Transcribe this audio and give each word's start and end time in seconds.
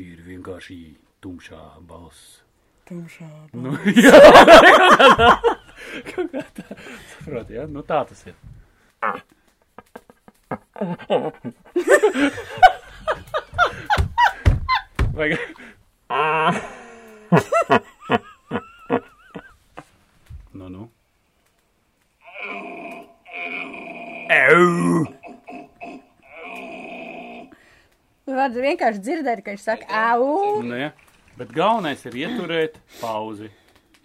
ir 0.00 0.22
vienkārši 0.26 0.78
tumšā 1.22 1.60
balss. 1.88 2.40
Tumšā. 2.88 3.28
Nu, 3.54 3.74
jā, 4.04 4.20
kaut 4.20 4.80
kā 4.82 4.98
tā. 5.16 5.30
Kaut 6.10 6.32
kā 6.32 6.44
tā. 6.56 6.66
Saproti, 7.14 7.58
jā? 7.58 7.66
Nu, 7.70 7.84
tā 7.86 8.02
tas 8.08 8.24
ir. 8.26 8.34
Vajag. 15.14 15.38
Nu, 20.52 20.68
nu. 20.68 20.90
Au! 24.30 25.06
Var 28.26 28.50
vienkārši 28.70 29.02
dzirdēt, 29.04 29.42
ka 29.44 29.54
viņš 29.54 29.64
saka, 29.66 30.04
au! 30.12 30.60
Nu, 30.64 30.76
ja. 30.78 30.92
Bet 31.40 31.52
galvenais 31.56 32.02
ir 32.08 32.16
ieturēt 32.26 32.78
pauzi. 33.00 33.50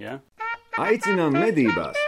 Ja? 0.02 0.20
Aicinām 0.81 1.35
medībās! 1.35 1.99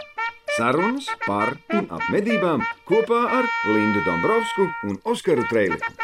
Sarunas 0.58 1.06
par 1.22 1.54
un 1.76 1.86
ap 1.94 2.08
medībām 2.10 2.64
kopā 2.88 3.20
ar 3.38 3.46
Lindu 3.70 4.02
Dombrovskiju 4.08 4.90
un 4.90 5.00
Oskaru 5.12 5.46
Trēliņu. 5.52 5.96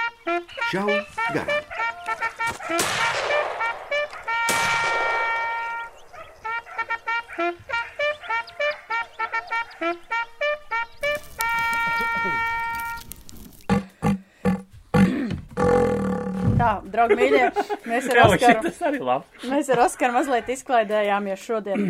Čau! 0.70 0.88
Garām! 1.34 1.63
Draugi 16.94 17.18
mīļie, 17.18 17.44
mēs 17.90 18.08
ar 18.12 18.22
Oskaru, 18.24 19.20
mēs 19.50 19.70
ar 19.74 19.84
Oskaru 19.84 20.16
mazliet 20.16 20.50
izklaidējāmies 20.54 21.44
šodien. 21.44 21.86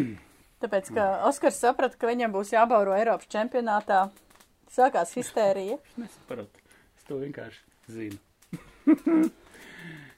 Tāpēc, 0.64 0.90
ka 0.96 1.06
Oskars 1.28 1.60
saprata, 1.60 1.98
ka 2.00 2.08
viņam 2.08 2.32
būs 2.32 2.54
jābauro 2.54 2.94
Eiropas 2.96 3.28
čempionātā. 3.32 4.06
Sākās 4.72 5.12
histērija. 5.14 5.76
Nesapratu. 6.00 6.62
Es 6.96 7.04
to 7.06 7.20
vienkārši 7.20 7.60
zinu. 7.92 8.16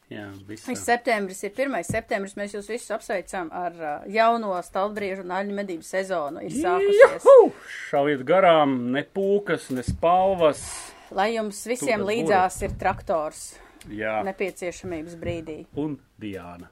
Jā, 0.06 0.28
viss. 0.47 0.69
Septembris 0.78 1.43
ir 1.43 1.50
1. 1.50 1.75
septembris. 1.89 2.37
Mēs 2.39 2.55
jūs 2.55 2.71
visus 2.71 2.95
apsveicam 2.95 3.50
ar 3.50 3.75
uh, 3.75 3.95
jauno 4.06 4.55
stalbriežu 4.62 5.27
un 5.27 5.34
aļņu 5.34 5.56
medību 5.59 5.87
sezonu. 5.87 6.45
Ir 6.47 6.55
sākusies. 6.55 7.27
Juhu! 7.27 7.50
Šaujiet 7.91 8.23
garām, 8.28 8.78
ne 8.95 9.03
pūkas, 9.03 9.67
ne 9.75 9.83
spalvas. 9.87 10.62
Lai 11.11 11.33
jums 11.34 11.59
visiem 11.67 12.06
Tūlīt 12.06 12.23
līdzās 12.23 12.62
ir 12.62 12.78
traktors 12.78 13.48
Jā, 13.91 14.23
nepieciešamības 14.27 15.15
brīdī. 15.20 15.67
un 15.77 15.98
Diāna. 16.20 16.69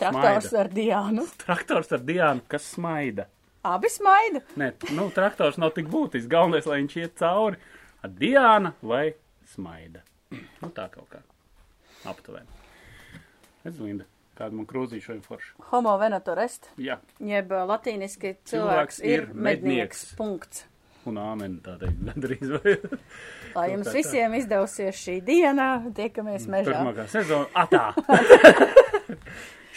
Traktors 0.00 0.46
Smaida. 0.48 0.60
ar 0.60 0.68
Diānu. 0.72 1.24
Traktors 1.42 1.92
ar 1.92 1.98
Diānu, 2.08 2.40
kas 2.48 2.64
smaida. 2.74 3.26
Abi 3.68 3.90
smaida. 3.92 4.40
Nē, 4.56 4.70
nu, 4.96 5.10
traktors 5.12 5.58
nav 5.60 5.74
tik 5.76 5.90
būtisks. 5.92 6.28
Galvenais, 6.32 6.64
lai 6.66 6.78
viņš 6.80 6.94
iet 7.02 7.18
cauri. 7.20 7.58
Ar 8.02 8.08
Diāna 8.08 8.72
vai 8.80 9.10
smaida. 9.52 10.00
Nu, 10.32 10.70
tā 10.72 10.86
kaut 10.94 11.10
kā. 11.12 11.20
Aptuveni. 12.08 12.46
Es 13.68 13.76
Linda, 13.76 14.06
kāda 14.38 14.56
man 14.56 14.64
krūzīša 14.70 15.04
šodien 15.10 15.22
forša. 15.26 15.52
Homo 15.74 15.92
venator 16.00 16.38
est. 16.40 16.70
Jā, 16.80 16.96
Jeb 17.20 17.50
latīniski 17.52 18.38
cilvēks, 18.48 18.54
Cilvēks 18.54 19.00
ir 19.04 19.10
ir 19.10 19.26
mednieks. 19.34 19.60
mednieks. 19.60 20.04
Punkts. 20.16 20.64
Un 21.08 21.20
āmen 21.22 21.56
tā 21.64 21.76
teikt, 21.80 22.02
gandrīz. 22.08 22.52
Lai 23.54 23.66
jums 23.72 23.88
tā, 23.88 23.92
tā. 23.92 23.96
visiem 23.96 24.36
izdevsies 24.40 25.00
šī 25.00 25.16
diena, 25.24 25.70
tiekamies 25.96 26.46
mežā. 26.50 26.74
Turpmākā 26.74 27.06
sezona. 27.12 27.48
Atā! 27.54 27.88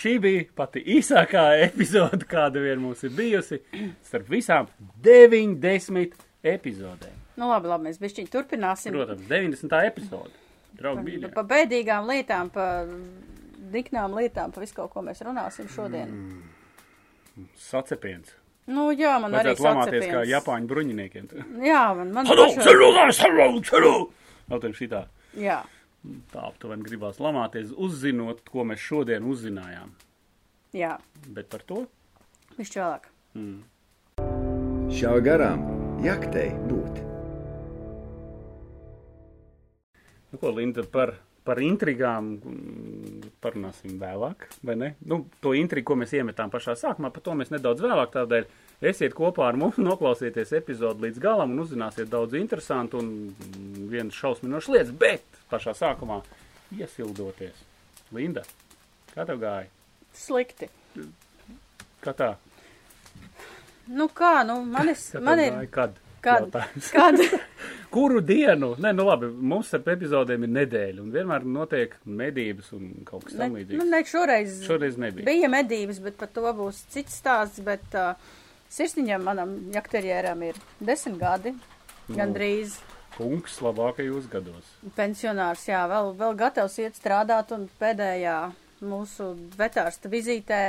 Šī 0.04 0.18
bija 0.20 0.44
pati 0.58 0.82
īsākā 0.98 1.46
epizode, 1.64 2.26
kāda 2.28 2.60
vien 2.60 2.82
mums 2.84 3.06
ir 3.08 3.14
bijusi, 3.16 3.62
starp 4.04 4.28
visām 4.34 4.68
90 5.06 6.18
epizodēm. 6.54 7.20
Nu 7.40 7.48
labi, 7.50 7.70
labi, 7.72 7.88
mēs 7.88 8.02
bišķiņ 8.02 8.28
turpināsim. 8.34 8.98
Protams, 8.98 9.24
90. 9.30 9.78
epizode. 9.88 10.34
Draugi, 10.76 11.06
mīļie. 11.08 11.32
Pa 11.34 11.46
bēdīgām 11.48 12.10
lietām, 12.10 12.52
pa 12.54 12.68
diknām 13.74 14.18
lietām, 14.18 14.52
pa 14.54 14.62
visu 14.66 14.76
kaut 14.82 14.92
ko 14.94 15.06
mēs 15.06 15.24
runāsim 15.26 15.70
šodien. 15.72 16.12
Mm. 16.12 17.48
Sacepiens. 17.58 18.36
Nu 18.68 18.92
jā, 18.96 19.18
man 19.20 19.34
arī 19.36 19.52
Vajadzētu 19.52 19.66
lamāties 19.68 20.06
kā. 20.08 20.20
Japāņu 20.30 20.68
bruņiniekiem. 20.70 21.26
Jā, 21.68 21.82
man, 21.98 22.12
man 22.16 22.26
Halo, 22.30 22.46
pašai- 22.48 22.64
ceļu, 22.64 22.92
ceļu, 23.18 23.64
ceļu! 23.70 23.94
Vēl 24.50 24.62
ten 24.62 24.74
šitā. 24.78 25.06
Jā, 25.36 25.64
Tā 26.34 26.42
aptuveni 26.50 26.84
gribās 26.84 27.16
lamāties, 27.24 27.70
uzzinot, 27.80 28.42
ko 28.52 28.64
mēs 28.68 28.80
šodien 28.84 29.24
uzzinājām. 29.24 29.92
jā, 30.76 30.98
Bet 31.28 31.48
par 31.50 31.62
to 31.64 31.86
višķi 32.58 32.80
vēlāk. 32.82 33.06
Šā 34.92 35.14
garām 35.24 35.64
jaktei 36.04 36.50
būt! 36.68 37.00
Nu, 40.32 40.38
ko, 40.42 40.50
Linda, 40.52 40.84
par, 40.84 41.16
par 41.44 41.60
intrigām 41.60 42.30
mm, 42.40 43.32
parunāsim 43.44 43.98
vēlāk, 44.00 44.46
vai 44.64 44.76
ne? 44.80 44.90
Nu, 45.10 45.22
to 45.44 45.52
intrigu, 45.60 45.90
ko 45.92 45.98
mēs 46.00 46.14
iemetām 46.16 46.52
pašā 46.54 46.76
sākumā, 46.80 47.12
par 47.12 47.24
to 47.26 47.36
mēs 47.40 47.52
nedaudz 47.52 47.84
vēlāk 47.84 48.14
tādēļ. 48.16 48.48
Esiet 48.94 49.16
kopā 49.16 49.50
ar 49.50 49.60
mums, 49.60 49.78
noklausieties 49.90 50.54
epizodu 50.60 51.06
līdz 51.08 51.20
galam 51.24 51.52
un 51.56 51.64
uzzināsiet 51.66 52.10
daudz 52.12 52.38
interesantu 52.40 53.02
un 53.04 53.12
mm, 53.32 53.90
vienas 53.92 54.20
šausminošas 54.20 54.74
lietas, 54.76 54.96
bet 55.04 55.42
pašā 55.52 55.76
sākumā 55.78 56.22
iesildoties. 56.78 57.60
Linda, 58.16 58.44
kā 59.14 59.28
tev 59.28 59.40
gāja? 59.44 59.68
Slikti. 60.14 60.70
Kā 62.04 62.12
tā? 62.18 62.34
Nu 63.92 64.08
kā, 64.16 64.44
nu 64.48 64.62
man, 64.64 64.90
es, 64.94 65.10
Kā 65.12 65.20
tev 65.20 65.28
man 65.28 65.42
ir. 65.44 65.56
gāja? 65.58 65.72
Kad? 65.76 66.03
Kad? 66.24 66.56
Kad? 66.94 67.20
Kuru 67.94 68.22
dienu? 68.26 68.72
Nē, 68.82 68.94
nu 68.98 69.04
labi, 69.06 69.28
mums 69.30 69.68
starp 69.70 69.92
epizodēm 69.94 70.48
ir 70.48 70.52
nedēļa 70.56 71.04
un 71.04 71.12
vienmēr 71.14 71.44
notiek 71.46 71.94
medības 72.10 72.72
un 72.74 72.88
kaut 73.06 73.28
kas 73.28 73.36
Ne, 73.38 73.50
tam 73.52 73.78
nu, 73.78 73.86
ne, 73.92 74.00
šoreiz, 74.10 74.56
Šoreiz 74.66 74.98
nebija. 74.98 75.28
bija 75.28 75.50
medības, 75.52 76.00
bet 76.02 76.18
par 76.18 76.32
to 76.34 76.48
būs 76.58 76.80
cits 76.96 77.20
stāsts. 77.22 77.62
Bet 77.68 77.86
uh, 78.00 78.16
sirsniņam, 78.74 79.28
manam 79.28 79.54
jakterjēram, 79.76 80.42
ir 80.50 80.58
desmit 80.82 81.20
gadi. 81.22 81.54
Nu. 82.08 82.18
Gandrīz 82.18 82.80
Kungs 83.14 83.60
labākajos 83.62 84.26
gados. 84.32 84.72
pensionārs, 84.98 85.68
jā, 85.70 85.84
vēl, 85.92 86.16
vēl 86.18 86.34
gatavs 86.40 86.80
iet 86.82 86.98
strādāt. 86.98 87.54
Un 87.54 87.68
pēdējā 87.80 88.40
mūsu 88.82 89.36
vetārsta 89.60 90.10
vizītē 90.10 90.64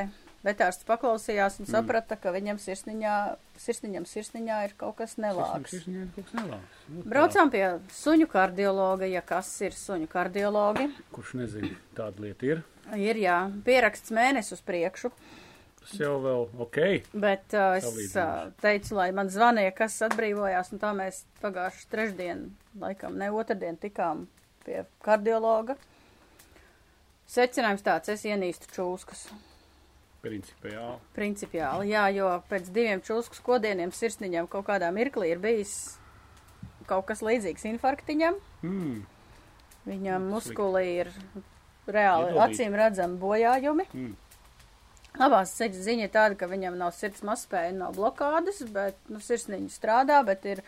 vetārsts 0.44 0.86
paklausījās 0.88 1.58
un 1.62 1.68
saprata, 1.68 2.18
ka 2.20 2.32
viņam 2.34 2.58
sirsniņā, 2.62 3.14
sirsniņam 3.60 4.06
sirsniņā 4.08 4.58
ir 4.68 4.74
kaut 4.80 4.98
kas 5.00 5.16
nelāks. 5.20 5.72
Šis 5.72 5.86
viņai 5.88 6.04
kaut 6.16 6.28
kas 6.28 6.36
nelāks. 6.40 6.82
Nu. 6.88 7.04
Braucām 7.14 7.52
pie 7.54 7.64
suņu 7.96 8.28
kardiologa, 8.32 9.08
ja 9.08 9.24
kas 9.24 9.50
ir 9.64 9.76
suņu 9.78 10.10
kardiologi. 10.12 10.90
Kurš 11.14 11.34
nezina, 11.40 11.72
tāda 11.96 12.26
lieta 12.26 12.50
ir. 12.50 12.62
Ir, 13.00 13.20
jā, 13.20 13.38
pieraksts 13.64 14.12
mēnesis 14.14 14.58
uz 14.58 14.64
priekšu. 14.66 15.10
Tas 15.84 15.96
jau 16.00 16.14
vēl 16.24 16.46
ok. 16.64 16.78
Bet 17.12 17.56
uh, 17.56 17.76
es 17.76 18.14
uh, 18.16 18.50
teicu, 18.60 18.94
lai 18.96 19.10
man 19.16 19.32
zvanīja, 19.32 19.72
kas 19.76 19.98
atbrīvojās, 20.06 20.72
un 20.72 20.80
tā 20.80 20.92
mēs 20.96 21.24
pagājuši 21.42 21.88
trešdien, 21.92 22.46
laikam, 22.80 23.18
ne 23.20 23.28
otrdien 23.32 23.76
tikām 23.80 24.24
pie 24.64 24.84
kardiologa. 25.04 25.76
Secinājums 27.28 27.84
tāds, 27.84 28.12
es 28.12 28.24
ienīstu 28.28 28.72
čūskas. 28.72 29.26
Principiāli. 30.24 30.96
Principiāli, 31.16 31.90
jā, 31.92 32.06
jo 32.16 32.30
pēc 32.50 32.70
diviem 32.72 33.02
čūskas 33.04 33.42
kodieniem 33.44 33.92
sirsniņam 33.92 34.48
kaut 34.52 34.66
kādā 34.70 34.88
mirklī 34.94 35.34
ir 35.34 35.42
bijis 35.42 35.74
kaut 36.88 37.06
kas 37.08 37.22
līdzīgs 37.24 37.66
infarktiņam. 37.74 38.38
Mm. 38.64 39.02
Viņam 39.84 40.28
muskuli 40.32 40.84
ir 41.02 41.10
reāli 41.84 42.30
Iedodīti. 42.32 42.44
acīm 42.46 42.76
redzami 42.80 43.18
bojājumi. 43.20 43.88
Mm. 43.92 44.12
Labās 45.20 45.52
ziņa 45.54 46.08
ir 46.08 46.10
tāda, 46.14 46.34
ka 46.38 46.48
viņam 46.50 46.78
nav 46.80 46.94
sirds 46.96 47.22
mazspēja, 47.26 47.74
nav 47.76 47.94
blokādes, 47.94 48.64
bet 48.74 48.96
nu, 49.12 49.20
sirsniņa 49.22 49.70
strādā, 49.70 50.18
bet 50.26 50.46
ir 50.48 50.62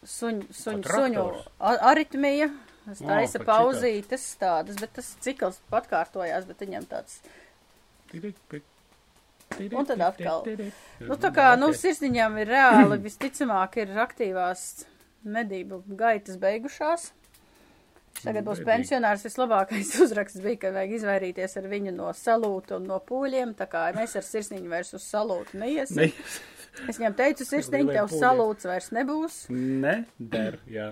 suņu, 0.00 0.48
suņu, 0.54 0.86
suņu 0.88 1.26
aritmija. 1.60 2.48
Taisa 2.84 3.40
pat 3.40 3.48
pauzītes 3.48 4.24
tādas, 4.40 4.76
bet 4.80 4.92
tas 4.96 5.06
cikls 5.24 5.60
atkārtojās, 5.72 6.44
bet 6.48 6.64
viņam 6.64 6.88
tāds. 6.88 7.20
Un 9.78 9.86
tad 9.86 10.00
atkal. 10.02 10.46
Nu, 11.04 11.16
tā 11.20 11.30
kā, 11.34 11.50
nu, 11.60 11.68
sirsniņām 11.76 12.40
ir 12.42 12.50
reāli, 12.50 12.98
visticamāk, 13.04 13.76
ir 13.84 13.92
aktīvās 14.02 14.64
medību 15.24 15.82
gaitas 15.98 16.40
beigušās. 16.42 17.12
Tagad 18.24 18.46
būs 18.46 18.62
pensionārs. 18.66 19.24
Vislabākais 19.26 19.92
uzraksts 20.04 20.42
bija, 20.42 20.60
ka 20.64 20.72
vajag 20.74 20.96
izvairīties 20.98 21.56
ar 21.60 21.68
viņu 21.70 21.94
no 21.96 22.10
salūta 22.16 22.78
un 22.78 22.88
no 22.90 22.98
pūļiem. 23.04 23.54
Tā 23.58 23.68
kā 23.70 23.88
mēs 23.96 24.16
ar 24.18 24.26
sirsniņu 24.26 24.70
vairs 24.70 24.94
uz 24.96 25.06
salūtu 25.06 25.60
neiesim. 25.60 26.04
Ne, 26.04 26.10
Es 26.88 26.98
viņam 26.98 27.14
teicu, 27.14 27.44
sirsniņ, 27.46 27.90
tev 27.94 28.08
salūts 28.10 28.66
vairs 28.66 28.88
nebūs. 28.94 29.34
ne 29.48 30.04
der, 30.18 30.56
jā. 30.66 30.88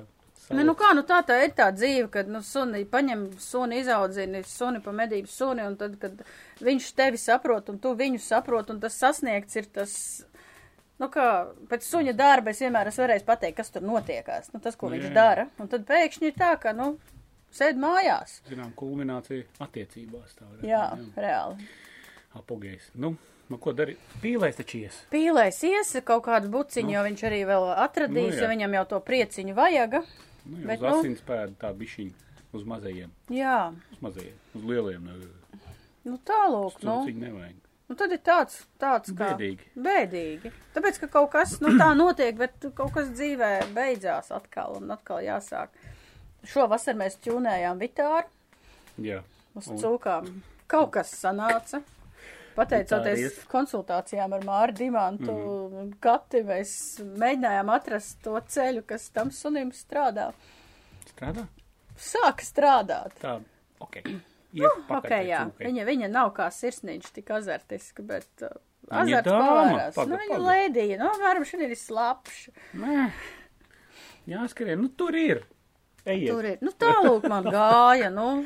Ne, 0.51 0.65
nu 0.67 0.75
kā, 0.75 0.91
nu 0.97 1.05
tā 1.07 1.21
tā 1.25 1.37
ir 1.45 1.53
tā 1.57 1.69
dzīve, 1.73 2.09
kad, 2.13 2.29
nu, 2.29 2.41
suni 2.45 2.83
paņem 2.91 3.21
suni, 3.41 3.79
izaudzini 3.81 4.43
suni 4.45 4.81
pa 4.85 4.93
medību 4.93 5.31
suni, 5.31 5.63
un 5.65 5.77
tad, 5.81 5.95
kad 6.03 6.19
viņš 6.67 6.89
tevi 6.99 7.21
saprot, 7.23 7.71
un 7.73 7.79
tu 7.79 7.95
viņu 7.97 8.19
saprot, 8.21 8.71
un 8.75 8.81
tas 8.83 8.97
sasniegts 8.99 9.57
ir 9.57 9.69
tas, 9.73 9.95
nu 10.99 11.09
kā, 11.15 11.29
pēc 11.71 11.87
suņa 11.87 12.13
darba 12.19 12.51
es 12.51 12.61
vienmēr 12.61 12.91
esmu 12.91 13.05
varējis 13.07 13.27
pateikt, 13.31 13.57
kas 13.63 13.71
tur 13.71 13.87
notiekās, 13.87 14.51
nu 14.53 14.61
tas, 14.61 14.77
ko 14.77 14.91
Nu, 14.91 14.97
viņš 14.99 15.07
jā, 15.07 15.13
jā. 15.13 15.15
dara, 15.21 15.47
un 15.63 15.71
tad 15.73 15.87
pēkšņi 15.89 16.29
ir 16.33 16.37
tā, 16.43 16.51
ka, 16.61 16.75
nu, 16.77 16.97
sēd 17.55 17.79
mājās. 17.81 18.41
Zinām, 18.51 18.73
kulminācija 18.77 19.47
attiecībās. 19.63 20.35
Tā 20.39 20.49
varētu 20.51 20.67
Jā, 20.69 20.83
būt, 20.99 21.23
reāli. 21.23 21.69
Apogējs. 22.41 22.91
Nu, 22.97 23.15
nu, 23.49 23.59
ko 23.63 23.73
darīt? 23.77 24.01
Pīlēs 24.23 24.57
taču 24.59 24.83
ies. 24.83 24.99
Pīlēs 25.13 25.63
ies 25.69 25.95
kaut 26.09 26.25
kādu 26.27 26.49
buciņu, 26.53 26.95
jo 26.97 27.03
viņš 27.09 27.25
arī 27.29 27.41
vēl 27.49 27.67
atradīs, 27.77 28.35
Nu, 28.35 28.37
jā. 28.39 28.45
jo 28.47 28.53
viņam 28.53 28.77
jau 28.81 28.85
to 28.95 29.01
prieciņu 29.09 29.55
vajaga. 29.59 30.03
Nu, 30.45 30.59
jau 30.59 30.67
Bet, 30.67 30.79
uz 30.79 30.83
nu- 30.83 30.99
asins 30.99 31.21
pēda 31.27 31.55
tā 31.61 31.73
bišķiņa. 31.77 32.13
Uz 32.53 32.65
mazajiem. 32.69 33.11
Jā, 33.33 33.73
Uz 33.95 34.01
mazajiem. 34.05 34.35
Uz 34.55 34.65
lieliem. 34.69 35.07
Nu 36.05 36.19
tālūk, 36.29 36.83
nu. 36.83 36.97
nu. 37.07 37.15
Nevajag. 37.23 37.55
Nu, 37.89 37.97
tad 37.97 38.13
ir 38.13 38.21
tāds, 38.25 38.59
tāds 38.81 39.13
kā. 39.13 39.31
Bēdīgi. 39.33 39.67
Bēdīgi. 39.77 40.53
Tāpēc, 40.75 40.99
ka 41.01 41.09
kaut 41.13 41.31
kas, 41.33 41.59
nu, 41.61 41.73
tā 41.81 41.91
notiek, 41.97 42.37
bet 42.37 42.53
kaut 42.75 42.93
kas 42.93 43.09
dzīvē 43.13 43.51
beidzās 43.77 44.31
atkal 44.33 44.79
un 44.81 44.91
atkal 44.95 45.21
jāsāk. 45.25 45.69
Šovasar 46.49 46.97
mēs 46.99 47.19
ķūnējām 47.25 47.79
vitāru 47.79 48.29
Jā. 48.99 49.23
uz 49.55 49.69
cūkām. 49.69 50.31
Kaut 50.67 50.91
kas 50.97 51.13
sanāca. 51.23 51.83
Pateicoties 52.57 53.39
konsultācijām 53.51 54.33
ar 54.37 54.43
Māru 54.47 54.75
Dimantu 54.77 55.33
un 55.81 55.93
Kati, 56.03 56.43
mēs 56.49 56.73
mēģinājām 57.23 57.71
atrast 57.73 58.19
to 58.25 58.35
ceļu, 58.55 58.83
kas 58.89 59.09
tam 59.15 59.31
sunim 59.35 59.71
strādā. 59.77 60.31
Strādā? 61.13 61.47
Sāka 61.97 62.45
strādāt. 62.45 63.15
Tā, 63.23 63.39
ok. 63.85 64.03
Pakaļ 64.53 64.99
Ok, 64.99 65.13
jā. 65.25 65.45
cūkai. 65.49 65.67
Viņa, 65.71 65.85
viņa 65.89 66.09
nav 66.13 66.33
kā 66.37 66.51
sirsniņš 66.53 67.13
tik 67.17 67.31
azartiska, 67.33 68.03
bet 68.05 68.45
uh, 68.45 68.53
azarts. 68.93 69.31
Paga, 69.97 70.09
Nu, 70.11 70.19
viņa 70.21 70.35
paga. 70.37 70.43
lēdīja, 70.51 70.99
nu, 71.01 71.09
varam 71.23 71.47
šodien 71.49 71.73
ir 71.73 71.81
slapš. 71.81 72.43
Nē. 72.77 73.07
Jāskrien. 74.29 74.77
Nu, 74.83 74.91
tur 74.93 75.17
ir. 75.17 75.41
Ejiet. 76.05 76.29
Tur 76.35 76.45
ir, 76.51 76.59
nu, 76.67 76.73
tālūk 76.77 77.25
man 77.31 77.47
gāja, 77.49 78.11
nu. 78.13 78.45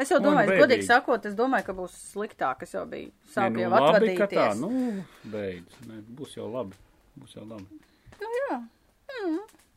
Es 0.00 0.08
jau 0.10 0.18
domāju, 0.24 0.54
godīgi 0.62 0.86
sakot, 0.88 1.26
es 1.28 1.34
domāju, 1.36 1.66
ka 1.68 1.74
būs 1.76 1.96
sliktāk, 2.14 2.62
es 2.64 2.72
jau 2.72 2.86
biju 2.88 3.10
sāku 3.34 3.58
nu, 3.58 3.64
jau 3.66 3.70
labi, 3.74 4.14
ka 4.16 4.24
tā, 4.30 4.46
atvadīties. 4.48 4.60
nu, 4.62 4.70
beidz. 5.34 5.76
Nē, 5.88 5.98
būs 6.16 6.36
jau 6.38 6.46
labi. 6.48 6.78
Būs 7.20 7.36
jau 7.36 7.44
labi. 7.44 7.80
Nu, 8.22 8.30
jā. 8.38 8.56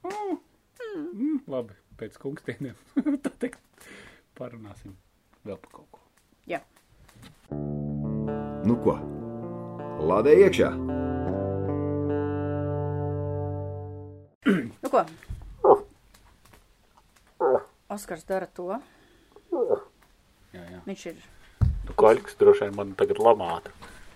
Mm, 0.06 1.42
labi, 1.52 1.76
pēc 2.00 2.16
kungstieniem. 2.22 2.78
Tā 3.26 3.32
teikt, 3.44 3.60
parunāsim 4.40 4.96
vēl 5.46 5.60
par 5.60 5.72
kaut 5.82 5.90
ko. 5.92 6.04
jā. 6.48 6.62
Nu 8.66 8.80
ko? 8.82 8.96
Lādē 10.06 10.32
iekšā! 10.46 10.72
Nu, 14.46 14.90
ko? 14.90 15.04
Oskars 17.90 18.24
dara 18.26 18.46
to. 18.48 18.80
Jā, 20.56 20.64
jā. 20.72 20.80
Viņš 20.88 21.06
ir. 21.12 21.20
Tu 21.86 21.94
kaļķis 22.02 22.40
droši 22.42 22.66
vien 22.68 22.80
man 22.80 22.96
tagad 22.98 23.20
lamāta. 23.22 23.74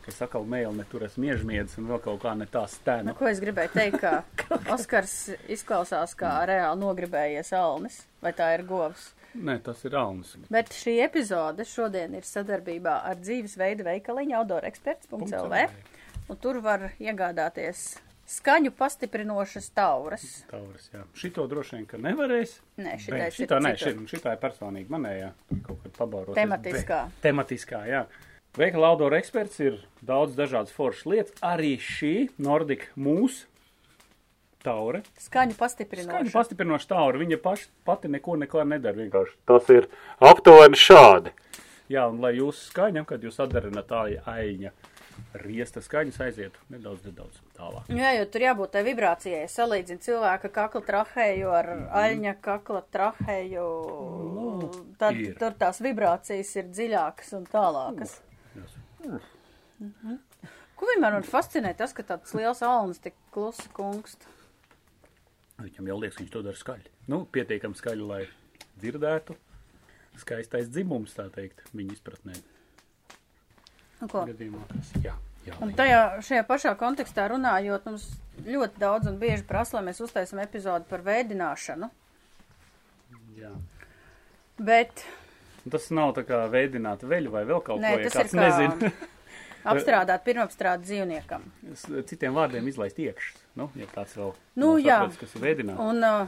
Es 0.09 0.17
atkal 0.25 0.41
mēlu 0.49 0.71
neturēs 0.79 1.19
miežmiedz 1.21 1.75
un 1.77 1.85
vēl 1.91 1.99
kaut 2.01 2.23
kā 2.23 2.31
ne 2.33 2.47
tā 2.49 2.63
Nu, 2.65 2.71
stēna. 2.71 3.13
ko 3.13 3.27
es 3.29 3.37
gribēju 3.43 3.69
teikt, 3.75 3.99
ka 4.01 4.57
Oskars 4.73 5.13
izklausās 5.53 6.15
kā 6.17 6.31
reāli 6.49 6.81
nogribējies 6.81 7.51
alnis, 7.53 7.99
vai 8.23 8.31
tā 8.33 8.47
ir 8.57 8.63
govs. 8.65 9.11
Nē, 9.37 9.59
tas 9.61 9.83
ir 9.85 9.93
Alnis. 9.93 10.31
Bet 10.49 10.71
šī 10.73 10.95
epizode 11.05 11.61
šodien 11.69 12.15
ir 12.17 12.25
sadarbībā 12.25 12.95
ar 13.05 13.19
dzīvesveida 13.21 13.85
veikaliņu 13.85 14.39
outdooreksperts.lv. 14.39 15.59
Un 16.33 16.39
tur 16.41 16.57
var 16.65 16.87
iegādāties 16.97 17.83
skaņu 18.29 18.71
pastiprinošas 18.77 19.69
tauras. 19.75 20.25
Tauras, 20.49 20.89
jā. 20.93 21.03
Šito 21.17 21.45
droši 21.49 21.77
vien, 21.79 21.85
ka 21.89 21.99
nevarēs. 22.01 22.57
Nē, 22.79 22.95
šitais 23.01 23.33
ir 23.33 23.37
šitā, 23.43 23.59
nē, 23.65 23.75
citur. 23.79 24.01
šit, 24.05 24.15
šitā 24.15 24.35
ir 24.35 24.41
personīgi 24.43 24.93
manējā. 24.93 25.29
Kaut 25.65 25.83
kad 25.85 25.95
pabauros. 25.97 26.37
Tematiskā. 26.37 27.03
Tematiskā, 27.25 27.83
jā. 27.89 28.03
Veikala 28.57 28.89
outdoor 28.93 29.13
eksperts 29.19 29.59
ir 29.61 29.77
daudz 30.05 30.37
dažādas 30.37 30.73
foršas 30.73 31.05
lietas. 31.09 31.35
Arī 31.45 31.75
šī 31.81 32.13
Nordic 32.41 32.87
mūs 32.97 33.43
taure. 34.65 35.03
Skaņu 35.17 35.55
Skaņu 35.55 35.59
pastiprinoša. 35.59 36.33
pastiprinoša 36.33 36.89
taure. 36.89 37.21
Viņa 37.21 37.39
paš, 37.43 37.67
pati 37.87 38.11
neko 38.11 38.35
neko 38.41 38.65
nedara. 38.67 38.97
Vienkārši 38.97 39.37
tas 39.47 39.69
ir 39.73 39.87
aptuveni 40.19 40.79
šādi. 40.79 41.33
Jā, 41.89 42.05
un 42.11 42.19
lai 42.21 42.35
jūs 42.37 42.67
skaņam, 42.69 43.05
kad 43.09 43.23
jūs 43.25 43.39
atdarināt 43.41 43.87
tā 43.89 44.03
aiņa 44.29 44.73
riesta 45.33 45.81
skaņas 45.83 46.19
aizietu 46.25 46.61
nedaudz, 46.73 47.03
nedaudz 47.05 47.41
tālāk. 47.57 47.89
Jā, 47.93 48.13
jo 48.17 48.25
tur 48.33 48.45
jābūt 48.45 48.73
tai 48.73 48.83
vibrācijai. 48.87 49.43
Salīdzina 49.51 50.01
cilvēka 50.05 50.51
kakla 50.53 50.81
trahēju 50.87 51.51
ar 51.53 51.69
aļņa 52.01 52.33
kakla 52.45 52.81
trahēju. 52.93 53.67
Tad 55.01 55.19
ir. 55.19 55.35
tur 55.39 55.57
tās 55.59 55.81
vibrācijas 55.85 56.55
ir 56.57 56.71
dziļākas 56.73 57.35
un 57.37 57.45
tālākas. 57.49 58.17
Ko 60.79 60.87
vienmēr 60.87 61.17
man 61.19 61.27
fascinē 61.27 61.75
tas, 61.77 61.93
ka 61.93 62.05
tāds 62.07 62.33
liels 62.37 62.63
alnis 62.65 63.01
tik 63.03 63.17
klusi 63.35 63.67
kungst. 63.75 64.25
Viņam 65.59 65.89
jau 65.91 65.97
liekas, 65.99 66.15
ka 66.15 66.23
viņš 66.23 66.33
to 66.33 66.43
dara 66.45 66.59
skaļi. 66.59 66.93
Nu, 67.11 67.25
pietiekami 67.27 67.75
skaļi, 67.75 68.05
lai 68.07 68.21
dzirdētu. 68.79 69.35
Skaistais 70.19 70.71
dzimums, 70.71 71.13
tā 71.15 71.27
teikt, 71.31 71.61
viņa 71.75 71.95
izpratnē. 71.95 72.37
Nu, 74.01 74.07
ko? 74.07 74.23
Gadījumā, 74.29 74.61
kas, 74.71 74.91
jā, 75.03 75.13
jā, 75.45 75.55
Un 75.61 75.73
tajā, 75.75 75.99
šajā 76.23 76.43
pašā 76.47 76.71
kontekstā 76.79 77.25
runājot, 77.31 77.85
mums 77.89 78.05
ļoti 78.45 78.79
daudz 78.79 79.09
un 79.11 79.17
bieži 79.19 79.43
prasa, 79.47 79.77
lai 79.79 79.85
mēs 79.89 79.99
uztaisam 80.05 80.39
epizodu 80.43 80.85
par 80.89 81.01
veidināšanu. 81.03 81.89
jā. 83.39 83.51
Bet 84.59 85.03
Tas 85.69 85.89
nav 85.91 86.13
tā 86.15 86.23
kā 86.25 86.37
veidināt 86.49 87.03
veļu 87.03 87.29
vai 87.33 87.43
vēl 87.45 87.59
kaut 87.63 87.81
Nē, 87.83 87.91
ko, 87.93 87.99
ja 88.05 88.09
kāds 88.09 88.33
kā- 88.33 88.39
nezina. 88.47 88.91
apstrādāt 89.71 90.23
pirmapstrādi 90.23 90.87
dzīvniekam. 90.87 91.43
Es, 91.73 91.83
Citiem 92.09 92.33
vārdiem 92.33 92.67
izlaist 92.71 92.97
iekšā. 93.03 93.35
Nu, 93.59 93.67
ja 93.75 93.85
tāds 93.91 94.15
vēl 94.17 94.31
Nu, 94.55 94.77
jā. 94.79 95.01
sapratis, 95.03 95.19
kas 95.19 95.35
ir 95.35 95.43
veidināt. 95.43 95.79
Un 95.83 95.99
uh, 96.03 96.27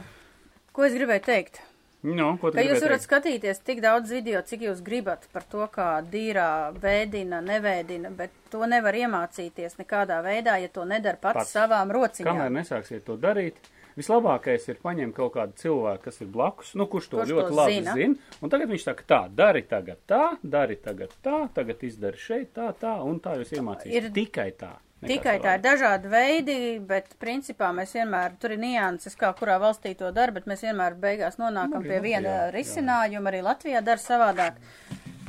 ko 0.76 0.84
es 0.84 0.92
gribēju 0.92 1.24
teikt? 1.24 1.62
Nu, 2.02 2.36
ko 2.40 2.50
jūs 2.50 2.80
varat 2.82 2.98
teikt? 2.98 3.04
skatīties 3.06 3.60
tik 3.62 3.80
daudz 3.80 4.10
video, 4.10 4.40
cik 4.42 4.60
jūs 4.66 4.80
gribat 4.82 5.28
par 5.32 5.44
to, 5.46 5.66
kā 5.70 6.02
dīrā 6.02 6.72
vēdina, 6.82 7.38
nevēdina, 7.46 8.10
bet 8.16 8.30
to 8.50 8.66
nevar 8.66 8.92
iemācīties 8.98 9.78
nekādā 9.78 10.18
veidā, 10.26 10.56
ja 10.60 10.68
to 10.68 10.82
nedara 10.84 11.16
pats, 11.16 11.38
Pats. 11.44 11.52
savām 11.54 11.86
Kamēr 11.92 12.00
rociņām. 12.00 12.52
nesāksiet 12.58 13.04
to 13.06 13.16
darīt, 13.16 13.54
vislabākais 13.96 14.66
ir 14.72 14.80
paņemt 14.82 15.14
kaut 15.14 15.34
kādu 15.36 15.54
cilvēku, 15.62 16.02
kas 16.08 16.20
ir 16.20 16.26
blakus, 16.26 16.74
nu, 16.74 16.86
kurš 16.90 17.08
to 17.12 17.16
Kurš 17.20 17.28
ļoti 17.36 17.48
to 17.48 17.54
labi 17.54 17.74
zina. 17.78 17.94
zina. 17.94 18.14
Un 18.42 18.50
tagad 18.50 18.68
viņš 18.74 18.82
saka, 18.88 19.02
tā, 19.06 19.20
dari 19.34 19.62
tagad 19.62 19.98
tā, 20.08 20.22
dari 20.42 20.76
tagad 20.76 21.10
tā, 21.22 21.48
tagad 21.54 21.82
izdari 21.86 22.16
šeit 22.18 22.52
tā, 22.56 22.72
tā, 22.74 22.96
un 23.04 23.20
tā 23.20 23.36
jūs 23.38 23.52
iemācīsieties. 23.54 23.92
Ir- 23.94 24.10
Tikai 24.12 24.50
tā. 24.58 24.72
Tikai 25.02 25.38
tā 25.42 25.56
ir 25.58 25.62
dažādi 25.64 26.10
veidi, 26.12 26.56
bet 26.86 27.16
principā 27.22 27.72
mēs 27.74 27.94
vienmēr, 27.96 28.36
tur 28.42 28.54
ir 28.54 28.60
nianses, 28.62 29.16
kā 29.18 29.32
kurā 29.38 29.56
valstī 29.62 29.96
to 29.98 30.12
dara, 30.14 30.34
bet 30.34 30.46
mēs 30.50 30.62
vienmēr 30.62 30.94
beigās 31.02 31.40
nonākam 31.40 31.82
Nu, 31.82 31.88
pie 31.88 31.96
arī 31.98 32.04
viena 32.04 32.36
jā. 32.36 32.44
risinājuma, 32.54 33.32
arī 33.32 33.40
Latvijā 33.46 33.82
dara 33.82 34.02
savādāk. 34.02 34.60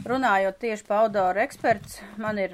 Runājot 0.06 0.60
tieši 0.62 0.86
pa 0.86 1.01
outdoor 1.01 1.39
eksperts, 1.46 2.01
man 2.22 2.42
ir, 2.44 2.53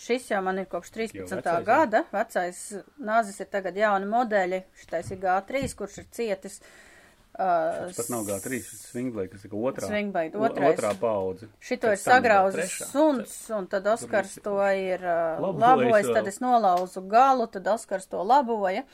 šis 0.00 0.30
jau 0.32 0.40
man 0.42 0.58
ir 0.58 0.66
kopš 0.72 0.90
13. 0.96 1.22
Jau 1.22 1.38
vecais, 1.38 1.68
gada, 1.68 2.02
vecais 2.10 2.64
nāzis 2.98 3.38
ir 3.44 3.52
tagad 3.52 3.78
jauni 3.78 4.10
modeļi, 4.10 4.64
šitais 4.82 5.12
ir 5.14 5.22
G3, 5.22 5.64
kurš 5.78 6.02
ir 6.02 6.10
cietis. 6.18 6.58
Uh, 6.58 6.95
Tas 7.36 7.98
pat 7.98 8.08
nav 8.08 8.24
G3, 8.24 8.60
Swingblade, 8.64 9.28
kas 9.34 9.44
ir 9.44 9.56
otrā. 9.56 9.88
Swingblade, 9.90 10.38
otrais. 10.40 10.72
Otrā 10.72 10.92
paudze. 11.00 11.50
Šito 11.60 11.90
ir 11.92 12.00
sagrauzis 12.00 12.78
suns, 12.88 13.34
un 13.52 13.68
tad 13.68 13.88
Oskars 13.92 14.38
to 14.44 14.56
ir 14.72 15.04
uh, 15.04 15.42
Labojis 15.44 16.08
tad 16.16 16.30
es 16.30 16.40
nolauzu 16.40 17.04
galu, 17.10 17.48
tad 17.52 17.68
Oskars 17.74 18.08
to 18.08 18.24
laboja. 18.24 18.86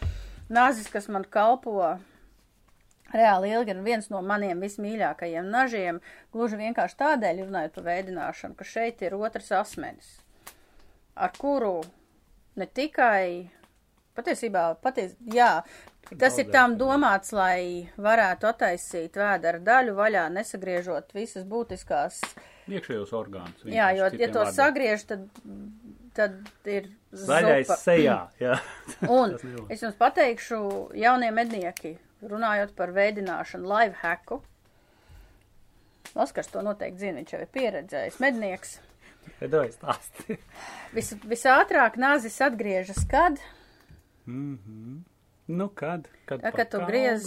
Nāzis, 0.52 0.90
kas 0.90 1.06
man 1.12 1.22
kalpo 1.30 1.94
reāli 3.12 3.52
ilgi, 3.52 3.74
ir 3.76 3.84
viens 3.84 4.10
no 4.10 4.22
maniem 4.26 4.60
vismīļākajiem 4.64 5.48
nažiem, 5.52 6.00
gluži 6.34 6.58
vienkārši 6.60 6.98
tādēļ 7.02 7.44
runājot 7.46 7.76
par 7.76 7.88
veidināšanu, 7.88 8.56
ka 8.58 8.66
šeit 8.66 9.04
ir 9.04 9.16
otrs 9.18 9.52
asmenis, 9.54 10.14
ar 11.14 11.34
kuru 11.38 11.78
ne 12.58 12.66
tikai, 12.66 13.50
patiesībā, 14.16 14.66
paties, 14.82 15.14
jā, 15.32 15.60
tas 16.18 16.38
ir 16.38 16.50
tam 16.52 16.76
domāts, 16.80 17.32
lai 17.36 17.88
varētu 17.96 18.48
attaisīt 18.50 19.16
vēdera 19.18 19.60
daļu 19.62 19.94
vaļā, 19.98 20.26
nesagriežot 20.34 21.14
visas 21.16 21.46
būtiskās 21.48 22.20
Iekšējos 22.70 23.10
orgānus. 23.18 23.64
Jā, 23.66 23.90
jo, 23.96 24.06
ja 24.14 24.28
to 24.30 24.44
vārdiem. 24.44 24.54
sagriež, 24.54 25.02
tad, 25.08 25.24
tad 26.14 26.68
ir 26.70 26.86
Zaļais 27.10 27.66
zupa. 27.66 27.78
sejā, 27.80 28.18
jā. 28.44 28.54
Un 29.10 29.34
es 29.66 29.82
jums 29.82 29.98
pateikšu, 29.98 30.60
jaunie 30.98 31.32
mednieki, 31.34 31.96
runājot 32.22 32.74
par 32.78 32.94
veidināšanu, 32.94 33.66
live 33.66 33.98
hacku. 34.04 34.40
Oskars 36.12 36.50
to 36.52 36.62
noteikti 36.62 37.06
zina, 37.06 37.22
viņš 37.22 37.34
jau 37.34 37.42
ir 37.42 37.52
pieredzējis. 37.56 38.18
Mednieks. 38.22 38.76
Edoja 39.42 39.70
stāsti. 39.74 40.36
Vis, 40.94 41.12
visātrāk 41.26 41.96
nāzis 41.98 42.36
atgriežas, 42.44 43.02
kad, 43.10 43.38
Nu, 45.52 45.68
kad? 45.68 46.08
Kad, 46.26 46.40
pa 46.42 46.50
kad 46.56 46.70
tu 46.72 46.80
griez, 46.88 47.26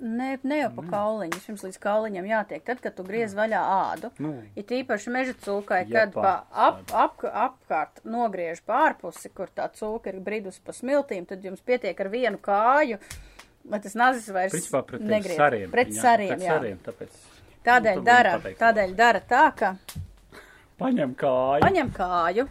ne, 0.00 0.38
ne 0.42 0.58
jau 0.60 0.70
pa 0.76 0.82
kauliņu, 0.92 1.34
vispirms 1.34 1.64
līdz 1.66 1.78
kauliņam 1.82 2.26
jātiek, 2.30 2.62
tad, 2.66 2.80
kad 2.84 2.94
tu 2.98 3.04
griez 3.06 3.34
vaļā 3.34 3.60
ādu. 3.76 4.10
Nu. 4.22 4.34
Ir 4.54 4.66
tīpaši 4.68 5.12
meža 5.14 5.34
cūkai, 5.44 5.82
Ja 5.90 6.04
kad 6.06 6.12
pa- 6.14 6.34
ap, 6.52 6.82
ap, 6.92 7.24
apkārt 7.26 8.02
nogriež 8.04 8.60
pārpusi, 8.68 9.32
kur 9.34 9.48
tā 9.56 9.66
cūka 9.74 10.12
ir 10.14 10.20
bridus 10.20 10.58
pa 10.62 10.72
smiltīm, 10.76 11.26
tad 11.26 11.42
jums 11.42 11.60
pietiek 11.64 11.98
ar 12.04 12.08
vienu 12.12 12.38
kāju, 12.38 13.00
lai 13.68 13.80
tas 13.82 13.94
nazis 13.98 14.28
vairs 14.30 14.52
Principā 14.54 14.84
pret 14.86 15.00
negriez. 15.02 15.36
sariem. 15.40 15.70
Pret 15.72 15.88
jā, 15.90 16.00
sariem, 16.02 16.28
pret 16.36 16.44
jā. 16.46 16.52
sariem, 16.54 16.78
tāpēc 16.86 17.16
Tādēļ 17.66 17.96
Nu, 17.98 18.02
dara, 18.06 18.36
tādēļ 18.38 18.92
dara 18.94 19.20
tā, 19.26 19.40
ka 19.58 19.72
paņem 20.78 21.16
kāju. 21.18 21.62
paņem 21.64 21.88
kāju, 21.96 22.44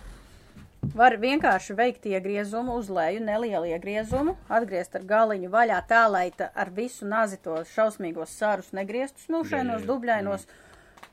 var 0.93 1.15
vienkārši 1.21 1.75
veikt 1.77 2.05
iegriezumu 2.05 2.75
uz 2.79 2.89
leju, 2.93 3.21
nelielu 3.25 3.65
iegriezumu, 3.73 4.35
atgriezt 4.49 4.95
ar 4.95 5.03
galiņu 5.07 5.49
vaļā 5.53 5.79
tā, 5.89 6.03
lai 6.11 6.27
ta 6.35 6.51
ar 6.55 6.69
visu 6.75 7.07
nazi 7.07 7.37
tos 7.41 7.71
šausmīgos 7.73 8.35
sārus 8.37 8.69
negrieztu 8.75 9.23
smilšainos, 9.25 9.85
dubļainos, 9.87 10.45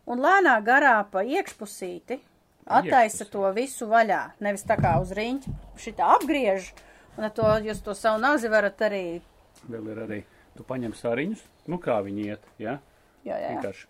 un 0.07 0.23
lēnā 0.23 0.59
garā 0.67 0.99
pa 1.11 1.23
iekšpusīti 1.25 2.19
attaisa 2.67 3.25
to 3.31 3.47
visu 3.57 3.89
vaļā, 3.91 4.21
nevis 4.41 4.67
tā 4.69 4.77
kā 4.79 4.97
uz 5.03 5.11
riņķa. 5.17 5.55
Šitā 5.83 6.13
apgriež, 6.19 6.73
un 7.19 7.27
ar 7.29 7.33
to 7.35 7.49
jūs 7.67 7.83
to 7.87 7.95
savu 7.99 8.21
nazi 8.23 8.51
varat 8.53 8.81
arī, 8.89 9.05
Vēl 9.71 9.93
ir 9.93 9.99
arī, 10.03 10.21
tu 10.59 10.65
paņem 10.67 10.95
sariņus, 10.99 11.43
nu 11.71 11.79
kā 11.79 12.01
viņi 12.03 12.25
iet, 12.33 12.47
jā? 12.59 12.79
jā, 13.23 13.37
jā, 13.37 13.37
jā. 13.39 13.51
Vienkārši 13.53 13.87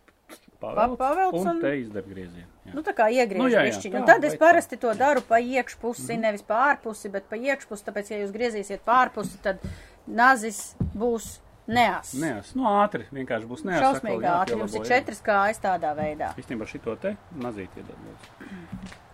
pavelc, 0.60 0.98
pavelc 1.00 1.36
un, 1.38 1.48
un- 1.54 1.60
te 1.64 1.70
izdara 1.80 2.04
griezienu. 2.08 2.51
Jā. 2.66 2.73
Nu, 2.76 2.83
tā 2.87 2.92
kā 2.97 3.09
iegriež 3.12 3.40
Nu, 3.42 3.49
jā, 3.50 3.62
jā, 3.66 3.71
višķiņu. 3.73 4.00
Un 4.00 4.07
tad 4.09 4.25
es 4.25 4.37
parasti 4.40 4.78
to 4.81 4.92
daru 4.99 5.23
pa 5.26 5.38
iekšpusi, 5.42 6.16
nevis 6.23 6.42
pa 6.47 6.61
ārpusi, 6.73 7.11
bet 7.12 7.26
pa 7.31 7.37
iekšpusi, 7.40 7.87
tāpēc, 7.88 8.12
ja 8.14 8.21
jūs 8.23 8.35
griezīsiet 8.35 8.85
pa 8.87 9.00
ārpusi, 9.07 9.40
tad 9.42 9.62
nazis 10.07 10.75
būs 10.95 11.40
neas. 11.66 12.14
Neas, 12.19 12.54
nu 12.59 12.66
ātri, 12.71 13.04
vienkārši 13.14 13.47
būs 13.50 13.62
neas. 13.69 13.83
Šausmīgi 13.85 14.26
ātri. 14.26 14.57
Jums 14.59 14.75
ir 14.81 14.87
četras 14.88 15.21
kājas 15.23 15.61
tādā 15.62 15.92
veidā. 15.99 16.33
Īstenībā 16.40 16.66
šito 16.71 16.97
te 17.02 17.14
mazīt 17.38 17.71
iedod. 17.78 18.26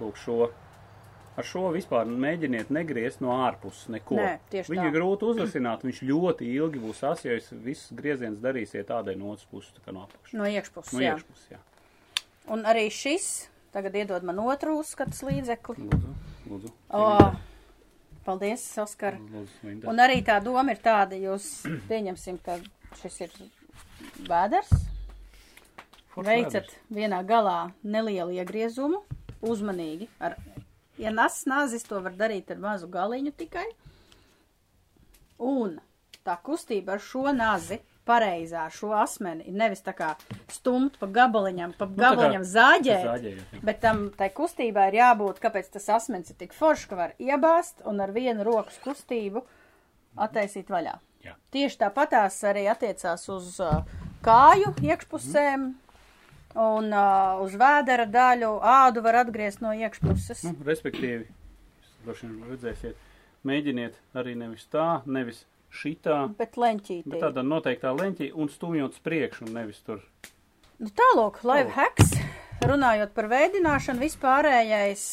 Lūk, 0.00 0.16
šo. 0.16 0.48
Ar 1.38 1.46
šo 1.46 1.68
vispār 1.70 2.08
mēģiniet 2.10 2.72
negriezt 2.74 3.20
no 3.22 3.30
ārpuses 3.46 3.84
neko. 3.94 4.16
Nē, 4.18 4.30
tieši 4.50 4.72
Viņu 4.72 4.88
tā. 4.88 4.94
grūti 4.96 5.26
uzrasināt, 5.28 5.84
viņš 5.86 6.00
ļoti 6.08 6.48
ilgi 6.56 6.80
būs 6.82 7.02
as, 7.06 7.20
ja 7.22 7.36
jūs 7.36 7.52
visus 7.62 7.92
griezienus 7.94 8.40
darīsiet 8.42 8.88
tādai 8.88 9.14
no 9.20 9.30
otras 9.36 9.46
puses, 9.46 9.70
tā 9.76 9.84
kā 9.84 9.94
no 9.94 10.02
apakšas. 10.08 10.34
No 10.34 10.48
iekšpuses, 10.50 10.96
No 10.96 11.04
jā. 11.04 11.12
iekšpuses, 11.14 11.44
jā. 11.52 11.60
Un 12.48 12.64
arī 12.68 12.86
šis, 12.92 13.48
tagad 13.74 13.96
iedod 13.98 14.24
man 14.24 14.38
otru 14.40 14.78
uzskatas 14.80 15.20
līdzekli. 15.26 15.84
Lūdzu, 15.84 16.12
lūdzu. 16.48 16.70
O, 16.96 17.02
paldies, 18.24 18.64
Oskar. 18.80 19.18
Lūdzu. 19.20 19.82
Un 19.90 20.00
arī 20.00 20.22
tā 20.24 20.38
doma 20.44 20.72
ir 20.72 20.80
tāda, 20.84 21.18
jūs 21.20 21.48
pieņemsim, 21.90 22.38
ka 22.44 22.56
šis 23.02 23.20
ir 23.26 23.34
vēders. 24.28 24.72
Veicat 26.18 26.72
vienā 26.90 27.20
galā 27.22 27.68
nelielu 27.86 28.40
iegriezumu, 28.40 29.04
uzmanīgi. 29.44 30.08
Ar, 30.18 30.34
ja 30.98 31.12
nas 31.14 31.44
nāzis, 31.46 31.84
to 31.86 32.00
var 32.02 32.16
darīt 32.18 32.50
ar 32.50 32.58
mazu 32.62 32.88
galiņu 32.90 33.34
tikai. 33.38 33.68
Un 35.38 35.76
tā 36.26 36.34
kustība 36.42 36.96
ar 36.96 37.04
šo 37.04 37.28
nazi, 37.36 37.78
pareizā, 38.08 38.64
ar 38.66 38.74
šo 38.74 38.94
asmeni, 38.96 39.52
nevis 39.52 39.84
tā 39.84 39.92
kā 39.96 40.14
stumt 40.52 40.96
pa 41.00 41.08
gabaliņam, 41.18 41.74
pa 41.78 41.88
Nu, 41.90 41.96
gabaliņam 42.00 42.46
zāģēt, 42.48 43.04
zāģējot, 43.04 43.56
jā. 43.56 43.62
bet 43.68 43.82
tam 43.84 44.06
tai 44.16 44.30
kustībai 44.34 44.88
ir 44.90 44.98
jābūt, 45.02 45.42
kāpēc 45.44 45.68
tas 45.76 45.88
asmens 45.98 46.32
ir 46.32 46.38
tik 46.40 46.56
foršs, 46.56 46.88
ka 46.90 46.98
var 46.98 47.14
iebāzt 47.22 47.84
un 47.88 48.00
ar 48.04 48.14
vienu 48.16 48.46
rokas 48.48 48.80
kustību 48.84 49.44
attaisīt 50.18 50.72
vaļā. 50.72 50.96
Jā. 51.26 51.34
Tieši 51.54 51.80
tāpatās 51.82 52.38
arī 52.46 52.64
attiecās 52.70 53.26
uz 53.32 53.58
uh, 53.62 53.82
kāju 54.24 54.72
iekšpusēm 54.86 55.66
un 56.58 56.92
uh, 56.94 57.42
uz 57.44 57.56
vēdera 57.58 58.06
daļu. 58.10 58.52
Ādu 58.62 59.02
var 59.04 59.22
atgriezt 59.24 59.62
no 59.64 59.74
iekšpuses. 59.76 60.44
Nu, 60.46 60.54
respektīvi, 60.66 61.26
droši 62.06 62.28
vien 62.28 62.52
redzēsiet, 62.54 63.06
mēģiniet 63.48 63.98
arī 64.18 64.36
nevis 64.38 64.66
tā, 64.72 65.02
nevis 65.06 65.44
šitā, 65.70 66.34
Bet 66.38 66.56
leņķītī. 66.56 67.10
bet 67.12 67.20
tādā 67.22 67.44
noteiktā 67.44 67.92
leņķī 67.96 68.32
un 68.34 68.48
stumjot 68.48 68.98
priekšu, 69.04 69.46
un 69.48 69.54
nevis 69.60 69.80
tur. 69.86 70.02
Nu, 70.78 70.88
tālāk, 70.94 71.42
live 71.44 71.70
hacks. 71.76 72.14
Runājot 72.64 73.12
par 73.14 73.28
veidināšanu, 73.30 74.00
vispārējais 74.02 75.04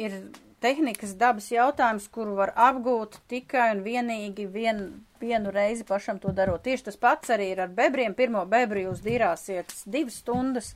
ir 0.00 0.14
tehnikas 0.62 1.12
dabas 1.18 1.50
jautājums, 1.52 2.06
kuru 2.08 2.36
var 2.38 2.52
apgūt 2.56 3.18
tikai 3.28 3.72
un 3.74 3.82
vienīgi 3.84 4.46
vien, 4.48 4.80
vienu 5.20 5.52
reizi 5.52 5.84
pašam 5.84 6.20
to 6.22 6.32
darot. 6.32 6.62
Tieši 6.64 6.86
tas 6.88 6.96
pats 6.96 7.32
arī 7.34 7.50
ir 7.52 7.60
ar 7.66 7.68
bebriem. 7.68 8.14
Pirmo 8.14 8.44
bebri 8.48 8.86
jūs 8.86 9.02
dīrāsiet 9.04 9.74
divas 9.84 10.20
stundas, 10.22 10.72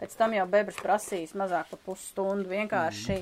pēc 0.00 0.16
tam 0.18 0.34
jau 0.34 0.46
bebrs 0.50 0.80
prasīs 0.82 1.36
mazāk 1.38 1.70
par 1.70 1.82
pusstundu. 1.86 2.48
Vienkārši 2.50 3.20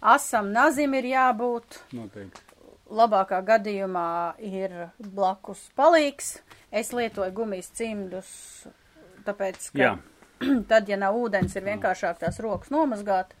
asam 0.00 0.52
nazim 0.52 0.94
ir 0.98 1.08
jābūt 1.14 1.80
Noteikti. 1.96 2.49
Labākā 2.90 3.40
gadījumā 3.46 4.36
ir 4.44 4.74
blakus 4.98 5.62
palīgs. 5.78 6.38
Es 6.70 6.92
lietoju 6.94 7.32
gumijas 7.34 7.70
cimdus, 7.76 8.30
tāpēc, 9.26 9.70
ka 9.74 9.82
Jā. 9.82 9.92
tad, 10.70 10.90
ja 10.90 10.98
nav 11.00 11.18
ūdens, 11.18 11.54
ir 11.56 11.66
vienkāršāk 11.66 12.20
tās 12.22 12.40
rokas 12.42 12.72
nomazgāt. 12.74 13.34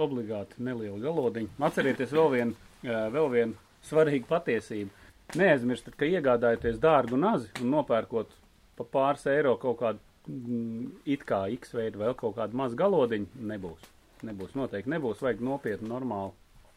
Obligāti 0.00 0.62
neliela 0.64 0.98
galodiņa. 1.02 1.54
Atcerieties 1.68 2.14
vēl 2.14 2.30
vienu, 2.34 2.56
vēl 2.82 3.30
vienu 3.34 3.68
svarīgu 3.86 4.26
patiesību. 4.30 5.06
Neaizmirstiet, 5.38 5.94
ka 5.98 6.08
iegādājoties 6.08 6.80
dārgu 6.80 7.18
nazi 7.20 7.50
un 7.62 7.74
nopērkot 7.74 8.32
pa 8.78 8.86
pāris 8.88 9.26
eiro 9.28 9.56
kaut 9.60 9.76
kādu 9.82 10.00
mm, 10.30 11.02
it 11.12 11.26
kā 11.28 11.42
X 11.52 11.74
veidu 11.76 12.00
vēl 12.00 12.16
kaut 12.18 12.38
kādu 12.38 12.56
mazu 12.56 12.78
galodiņu, 12.78 13.42
nebūs. 13.50 13.90
Nebūs, 14.26 14.54
noteikti 14.58 14.90
nebūs. 14.90 15.20
Vajag 15.22 15.42
nopietnu, 15.44 15.90
normālu 15.92 16.32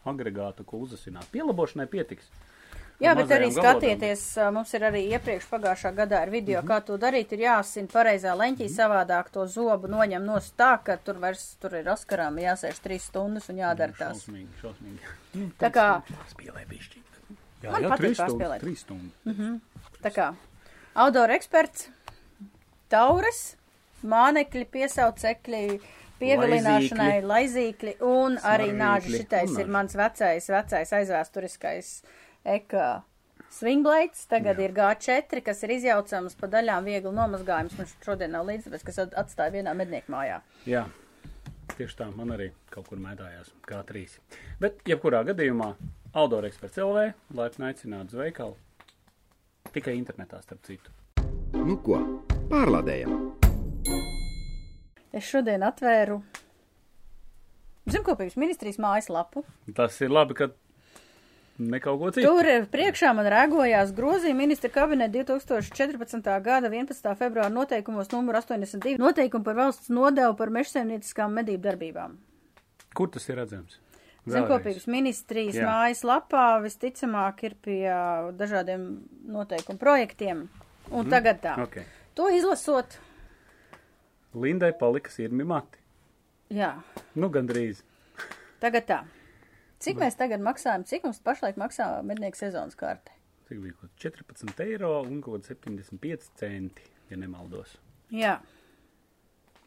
agregātu, 0.08 0.66
ko 0.66 0.80
uzasināt. 0.86 1.28
Pielabošanai 1.34 1.88
pietiks. 1.92 2.30
Jā, 3.02 3.16
bet 3.18 3.32
arī 3.34 3.48
galodām. 3.50 3.80
skatieties, 3.80 4.24
ā, 4.38 4.52
mums 4.54 4.72
ir 4.78 4.84
arī 4.86 5.00
iepriekš 5.10 5.48
pagājušā 5.50 5.90
gadā 5.98 6.20
ar 6.22 6.30
video, 6.30 6.60
kā 6.62 6.78
to 6.86 7.00
darīt, 7.02 7.32
ir 7.34 7.42
jāsina 7.48 7.90
pareizā 7.90 8.36
leņķī, 8.38 8.68
savādāk 8.70 9.32
to 9.34 9.48
zobu 9.50 9.90
noņem 9.90 10.22
nost 10.28 10.54
tā, 10.60 10.76
ka 10.86 11.00
tur 11.02 11.18
vairs, 11.24 11.56
tur 11.62 11.74
ir 11.80 11.90
askarām 11.90 12.38
jāsēž 12.44 12.78
trīs 12.84 13.08
stundas 13.10 13.50
un 13.50 13.58
jādara 13.64 13.96
tās. 13.98 14.22
Šausmīgi, 14.22 14.54
šausmīgi. 14.62 15.02
Nu, 15.32 15.48
Tā 15.58 15.70
kā, 15.74 15.88
Spēlē 16.30 16.66
bišķi. 16.70 17.02
Jā, 17.64 17.72
Man 17.72 17.82
jā, 17.86 17.90
patīk 17.90 18.02
trīs 18.04 18.18
stundas. 18.20 18.36
pārspēlēt. 18.36 18.62
Trīs 18.62 18.86
stundas. 18.86 19.98
tā 20.06 20.12
kā, 20.14 20.26
outdoor 21.06 21.32
eksperts, 21.40 21.88
taures, 22.92 23.42
mānekļi, 24.04 24.66
piesaucekļi, 24.76 25.64
pievilināšanai, 26.22 27.22
laizīkļi 27.28 27.96
un 28.08 28.38
arī 28.48 28.72
nāži. 28.78 29.18
Šitais 29.22 29.54
un 29.56 29.64
ir 29.66 29.72
mans 29.78 29.96
vecais, 29.98 30.48
vecais 30.54 30.94
aizvēsturiskais 31.00 31.92
eka 32.56 32.88
swinglaids. 33.52 34.26
Tagad 34.32 34.60
ir 34.64 34.74
G4, 34.78 35.42
kas 35.46 35.64
ir 35.66 35.76
izjaucams 35.78 36.38
pa 36.40 36.48
daļām 36.54 36.88
viegli 36.88 37.12
nomazgājums. 37.18 37.78
Man 37.78 37.90
šodien 38.06 38.32
nav 38.38 38.48
līdzi, 38.48 38.70
tāpēc, 38.70 38.86
kas 38.90 39.02
at- 39.06 39.18
atstāja 39.26 39.56
vienā 39.58 39.74
mednieku 39.78 40.14
mājā. 40.14 40.40
Jā, 40.70 40.86
tieši 41.76 41.98
tā 42.04 42.10
man 42.16 42.32
arī 42.38 42.52
kaut 42.72 42.88
kur 42.88 43.02
mētājās 43.02 43.52
kā 43.68 43.84
trīs. 43.88 44.18
Bet, 44.60 44.80
jebkurā 44.88 45.26
gadījumā, 45.28 45.74
Aldor 46.14 46.44
eksperts 46.44 46.76
LV 46.84 47.14
laipni 47.40 47.70
aicināts 47.70 48.12
uz 48.12 48.20
veikalu. 48.20 48.58
Tikai 49.72 49.94
internetā, 49.96 50.42
starp 50.44 50.60
citu. 50.68 50.92
Nu 51.56 51.78
ko, 51.78 52.02
pārlādējam! 52.52 53.32
Es 55.12 55.28
šodien 55.28 55.64
atvēru 55.68 56.22
Zemkopības 57.92 58.38
ministrijas 58.38 58.78
mājaslapu. 58.80 59.42
Tas 59.76 59.96
ir 60.06 60.12
labi, 60.14 60.36
ka 60.38 60.48
ne 61.60 61.80
kaut 61.82 62.00
ko 62.00 62.12
citu. 62.14 62.30
Tur 62.30 62.68
priekšā 62.72 63.12
man 63.18 63.28
rēgojās 63.34 63.94
grozījuma 63.98 64.44
ministra 64.44 64.72
kabineta 64.74 65.24
2014. 65.34 66.32
gada 66.46 66.70
11. 66.70 67.14
februāra 67.20 67.52
noteikumos 67.54 68.12
numur 68.14 68.38
82 68.40 69.02
noteikumu 69.02 69.48
par 69.48 69.58
valsts 69.60 69.92
nodevu 69.94 70.38
par 70.40 70.54
mežsaimnieciskām 70.54 71.34
medību 71.42 71.66
darbībām. 71.68 72.20
Kur 72.96 73.12
tas 73.12 73.28
ir 73.30 73.40
redzams? 73.42 73.80
Zemkopības 74.30 74.86
ministrijas 74.92 75.58
Jā. 75.58 75.66
mājas 75.66 76.04
lapā 76.06 76.46
visticamāk 76.62 77.40
ir 77.48 77.56
pie 77.66 77.80
ā, 77.90 78.30
dažādiem 78.38 78.84
noteikumu 79.34 79.82
projektiem. 79.82 80.44
Un 80.94 81.10
tagad 81.10 81.40
tā. 81.42 81.56
Okay. 81.66 81.88
To 82.20 82.28
izlasot, 82.30 83.00
Lindai 84.34 84.72
palika 84.80 85.10
sirmi 85.12 85.44
mati. 85.44 85.78
jā, 86.52 86.74
Nu, 87.16 87.30
gandrīz. 87.30 87.82
tagad 88.60 88.86
tā. 88.88 89.04
Cik 89.82 89.98
mēs 89.98 90.16
tagad 90.18 90.40
maksājam, 90.46 90.84
cik 90.86 91.04
mums 91.04 91.20
pašlaik 91.20 91.56
maksā 91.58 92.04
mednieku 92.06 92.38
sezonas 92.38 92.76
karte? 92.76 93.12
cik 93.50 93.60
bija 93.60 93.74
kaut 93.82 93.92
14 94.00 94.60
eiro 94.64 95.02
un 95.04 95.22
kaut 95.22 95.44
75 95.44 96.30
centi, 96.40 96.82
ja 97.10 97.18
nemaldos. 97.18 97.78
Jā, 98.12 98.40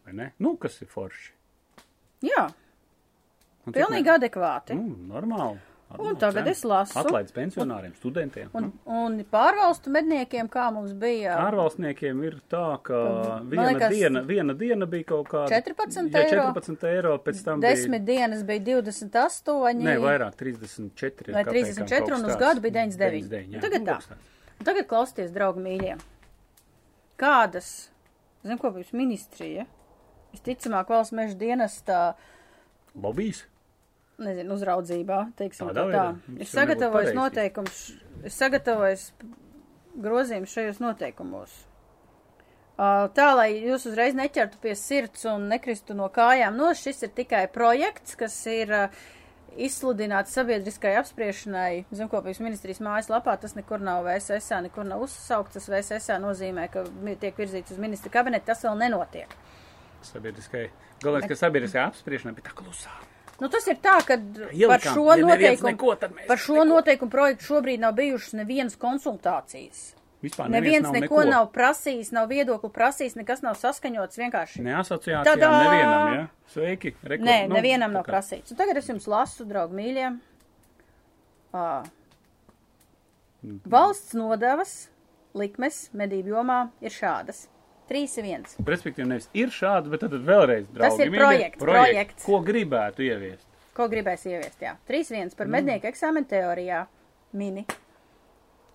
Vai 0.05 0.13
ne? 0.13 0.33
Nu, 0.39 0.57
kas 0.57 0.81
ir 0.83 0.89
forši? 0.89 1.33
jā, 2.23 2.53
Un 3.67 3.73
pilnīgi 3.73 4.05
ne- 4.05 4.19
adekvāti. 4.19 4.75
Nu, 4.77 4.97
normāli. 5.15 5.59
Un 5.95 6.17
tagad 6.19 6.49
es 6.51 6.65
lasu. 6.67 6.97
Atlaids 6.99 7.33
pensionāriem, 7.35 7.93
studentiem. 8.01 8.49
Un, 8.57 8.67
nu. 8.67 8.95
un 9.05 9.21
pārvalstu 9.31 9.93
medniekiem, 9.95 10.49
kā 10.51 10.67
mums 10.75 10.95
bija 10.99 11.37
Ārvalstniekiem 11.45 12.23
ir 12.27 12.41
tā, 12.51 12.65
ka 12.83 12.99
viena, 13.47 13.69
liekas, 13.69 13.95
diena, 13.95 14.23
viena 14.27 14.57
diena 14.59 14.89
bija 14.91 15.09
kaut 15.13 15.31
kāda 15.31 15.61
14 15.61 16.11
ja, 16.11 16.25
eiro. 16.25 16.49
14 16.57 16.89
eiro, 16.91 17.15
pēc 17.23 17.45
tam 17.47 17.63
desmit 17.63 18.07
dienas 18.09 18.43
bija 18.49 18.65
28, 18.81 19.55
bija, 19.61 19.77
ne, 19.85 19.97
vairāk, 20.03 20.35
34. 20.41 21.37
vai 21.37 21.47
kāpēc 21.47 21.71
34, 21.77 22.03
kaut 22.09 22.19
un 22.19 22.29
uz 22.33 22.43
gadu 22.43 22.65
bija 22.65 22.81
99. 22.81 23.31
99, 23.31 23.55
jā. 23.55 23.65
Tagad 23.69 23.89
tā. 23.93 24.21
Un 24.59 24.67
Tagad 24.67 24.91
klausieties, 24.91 25.33
draugi 25.35 25.63
mīļie. 25.63 25.97
Kādas, 27.21 27.73
zinu, 28.43 28.59
ko 28.59 28.75
būs 28.75 28.95
ministrija? 28.97 29.69
Visticamāk, 30.35 30.91
valsts 30.91 31.15
meža 31.15 31.39
dienestā, 31.39 32.05
Lobijs? 32.95 33.45
Nezinu, 34.23 34.55
uzraudzībā, 34.55 35.21
teiksim 35.39 35.71
Tādā 35.71 35.87
tā. 35.91 35.95
tā. 35.95 36.35
Ir 36.39 36.51
sagatavojis 36.51 37.15
noteikums, 37.17 37.85
ir 38.23 38.35
sagatavojis 38.35 39.09
grozījumus 40.05 40.55
šajos 40.55 40.83
noteikumos. 40.83 41.55
Tā, 42.75 43.27
lai 43.39 43.53
jūs 43.55 43.85
uzreiz 43.87 44.17
neķertu 44.19 44.59
pie 44.63 44.73
sirds 44.75 45.29
un 45.31 45.47
nekristu 45.51 45.95
no 45.95 46.09
kājām, 46.11 46.57
no 46.59 46.73
šis 46.75 47.05
ir 47.07 47.13
tikai 47.15 47.45
projekts, 47.55 48.17
kas 48.19 48.35
ir 48.51 48.73
izsludināts 49.55 50.35
sabiedriskai 50.35 50.97
apspriešanai 50.99 51.85
Zemkopības 51.95 52.43
ministrijas 52.43 52.83
mājaslapā. 52.83 53.37
Tas 53.39 53.55
nekur 53.55 53.79
nav 53.79 54.03
VSS, 54.09 54.59
nekur 54.67 54.89
nav 54.89 55.05
uzsaukts. 55.07 55.55
Tas 55.61 55.71
VSS 55.71 56.19
nozīmē, 56.25 56.67
ka 56.73 56.83
tiek 57.23 57.39
virzīts 57.39 57.77
uz 57.77 57.79
ministra 57.79 58.11
kabinetu. 58.17 58.49
Tas 58.51 58.67
vēl 58.67 58.81
nenotiek. 58.83 59.39
Sabiedriskai. 60.11 60.67
Galvenais, 61.05 61.31
ka 61.31 61.39
sabiedriskai 61.39 61.85
apspriešanai 61.87 62.35
bija 62.35 62.51
tā 62.51 62.59
klusā. 62.59 62.91
Nu, 63.41 63.49
tas 63.51 63.67
ir 63.67 63.77
tā, 63.83 63.97
ka 64.07 64.15
par 64.17 64.53
Ielikām, 64.55 64.95
šo, 64.95 65.05
ja 65.11 65.27
neviens 65.27 65.61
noteikumu, 65.63 65.97
neko, 65.97 66.27
par 66.29 66.39
šo 66.39 66.55
neko. 66.61 66.65
noteikumu 66.71 67.11
projektu 67.11 67.49
šobrīd 67.49 67.83
nav 67.83 67.93
bijušas 67.99 68.33
nevienas 68.39 68.77
konsultācijas. 68.79 69.83
Vispār 70.25 70.49
Neviens 70.49 70.87
nav 70.87 70.95
neko 70.97 71.25
nav 71.29 71.51
prasījis, 71.53 72.13
nav 72.17 72.31
viedokli 72.31 72.71
prasījis, 72.73 73.17
nekas 73.19 73.43
nav 73.45 73.59
saskaņots 73.61 74.17
vienkārši. 74.23 74.63
Ne 74.65 74.73
asociācijām, 74.81 75.27
Tadā! 75.27 75.51
nevienam, 75.67 76.15
ja? 76.15 76.23
Sveiki, 76.55 76.95
rekord. 77.03 77.27
Nē, 77.29 77.49
nu, 77.51 77.59
nevienam 77.59 77.93
nav 77.93 78.07
tā 78.07 78.09
kā- 78.09 78.15
prasīts. 78.15 78.55
Un 78.55 78.57
tagad 78.63 78.77
es 78.81 78.89
jums 78.89 79.07
lasu, 79.11 79.45
draugi 79.45 79.77
mīļie. 79.77 80.07
Ā. 81.55 81.67
Mm. 83.45 83.61
Valsts 83.69 84.15
nodevas 84.17 84.73
likmes 85.37 85.91
medību 85.93 86.33
jomā 86.39 86.61
ir 86.81 86.91
šādas. 86.95 87.49
3-1. 87.91 88.57
Respektīvi, 88.65 89.07
nevis 89.09 89.29
ir 89.37 89.49
šāds, 89.53 89.91
bet 89.93 90.01
tad 90.01 90.13
vēlreiz, 90.17 90.67
draugi, 90.73 90.89
Tas 90.89 90.99
ir 91.05 91.11
mīļie, 91.13 91.19
projekts, 91.21 91.61
projekts. 91.65 92.25
Ko 92.25 92.41
gribētu 92.47 93.05
ieviest? 93.05 93.47
Ko 93.75 93.89
gribēs 93.91 94.25
ieviest? 94.31 94.61
Jā, 94.63 94.77
3-1 94.89 95.33
Mm. 95.33 95.37
par 95.37 95.47
mednieku 95.47 95.89
eksāmenu 95.91 96.27
teorijā. 96.31 96.87
Mini 97.33 97.65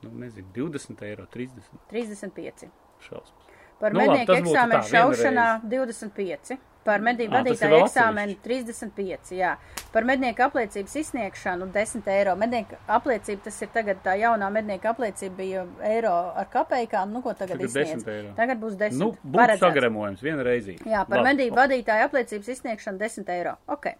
Nu, 0.02 0.10
nezinu, 0.16 0.48
20 0.56 1.02
eiro, 1.04 1.26
30 1.26 1.64
35. 1.92 2.70
šausmas. 3.02 3.48
Par 3.80 3.94
Nu, 3.94 4.00
labi, 4.00 4.10
mednieku 4.10 4.32
būtu 4.32 4.54
eksāmenu 4.54 4.84
šaušanā 4.92 5.48
25. 5.64 6.58
Par 6.90 7.04
medību 7.06 7.30
ir 7.30 7.38
vadītāju 7.38 7.80
eksāmenu 7.84 8.36
35. 8.46 9.34
Jā. 9.38 9.52
Par 9.94 10.06
mednieku 10.10 10.42
apliecības 10.48 10.96
izsniegšanu 11.04 11.68
10 11.76 12.10
eiro. 12.16 12.34
Mednieku 12.40 12.78
apliecība, 12.98 13.44
tas 13.48 13.62
ir 13.66 13.70
tagad 13.76 14.02
tā 14.06 14.16
jaunā 14.22 14.50
mednieku 14.54 14.90
apliecība 14.90 15.36
bija 15.38 15.66
eiro 15.92 16.14
ar 16.40 16.50
kapējām. 16.54 17.14
Nu, 17.14 17.22
ko 17.26 17.34
tagad, 17.38 17.58
Tagad 17.62 17.70
izsniedz? 17.70 18.04
10 18.08 18.14
eiro. 18.16 18.34
Tagad 18.38 18.62
būs 18.64 18.78
10. 18.82 18.98
Nu, 19.02 19.12
būtu 19.24 19.38
Paredzēts. 19.38 19.66
sagremojums 19.68 20.26
vienreizīgi. 20.26 20.90
Jā, 20.90 21.06
par 21.10 21.22
Labi. 21.22 21.30
medību 21.34 21.60
vadītāju 21.62 22.10
apliecības 22.10 22.52
izsniegšanu 22.56 23.02
10 23.06 23.34
eiro. 23.38 23.56
Ok. 23.68 23.92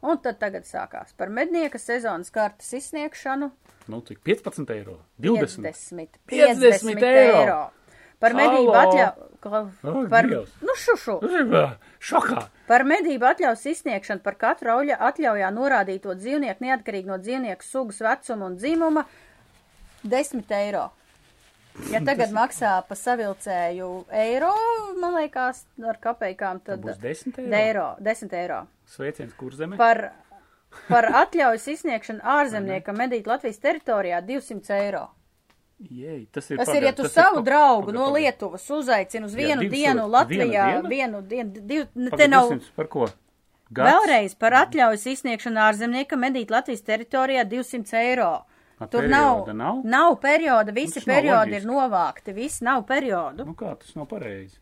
Un 0.00 0.16
tad 0.24 0.38
tagad 0.40 0.64
sākās 0.64 1.12
par 1.16 1.28
mednieka 1.28 1.76
sezonas 1.78 2.30
kartes 2.32 2.70
izsniegšanu 2.72 3.50
Nu, 3.90 3.98
cik 4.06 4.20
15 4.24 4.70
eiro? 4.72 4.98
20. 5.18 5.60
50, 5.66 6.18
50 6.30 6.60
50 6.86 7.02
eiro. 7.04 7.40
eiro. 7.42 7.60
Par 8.20 8.36
medību 8.36 8.72
Halo! 8.76 9.29
Atļauju. 9.48 9.70
Ak, 10.04 10.10
Par, 10.12 10.26
Dievs. 10.28 10.52
nu, 10.60 10.74
šušu. 10.76 11.16
Ir 11.24 11.54
ā, 11.56 11.64
šokā. 12.00 12.44
Par 12.68 12.84
medību 12.84 13.24
atļaus 13.30 13.64
izsniegšanu 13.72 14.20
par 14.24 14.36
katru 14.40 14.70
auļa 14.76 14.96
atļaujā 15.08 15.48
norādīto 15.56 16.14
dzīvnieku 16.20 16.64
neatkarīgi 16.66 17.08
no 17.08 17.18
dzīvnieku 17.18 17.64
sugas, 17.64 18.00
vecuma 18.04 18.46
un 18.50 18.56
dzimuma 18.60 19.04
10 20.04 20.50
eiro. 20.60 20.90
Ja 21.92 22.00
tagad 22.08 22.32
maksā 22.34 22.72
pa 22.88 22.96
savilcēju 22.98 23.90
eiro, 24.12 24.50
man 25.00 25.14
liekas, 25.20 25.64
ar 25.86 25.98
kapējām, 26.02 26.60
tad 26.66 26.82
Būs 26.84 26.98
10 27.00 27.38
eiro. 27.44 27.54
eiro, 27.56 27.86
10 28.00 28.34
eiro. 28.40 28.64
Sveiciens 28.90 29.32
kurzeme. 29.38 29.76
Par, 29.80 30.10
par 30.88 31.06
atļaujas 31.22 31.68
izsniegšanu 31.76 32.20
ārzemniekam 32.38 32.98
medīt 32.98 33.26
Latvijas 33.30 33.62
teritorijā 33.62 34.20
200 34.26 34.76
eiro. 34.82 35.06
Jej, 35.80 36.26
tas 36.28 36.50
ir, 36.50 36.58
Tas 36.60 36.68
ir, 36.68 36.74
pagaid, 36.74 36.84
ja 36.84 36.92
tu 36.92 37.02
tas 37.06 37.12
savu 37.16 37.36
pa- 37.40 37.46
draugu 37.46 37.86
pagaid, 37.86 37.98
no. 38.00 38.10
Lietuvas 38.12 38.66
uzaicini 38.70 39.24
uz 39.24 39.32
Jā, 39.34 39.38
vienu 39.46 39.60
divas 39.62 39.72
dienu 39.78 40.02
stundas. 40.02 40.12
Latvijā, 40.20 40.66
vienu 40.88 41.22
dienu, 41.22 41.52
divu, 41.70 41.86
ne, 41.94 42.10
te 42.10 42.16
Pagaid, 42.16 42.30
nav. 42.30 42.50
200 42.50 42.70
Par 42.76 42.86
ko? 42.92 43.06
Gads? 43.70 43.86
Vēlreiz 43.88 44.34
par 44.36 44.52
atļaujas 44.60 45.06
izsniegšanu 45.06 45.60
ārzemniekam 45.62 46.20
medīt 46.20 46.50
Latvijas 46.50 46.82
teritorijā 46.82 47.44
200 47.48 47.94
eiro. 48.02 48.30
A, 48.80 48.86
Tur 48.88 49.08
nav, 49.08 49.46
nav? 49.54 49.80
nav 49.84 50.16
perioda, 50.20 50.72
visi 50.72 51.00
periodi 51.04 51.52
loģiski. 51.52 51.56
ir 51.62 51.66
novākti, 51.68 52.34
visi 52.34 52.64
nav 52.64 52.82
periodu. 52.88 53.44
Nu 53.46 53.52
kā, 53.54 53.74
tas 53.78 53.94
nav 53.94 54.06
pareizi. 54.08 54.56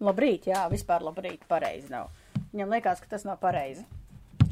Labrīt, 0.00 0.46
jā, 0.48 0.62
vispār 0.72 1.00
labrīt, 1.04 1.40
pareizi 1.48 1.90
nav. 1.92 2.08
Viņam 2.54 2.72
liekas, 2.72 3.00
ka 3.00 3.06
tas 3.16 3.24
nav 3.28 3.36
pareizi. 3.38 3.84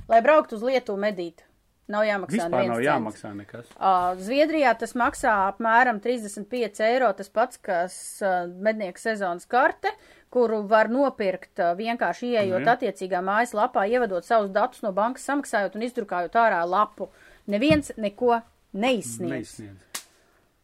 Lai 0.08 0.20
brauktu 0.22 0.56
uz 0.56 0.62
Lietuvu 0.62 1.00
medīt, 1.00 1.40
nav 1.88 2.04
jāmaksā 2.06 2.36
Vispār 2.36 2.66
nav 2.68 2.76
cents. 2.76 2.86
jāmaksā 2.86 3.32
nekas. 3.38 3.72
Ā, 3.80 3.92
Zviedrijā 4.20 4.74
tas 4.78 4.92
maksā 4.98 5.32
apmēram 5.48 5.98
35 6.04 6.82
eiro, 6.88 7.08
tas 7.16 7.28
pats, 7.32 7.58
kas 7.64 7.96
uh, 8.22 8.44
mednieku 8.48 9.00
sezonas 9.02 9.48
karte, 9.48 9.92
kuru 10.30 10.60
var 10.68 10.90
nopirkt 10.92 11.58
uh, 11.64 11.72
vienkārši 11.78 12.34
ieejot 12.34 12.60
Nu 12.60 12.68
jā. 12.68 12.76
attiecīgā 12.76 13.22
mājas 13.24 13.54
lapā, 13.56 13.86
ievedot 13.88 14.24
savus 14.28 14.50
datus 14.52 14.84
no 14.84 14.92
bankas, 14.92 15.24
samaksājot 15.30 15.76
un 15.80 15.86
izdrukājot 15.88 16.36
ārā 16.36 16.62
lapu. 16.68 17.08
Neviens 17.48 17.92
neko 17.96 18.40
neizsniedz. 18.76 19.32
Neizsniedz. 19.32 19.84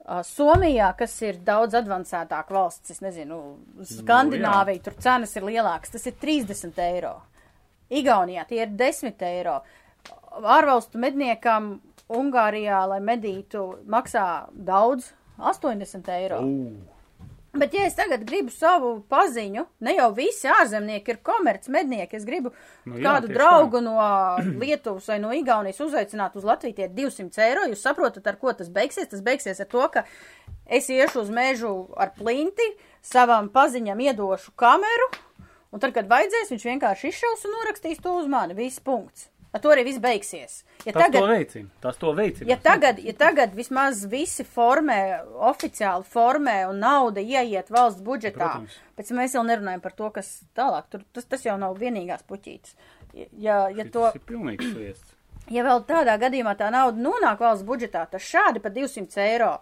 Ā, 0.04 0.18
Somijā, 0.28 0.90
kas 0.98 1.14
ir 1.24 1.38
daudz 1.40 1.72
advancētāka 1.80 2.52
valsts, 2.52 2.90
es 2.92 3.00
nezinu, 3.00 3.38
Skandināvija, 3.88 4.82
tur 4.84 4.98
cenas 5.00 5.32
ir 5.40 5.46
lielākas, 5.48 5.94
tas 5.96 6.04
ir 6.10 6.18
30 6.20 6.76
eiro. 6.84 7.14
Igaunijā 7.94 8.44
tie 8.48 8.60
ir 8.66 8.74
10 8.76 9.24
eiro. 9.28 9.62
Ārvalstu 10.34 10.98
medniekam 10.98 11.78
Ungārijā, 12.08 12.82
lai 12.88 13.00
medītu, 13.00 13.78
maksā 13.88 14.48
daudz- 14.52 15.12
80 15.50 16.08
eiro. 16.08 16.40
Ū, 16.42 16.94
Bet, 17.54 17.74
ja 17.74 17.84
es 17.86 17.94
tagad 17.94 18.24
gribu 18.26 18.50
savu 18.50 18.88
paziņu, 19.10 19.62
ne 19.86 19.92
jau 19.94 20.08
visi 20.16 20.48
ārzemnieki 20.50 21.12
ir 21.12 21.18
komerc 21.22 21.68
mednieki, 21.70 22.18
es 22.18 22.24
gribu 22.26 22.50
Nu 22.82 22.96
jā, 22.98 23.04
kādu 23.04 23.30
draugu 23.30 23.78
no 23.84 23.94
Lietuvas 24.62 25.06
vai 25.12 25.20
no 25.22 25.30
Igaunijas 25.30 25.78
uzaicināt 25.84 26.34
uz 26.34 26.46
Latviju, 26.48 26.74
tie 26.74 26.88
ir 26.88 26.96
200 26.96 27.44
eiro. 27.46 27.68
Jūs 27.70 27.84
saprotat, 27.86 28.26
ar 28.26 28.40
ko 28.40 28.50
tas 28.58 28.72
beigsies? 28.74 29.06
Tas 29.12 29.22
beigsies 29.22 29.62
ar 29.62 29.70
to, 29.70 29.84
ka 29.94 30.02
es 30.66 30.90
iešu 30.90 31.22
uz 31.22 31.30
mežu 31.30 31.70
ar 31.94 32.10
plinti, 32.18 32.66
savam 33.06 33.52
paziņam 33.54 34.02
iedošu 34.02 34.56
kameru, 34.58 35.12
un 35.70 35.84
tad, 35.84 35.94
kad 35.94 36.10
vajadzēs, 36.10 36.50
viņš 36.56 36.66
vienkārši 36.72 37.14
izšaus 37.14 37.46
un 37.46 37.54
norakstīs 37.60 38.02
to 38.02 38.18
uz 38.18 38.26
mani. 38.30 38.58
Viss 38.58 38.82
punkts. 38.82 39.28
Ar 39.54 39.60
to 39.62 39.70
arī 39.70 39.84
viss 39.86 40.00
beigsies. 40.02 40.54
Ja 40.84 40.92
tas 40.96 41.12
to 41.14 41.20
veicina. 41.30 41.68
Tas 41.80 41.96
to 42.00 42.10
veicina. 42.18 42.48
Ja 42.50 42.56
tagad, 42.58 42.98
ja 42.98 43.12
tagad 43.14 43.52
vismaz 43.54 44.00
visi 44.10 44.42
formē, 44.42 44.96
oficiāli 45.46 46.02
formē 46.10 46.56
un 46.72 46.80
nauda 46.82 47.22
ieiet 47.22 47.70
valsts 47.70 48.02
budžetā, 48.02 48.40
Protams. 48.50 48.74
pēc 48.98 49.12
mēs 49.14 49.36
jau 49.38 49.44
nerunājam 49.46 49.80
par 49.84 49.94
to, 49.94 50.10
kas 50.16 50.32
tālāk, 50.58 50.88
tur, 50.90 51.04
tas, 51.14 51.28
tas 51.30 51.46
jau 51.46 51.54
nav 51.60 51.78
vienīgās 51.78 52.26
puķītes. 52.26 52.74
Ja, 53.14 53.68
ja, 53.70 53.84
to, 53.94 54.08
Tas 54.10 54.18
ir 54.18 54.24
pilnīgs 54.26 54.66
sviests. 54.72 55.14
ja 55.54 55.62
vēl 55.62 55.84
tādā 55.86 56.18
gadījumā 56.18 56.56
tā 56.58 56.72
nauda 56.74 56.98
nonāk 57.06 57.38
valsts 57.46 57.62
budžetā, 57.68 58.08
tas 58.10 58.26
šādi 58.26 58.58
pa 58.64 58.72
200 58.74 59.22
eiro, 59.22 59.52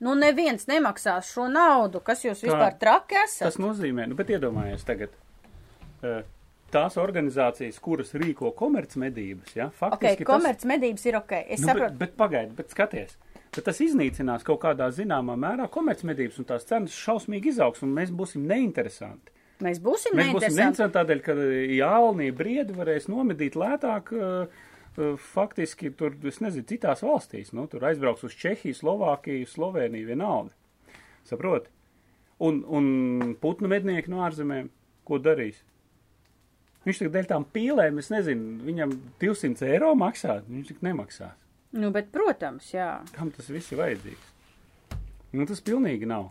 nu 0.00 0.14
neviens 0.16 0.64
nemaksās 0.72 1.28
šo 1.34 1.50
naudu, 1.52 2.00
kas 2.00 2.24
jūs 2.24 2.40
vispār 2.48 2.78
traki 2.80 3.20
esat. 3.26 3.50
Tas 3.50 3.60
nozīmē, 3.60 4.08
nu, 4.08 4.16
bet 4.16 4.32
iedomājies 4.32 4.88
tagad. 4.88 5.12
eh, 6.02 6.22
Tās 6.74 6.96
organizācijas, 6.98 7.76
kuras 7.82 8.10
rīko 8.18 8.50
komercmedības, 8.58 9.52
ja, 9.54 9.68
Ok, 9.70 9.76
faktiski 9.78 10.24
tas, 10.24 10.30
komerc 10.32 10.64
medības 10.66 11.04
ir 11.06 11.18
ok. 11.20 11.36
Es 11.46 11.62
nu, 11.62 11.68
saprotu. 11.70 11.94
bet, 11.94 12.00
bet 12.00 12.16
pagaidi, 12.18 12.56
bet 12.58 12.74
skaties. 12.74 13.14
Bet 13.54 13.62
tas 13.68 13.78
iznīcinās 13.84 14.42
kaut 14.46 14.58
kādā 14.64 14.88
zināmā 14.90 15.36
mērā 15.38 15.68
komercmedības 15.70 16.40
un 16.42 16.48
tās 16.48 16.66
cenas 16.66 16.96
šausmīgi 16.98 17.52
izaugs 17.52 17.84
un 17.86 17.92
mēs 17.94 18.10
būsim 18.10 18.48
neinteresanti. 18.50 19.30
Mēs 19.62 19.78
būsim 19.78 20.16
Mēs 20.18 20.32
būsim 20.34 20.56
neinteresanti. 20.58 20.58
neinteresanti 20.58 20.96
tādēļ, 20.98 21.20
ka 21.22 21.36
jālnī 21.78 22.30
briedi 22.34 22.74
varēs 22.74 23.06
nomedīt 23.06 23.54
lētāk 23.54 24.10
uh, 24.18 24.64
faktiski 25.30 25.92
tur, 25.94 26.16
es 26.26 26.40
nezinu, 26.42 26.66
citās 26.66 27.04
valstīs, 27.06 27.52
nu, 27.54 27.68
tur 27.70 27.86
aizbrauks 27.86 28.26
uz 28.26 28.34
Čehiju, 28.34 28.74
Slovākiju, 28.74 29.46
Sloveniju 29.50 30.10
vienalga. 30.10 30.50
Saproti? 31.30 31.70
Un, 32.42 32.64
un 32.66 33.36
putnu 33.40 33.70
mednieki 33.70 34.10
no 34.10 34.24
ārzemēm, 34.26 34.72
ko 35.06 35.20
darīs? 35.22 35.62
Viņš 36.84 37.00
tagad 37.00 37.14
dēļ 37.16 37.28
tām 37.30 37.44
pīlēm, 37.54 37.98
es 38.02 38.10
nezinu, 38.12 38.58
viņam 38.66 38.90
200 39.22 39.68
eiro 39.72 39.94
maksā, 39.96 40.38
viņš 40.44 40.70
tik 40.72 40.82
nemaksās. 40.84 41.36
Nu, 41.74 41.88
bet, 41.94 42.10
protams, 42.14 42.68
jā. 42.74 42.90
Kam 43.16 43.32
tas 43.34 43.48
viss 43.50 43.72
ir 43.72 43.80
vajadzīgs? 43.80 44.32
Nu, 45.34 45.46
tas 45.48 45.62
pilnīgi 45.64 46.06
nav. 46.06 46.28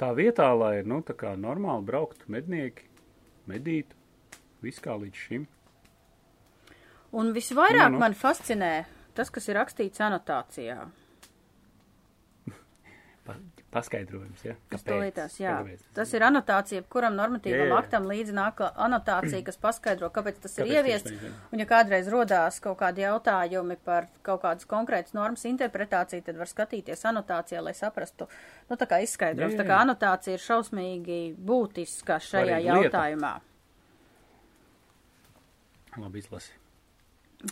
Tā 0.00 0.08
vietā, 0.16 0.48
lai 0.58 0.80
nu, 0.82 0.98
tā 1.06 1.14
kā 1.14 1.36
normāli 1.38 1.86
brauktu 1.86 2.26
mednieki, 2.34 2.88
medītu, 3.46 3.94
viss 4.64 4.82
kā 4.82 4.96
līdz 4.98 5.20
šim. 5.28 5.44
Un 7.14 7.30
visvairāk 7.36 7.92
Nu, 7.92 8.00
nu. 8.00 8.02
man 8.02 8.16
fascinē 8.18 8.72
tas, 9.14 9.30
kas 9.30 9.46
ir 9.48 9.60
rakstīts 9.60 10.02
anotācijā. 10.02 10.88
Pa, 13.74 13.80
paskaidrojums, 13.80 14.42
ja? 14.46 14.54
To 14.86 14.96
lietās, 15.02 15.34
jā. 15.42 15.56
Kāpēc? 15.58 15.80
Tas 15.98 16.12
ir 16.14 16.22
anotācija, 16.22 16.84
kuram 16.94 17.16
normatīvam 17.18 17.64
Jā, 17.64 17.68
jā, 17.72 17.78
aktam 17.82 18.06
līdzi 18.06 18.34
nāk 18.36 18.60
anotācija, 18.70 19.40
kas 19.48 19.58
paskaidro, 19.58 20.10
kāpēc 20.14 20.38
tas 20.44 20.54
ir 20.60 20.68
Kāpēc 20.68 20.76
ieviests. 20.78 21.10
ir, 21.10 21.24
jā. 21.26 21.32
Un 21.50 21.62
ja 21.64 21.66
kādreiz 21.72 22.06
rodās 22.12 22.60
kaut 22.62 22.78
kādi 22.78 23.02
jautājumi 23.02 23.76
par 23.82 24.06
kaut 24.22 24.44
kādas 24.44 24.68
konkrētas 24.70 25.16
normas 25.18 25.42
interpretāciju, 25.50 26.22
tad 26.28 26.38
var 26.38 26.46
skatīties 26.52 27.02
anotācijā, 27.10 27.62
lai 27.66 27.74
saprastu, 27.74 28.28
nu 28.70 28.78
tā 28.78 28.86
kā 28.86 29.02
izskaidrojums. 29.02 29.56
Jā, 29.56 29.58
jā, 29.58 29.64
Tā 29.64 29.68
kā 29.72 29.80
anotācija 29.82 30.38
ir 30.38 30.44
šausmīgi 30.46 31.18
būtiska 31.42 32.20
šajā 32.22 32.46
Svarīga 32.46 32.78
lieta. 32.78 32.78
jautājumā. 32.86 33.34
Labi 35.98 36.22
izlasi. 36.22 36.52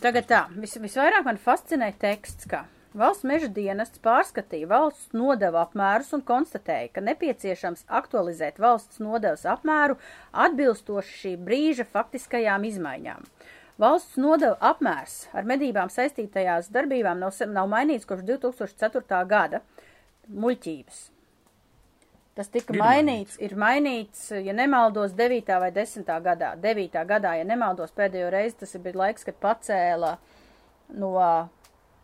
Tagad 0.01 0.25
tā, 0.27 0.39
vis, 0.57 0.73
visvairāk 0.81 1.27
man 1.27 1.37
fascinē 1.37 1.91
teksts, 2.01 2.47
ka 2.49 2.63
valsts 2.97 3.25
meža 3.27 3.49
dienests 3.53 4.01
pārskatīja 4.03 4.69
valsts 4.69 5.13
nodevu 5.17 5.59
apmērus 5.61 6.13
un 6.17 6.23
konstatēja, 6.25 6.91
ka 6.95 7.03
nepieciešams 7.05 7.85
aktualizēt 8.01 8.59
valsts 8.61 9.01
nodevas 9.03 9.45
apmēru 9.49 9.97
atbilstoši 10.45 11.17
šī 11.21 11.33
brīža 11.47 11.87
faktiskajām 11.89 12.67
izmaiņām. 12.69 13.25
Valsts 13.81 14.19
nodeva 14.21 14.57
apmērs 14.73 15.23
ar 15.33 15.47
medībām 15.49 15.89
saistītajās 15.89 16.69
darbībām 16.73 17.23
nav, 17.23 17.33
nav 17.49 17.71
mainīts 17.71 18.05
kopš 18.09 18.27
2004. 18.29 19.23
gada 19.29 19.63
muļķības. 20.29 21.01
Tas 22.33 22.49
tika 22.49 22.73
Ir 22.73 22.79
mainīts, 22.81 23.35
ir 23.45 23.51
mainīts, 23.61 24.29
ja 24.41 24.53
nemaldos, 24.57 25.11
9. 25.17 25.51
vai 25.61 25.69
10. 25.73 26.07
gadā. 26.25 26.53
9. 26.61 27.01
gadā, 27.09 27.35
ja 27.37 27.45
nemaldos, 27.45 27.93
pēdējo 27.93 28.31
reizi 28.33 28.57
tas 28.63 28.73
bija 28.81 29.03
laiks, 29.03 29.25
kad 29.27 29.37
pacēla 29.41 30.15
no 30.97 31.11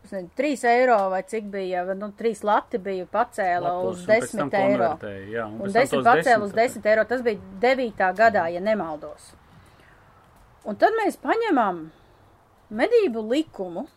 nezinu, 0.04 0.30
3 0.38 0.64
eiro 0.72 0.98
vai 1.12 1.22
cik 1.28 1.50
bija, 1.54 1.84
nu, 1.94 2.12
3 2.20 2.44
lati 2.48 2.80
bija 2.82 3.06
pacēla 3.06 3.74
Latos, 3.76 4.00
uz 4.00 4.02
un 4.02 4.10
pēc 4.14 4.32
tam 4.38 4.50
10 4.50 4.60
eiro. 4.72 4.90
jā, 5.34 5.46
un 5.46 5.62
Un 5.62 5.76
pēc 5.76 5.76
tam 5.76 5.82
10 5.84 5.94
tos 5.94 6.10
pacēla 6.10 6.44
uz 6.48 6.56
10 6.56 6.82
10 6.82 6.90
eiro. 6.94 7.06
Tas 7.06 7.22
bija 7.22 7.40
9. 7.62 8.10
gadā, 8.18 8.48
ja 8.54 8.64
nemaldos. 8.64 9.34
Un 10.66 10.76
tad 10.76 10.96
mēs 11.00 11.18
paņemam 11.22 11.86
medību 12.70 13.24
likumu, 13.30 13.88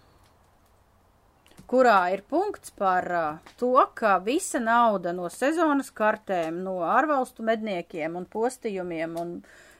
kurā 1.73 2.12
ir 2.12 2.23
punkts 2.29 2.71
par 2.77 3.09
to, 3.57 3.73
ka 3.95 4.19
visa 4.25 4.61
nauda 4.61 5.12
no 5.17 5.29
sezonas 5.33 5.91
kartēm, 5.91 6.61
no 6.65 6.81
ārvalstu 6.85 7.45
medniekiem 7.47 8.17
un 8.17 8.27
postījumiem 8.29 9.17
un 9.21 9.35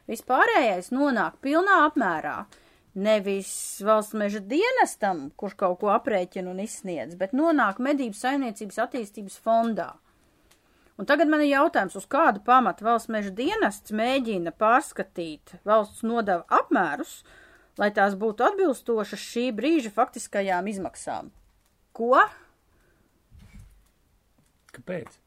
vispārējais 0.09 0.91
nonāk 0.95 1.37
pilnā 1.45 1.83
apmērā. 1.87 2.37
Nevis 2.93 3.81
valsts 3.81 4.13
meža 4.21 4.43
dienestam, 4.45 5.31
kurš 5.41 5.55
kaut 5.63 5.79
ko 5.81 5.93
aprēķina 5.95 6.51
un 6.53 6.61
izsniedz, 6.61 7.17
bet 7.17 7.33
nonāk 7.33 7.81
medību 7.81 8.19
saimniecības 8.19 8.81
attīstības 8.85 9.39
fondā. 9.41 9.95
Un 11.01 11.09
tagad 11.09 11.31
man 11.33 11.41
ir 11.41 11.55
jautājums, 11.55 11.97
uz 11.97 12.05
kādu 12.05 12.43
pamatu 12.45 12.85
valsts 12.85 13.09
meža 13.13 13.33
dienests 13.33 13.95
mēģina 13.97 14.53
pārskatīt 14.61 15.57
valsts 15.65 16.05
nodevu 16.05 16.45
apmērus, 16.53 17.23
lai 17.81 17.89
tās 17.97 18.13
būtu 18.21 18.45
atbilstošas 18.51 19.25
šī 19.33 19.49
brīža 19.57 19.95
faktiskajām 19.97 20.69
izmaksām. 20.75 21.33
Ko? 21.97 22.21
Kāpēc? 24.77 25.22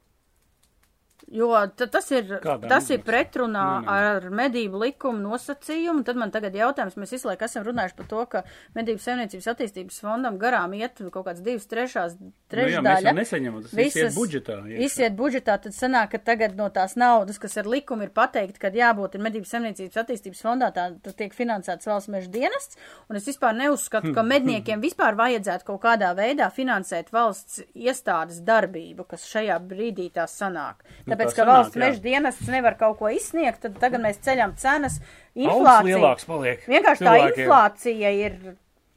Jo 1.32 1.48
ta- 1.76 1.88
tas 1.90 2.12
ir, 2.12 2.24
Kādām 2.44 2.70
tas 2.70 2.90
ir 2.94 3.00
pretrunā 3.02 3.82
Nē, 3.82 3.86
nē. 3.86 3.90
ar 3.90 4.22
medību 4.30 4.78
likumu 4.84 5.18
nosacījumu. 5.26 6.04
Tad 6.06 6.16
man 6.22 6.30
tagad 6.32 6.54
jautājums, 6.54 6.94
mēs 7.02 7.12
visu 7.16 7.28
laiku 7.28 7.46
esam 7.48 7.64
runājuši 7.66 7.96
par 7.98 8.06
to, 8.12 8.26
ka 8.30 8.44
medību 8.76 9.02
saimniecības 9.02 9.48
attīstības 9.56 9.98
fondam 10.06 10.38
garām 10.38 10.76
iet 10.78 11.02
kaut 11.12 11.26
kāds 11.26 11.42
divas 11.42 11.66
trešās 11.66 12.20
Nu, 12.20 12.32
jā, 12.62 12.80
mēs 12.80 13.02
trešdaļa. 13.02 13.14
nesaņemam, 13.18 13.62
tas 13.64 13.74
viss 13.74 13.96
iet 13.96 14.14
budžetā. 14.14 14.60
iekšā. 14.70 14.84
Izsiet 14.86 15.16
budžetā, 15.18 15.58
tad 15.62 15.74
sanāk, 15.74 16.12
ka 16.12 16.18
tagad 16.20 16.56
no 16.56 16.70
tās 16.70 16.96
naudas, 16.96 17.40
kas 17.40 17.58
ar 17.58 17.66
likumu 17.66 18.04
ir 18.04 18.10
pateikt, 18.10 18.60
ka 18.60 18.70
jābūt 18.70 19.16
ir 19.16 19.22
medību 19.22 19.46
saimniecības 19.50 19.98
attīstības 20.06 20.42
fondā, 20.46 20.72
tā, 20.72 20.86
tad 21.02 21.16
tiek 21.18 21.34
finansēts 21.34 21.86
valsts 21.90 22.10
meža 22.14 22.30
dienests. 22.30 22.78
Un 23.10 23.16
es 23.16 23.26
vispār 23.26 23.56
neuzskatu, 23.58 24.14
ka 24.14 24.22
medniekiem 24.22 24.80
vispār 24.80 25.16
vajadzētu 25.18 25.64
kaut 25.66 25.82
kādā 25.82 26.14
veidā 26.16 26.52
finansēt 26.54 27.10
valsts 27.12 27.64
iestādes 27.76 28.42
darbību, 28.46 29.08
kas 29.08 29.26
šajā 29.26 29.60
brīdī 29.68 30.12
tā 30.12 30.28
sanāk. 30.30 30.86
Nu, 31.08 31.15
Tāpēc, 31.16 31.32
tā 31.32 31.36
ka 31.36 31.42
sanāk, 31.42 31.52
valsts 31.56 31.80
meža 31.82 32.04
dienests 32.04 32.52
nevar 32.52 32.76
kaut 32.78 33.00
ko 33.00 33.10
izsniegt, 33.16 33.62
tad 33.66 33.80
tagad 33.82 34.04
mēs 34.04 34.20
ceļam 34.26 34.54
cenas. 34.62 35.00
Inflācija. 35.36 35.88
lielāks 35.96 36.28
paliek. 36.30 36.62
Vienkārši 36.70 37.04
tā 37.08 37.16
cilvēkiem. 37.16 37.42
inflācija 37.48 38.14
ir 38.20 38.38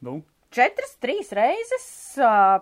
Nu, 0.01 0.21
četras, 0.55 0.93
trīs 1.03 1.33
reizes, 1.35 1.89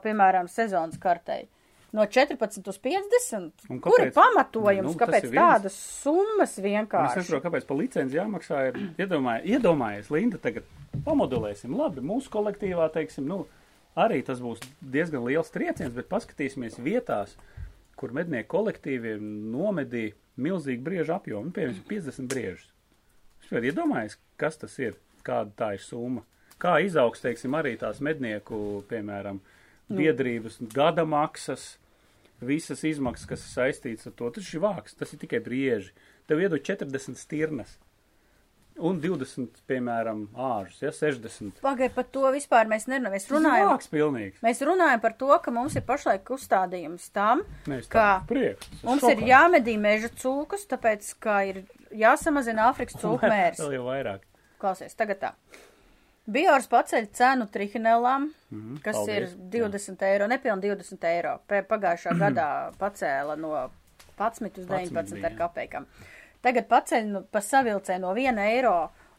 piemēram, 0.03 0.47
sezonas 0.49 0.97
kartei. 1.01 1.47
No 1.95 2.03
14 2.03 2.67
uz 2.67 2.77
50. 2.83 3.51
Un 3.71 3.77
Kur 3.81 3.95
ir 4.01 4.09
kāpēc? 4.09 4.15
pamatojums, 4.17 4.89
Nu, 4.91 4.97
kāpēc 4.99 5.23
ir 5.29 5.37
tādas 5.37 5.73
summas 6.03 6.57
Es 6.57 6.63
vienkārši? 6.63 7.21
nesaprotu, 7.21 7.45
kāpēc 7.47 7.67
par 7.69 7.77
licenci 7.79 8.17
jāmaksā. 8.17 8.63
Ir 8.67 8.79
iedomājies, 9.05 9.45
iedomājies, 9.55 10.09
Linda, 10.11 10.37
tagad 10.37 10.63
pamodelēsim. 11.05 11.71
Labi, 11.79 12.01
mūsu 12.03 12.29
kolektīvā, 12.33 12.89
teiksim, 12.93 13.25
nu, 13.29 13.45
arī 13.95 14.19
tas 14.27 14.41
būs 14.43 14.59
diezgan 14.81 15.23
liels 15.25 15.49
trieciens, 15.49 15.95
bet 15.95 16.09
paskatīsimies 16.11 16.75
vietās, 16.83 17.37
kur 17.97 18.13
mednieku 18.15 18.51
kolektīviem 18.55 19.23
nomedīja 19.53 20.15
milzīgi 20.37 20.83
briežu 20.85 21.15
apjomu, 21.15 21.49
nu, 21.49 21.55
piemēram, 21.55 21.83
50 21.89 22.31
briežus. 22.31 22.69
Es 23.43 23.51
vēl 23.53 23.69
iedomājos, 23.71 24.17
kas 24.39 24.59
tas 24.61 24.77
ir, 24.81 24.97
kāda 25.25 25.53
tā 25.57 25.71
ir 25.77 25.83
summa. 25.83 26.23
Kā 26.61 26.77
izaugs, 26.81 27.21
teiksim, 27.21 27.53
arī 27.57 27.75
tās 27.77 27.99
mednieku, 28.01 28.83
piemēram, 28.89 29.41
biedrības 29.93 30.57
gada 30.73 31.05
maksas, 31.07 31.75
visas 32.41 32.83
izmaksas, 32.85 33.29
kas 33.29 33.45
ir 33.45 33.53
saistītas 33.53 34.09
ar 34.09 34.15
to. 34.17 34.29
Tas 34.33 34.53
ir 34.53 34.63
vāks, 34.63 34.97
tas 34.97 35.13
ir 35.13 35.21
tikai 35.21 35.41
brieži. 35.45 35.93
Tev 36.29 36.41
iedod 36.43 36.63
40 36.65 37.17
stirnas 37.17 37.77
un 38.79 38.99
20, 39.01 39.61
piemēram, 39.67 40.25
āžus, 40.35 40.81
ja 40.83 40.91
60. 40.93 41.61
Pagaid, 41.63 41.93
par 41.95 42.05
to 42.13 42.25
vispār 42.35 42.67
mēs 42.69 42.85
nerunājam. 42.87 43.13
Mēs 43.17 43.27
runājam, 43.31 43.69
vāks 43.73 43.89
pilnīgs. 43.91 44.41
mēs 44.45 44.61
runājam 44.67 45.01
par 45.01 45.13
to, 45.17 45.29
ka 45.43 45.51
mums 45.51 45.75
ir 45.75 45.85
pašlaik 45.87 46.29
uzstādījums 46.35 47.09
tam, 47.15 47.41
Mēs 47.67 47.87
ka 47.89 47.99
tā 47.99 48.27
prieks. 48.29 48.67
tas 48.69 48.83
mums 48.83 49.01
šokā. 49.03 49.13
ir 49.17 49.23
jāmedī 49.31 49.77
meža 49.81 50.09
cūkas, 50.09 50.67
tāpēc, 50.69 51.13
ka 51.19 51.39
ir 51.49 51.63
jāsamazina 51.91 52.67
Āfrikas 52.71 52.99
cūku 53.01 53.25
mērs. 53.31 53.59
Vēl 53.63 53.77
jau 53.79 53.85
vairāk. 53.87 54.21
Klausies, 54.61 54.93
tagad 54.97 55.19
tā. 55.21 55.33
Biors 56.27 56.65
paceļ 56.67 57.05
cenu 57.15 57.45
trihinelām, 57.47 58.31
Mhm, 58.51 58.77
kas 58.83 58.95
paldies, 58.95 59.31
ir 59.33 59.49
20 59.51 60.01
eiro, 60.07 60.27
nepilni 60.27 60.69
20 60.71 61.03
eiro. 61.07 61.37
Pagājušā 61.47 62.13
gadā 62.23 62.47
pacēla 62.79 63.35
no 63.39 63.51
11 64.17 64.59
uz 64.63 64.67
11 64.67 64.91
19 64.91 65.23
ar 65.23 65.31
bija. 65.31 65.37
kapekam. 65.37 65.87
Tagad 66.47 66.69
paceļ 66.71 67.09
nu, 67.11 67.25
pa 67.31 67.43
savilcē 67.43 67.99
no 67.99 68.13
1 68.15 68.39
eiro 68.47 68.77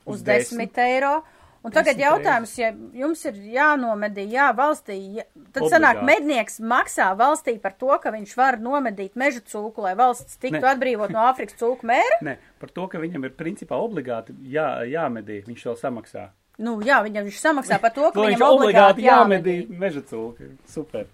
uz 0.09 0.23
Uz 0.23 0.25
10 0.25 0.81
eiro. 0.89 1.19
Un 1.67 1.73
tagad 1.75 1.99
10 1.99 2.01
jautājums, 2.05 2.53
ja 2.57 2.69
jums 2.97 3.25
ir 3.27 3.35
jānomedī, 3.53 4.29
jā, 4.31 4.45
valstī, 4.57 4.95
ja, 5.19 5.25
tad 5.51 5.65
Obligāti. 5.65 5.73
sanāk, 5.75 6.03
mednieks 6.07 6.61
maksā 6.63 7.09
valstī 7.19 7.57
par 7.61 7.75
to, 7.77 7.91
ka 8.01 8.13
viņš 8.15 8.35
var 8.39 8.57
nomedīt 8.63 9.19
meža 9.19 9.43
cūku, 9.43 9.83
lai 9.85 9.97
valsts 9.99 10.39
tiktu 10.39 10.63
Ne. 10.63 10.71
atbrīvot 10.71 11.11
no 11.13 11.25
Āfrikas 11.27 11.59
cūku 11.59 11.85
mēra. 11.91 12.21
Ne, 12.29 12.37
par 12.63 12.71
to, 12.71 12.87
ka 12.89 13.03
viņam 13.03 13.27
ir 13.27 13.35
principā 13.37 13.75
obligāti 13.77 14.37
jā, 14.55 14.69
jāmedī, 14.87 15.41
viņš 15.51 15.67
vēl 15.69 15.77
samaksā. 15.83 16.29
Nu, 16.63 16.79
jā, 16.87 17.03
viņam 17.05 17.27
viņš 17.27 17.43
samaksā 17.43 17.81
par 17.83 17.93
to, 17.99 18.07
ka 18.15 18.23
viņam 18.23 18.39
viņš 18.39 18.47
obligāti 18.55 19.05
jāmedī 19.11 19.59
meža 19.69 20.07
cūki. 20.09 20.55
Super. 20.71 21.11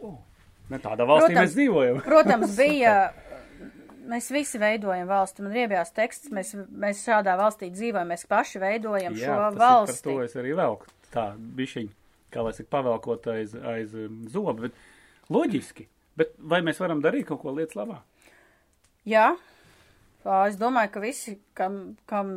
Oh. 0.00 0.16
Ne, 0.70 0.78
tādā 0.78 1.04
valstī 1.04 1.34
Protams. 1.34 1.42
mēs 1.42 1.58
dzīvojam. 1.58 2.00
Protams, 2.06 2.56
bija. 2.62 2.94
Mēs 4.10 4.28
visi 4.34 4.60
veidojam 4.60 5.08
valsti, 5.08 5.44
man 5.44 5.54
riebjās 5.56 5.94
teksts, 5.96 6.30
mēs, 6.34 6.52
mēs 6.68 7.02
šādā 7.06 7.36
valstī 7.40 7.70
dzīvojam, 7.72 8.10
mēs 8.12 8.26
paši 8.28 8.60
veidojam 8.62 9.16
šo 9.16 9.36
tas 9.38 9.54
ir 9.54 9.60
valsti. 9.62 10.02
Par 10.04 10.12
to 10.12 10.26
es 10.26 10.36
arī 10.40 10.54
velku. 10.58 10.90
Tā 11.14 11.24
bišķiņ, 11.60 11.88
kā 12.34 12.44
lai 12.44 12.52
saka, 12.56 12.70
pavelkot 12.74 13.28
aiz, 13.32 13.54
aiz 13.74 13.94
um, 13.96 14.22
zoba. 14.30 14.66
Bet 14.66 15.32
loģiski. 15.32 15.88
Bet 16.18 16.34
vai 16.38 16.60
mēs 16.66 16.78
varam 16.82 17.00
darīt 17.04 17.28
kaut 17.30 17.42
ko 17.42 17.54
lietas 17.54 17.78
labā? 17.78 18.02
Jā, 19.08 19.32
es 20.46 20.58
domāju, 20.60 20.92
ka 20.94 21.02
visi, 21.02 21.36
kam, 21.58 21.96
kam 22.10 22.34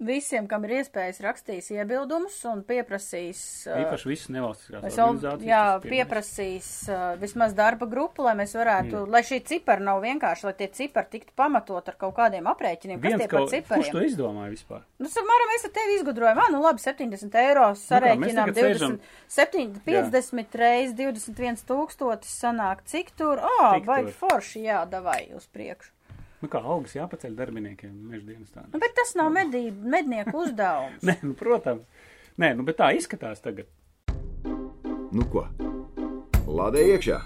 visiem, 0.00 0.46
kam 0.48 0.64
ir 0.64 0.72
iespējas, 0.80 1.18
rakstīs 1.20 1.66
iebildumus 1.74 2.38
un 2.48 2.62
pieprasīs. 2.64 3.40
uh, 3.68 3.82
Īpaši 3.84 4.08
visas 4.08 4.30
nevalstiskās 4.32 4.96
organizācijas. 4.96 5.44
jā, 5.44 5.60
kas 5.82 5.90
pieprasīs 5.92 6.68
uh, 6.88 7.02
vismaz 7.20 7.52
darba 7.54 7.86
grupu, 7.86 8.24
lai 8.24 8.34
mēs 8.38 8.54
varētu, 8.56 9.02
Jā. 9.04 9.10
lai 9.12 9.20
šī 9.28 9.38
cipara 9.44 9.84
nav 9.84 10.00
vienkārši, 10.02 10.44
lai 10.48 10.54
tie 10.56 10.68
cipari 10.72 11.10
tiktu 11.12 11.32
pamatot 11.36 11.88
ar 11.92 11.98
kaut 12.00 12.14
kādiem 12.16 12.48
aprēķiniem. 12.50 13.00
Kas 13.00 13.08
Viens 13.10 13.20
tie 13.20 13.28
par 13.28 13.36
kaut, 13.38 13.50
kurš 13.52 13.60
to 13.60 13.92
cipariem? 13.92 14.08
izdomāja 14.10 14.50
vispār? 14.56 14.82
Nu, 14.98 15.12
samērā 15.12 15.48
mēs 15.52 15.68
ar 15.68 15.74
tevi 15.78 15.98
izgudrojam, 16.00 16.38
ah, 16.46 16.50
nu 16.50 16.62
labi, 16.64 16.80
70 16.80 17.38
eiro 17.44 17.68
Nu 17.68 17.78
sarēķinām, 17.84 18.54
sēžam- 18.56 18.96
20, 18.96 19.00
7, 19.28 19.80
50 19.86 20.54
reiz 20.64 20.92
21 20.96 21.62
tūkstotis 21.68 22.32
sanāk, 22.40 22.82
cik 22.88 23.12
tur, 23.16 23.36
ā, 23.38 23.74
Tik 23.78 23.86
vai 23.86 24.02
forši, 24.10 24.64
jā, 24.64 24.82
davai 24.88 25.28
uz 25.36 25.46
priekšu. 25.46 25.92
Nu 26.40 26.48
kā 26.48 26.60
algas 26.64 26.94
jāpaceļ 26.96 27.34
darbiniekiem 27.36 27.92
meždienas 28.12 28.54
tā. 28.54 28.64
Nu, 28.72 28.80
bet 28.80 28.94
tas 28.96 29.12
nav 29.18 29.28
medību, 29.34 29.90
mednieku 29.92 30.38
uzdevums. 30.40 31.02
Nē, 31.08 31.18
nu, 31.26 31.34
protams. 31.36 32.06
Nē, 32.40 32.54
nu, 32.56 32.64
bet 32.64 32.78
tā 32.80 32.92
izskatās 32.96 33.42
tagad. 33.44 33.68
Nu 35.12 35.26
ko? 35.28 35.44
Lādē 36.48 36.86
iekšā! 36.94 37.18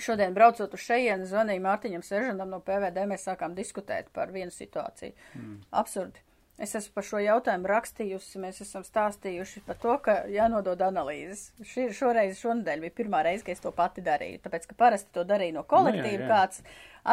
Šodien 0.00 0.34
braucot 0.34 0.74
uz 0.74 0.82
šejienu, 0.82 1.26
zvanīja 1.28 1.62
Mārtiņam 1.62 2.02
Seržanam 2.06 2.50
no 2.54 2.60
PVD, 2.64 3.04
mēs 3.10 3.26
sākām 3.28 3.54
diskutēt 3.54 4.08
par 4.16 4.32
vienu 4.34 4.52
situāciju. 4.54 5.12
Mm. 5.36 5.56
Absurdi. 5.76 6.22
Es 6.60 6.74
esmu 6.76 6.92
par 6.98 7.06
šo 7.08 7.18
jautājumu 7.24 7.68
rakstījusi, 7.70 8.36
mēs 8.42 8.58
esam 8.60 8.82
stāstījuši 8.84 9.62
par 9.64 9.78
to, 9.80 9.94
ka 10.04 10.16
jānodod 10.28 10.82
analīzes. 10.84 11.46
Šī, 11.64 11.86
šoreiz, 11.96 12.34
šonadēļ 12.42 12.82
bija 12.84 12.94
pirmā 12.98 13.22
reize, 13.24 13.46
kad 13.46 13.54
es 13.56 13.62
to 13.64 13.72
pati 13.72 14.04
darīju, 14.04 14.42
tāpēc, 14.44 14.66
ka 14.68 14.76
parasti 14.82 15.08
to 15.16 15.24
darīja 15.24 15.54
no 15.56 15.62
kolektīva 15.64 16.04
Nu, 16.04 16.18
jā, 16.18 16.26
jā. 16.26 16.28
kāds 16.28 16.60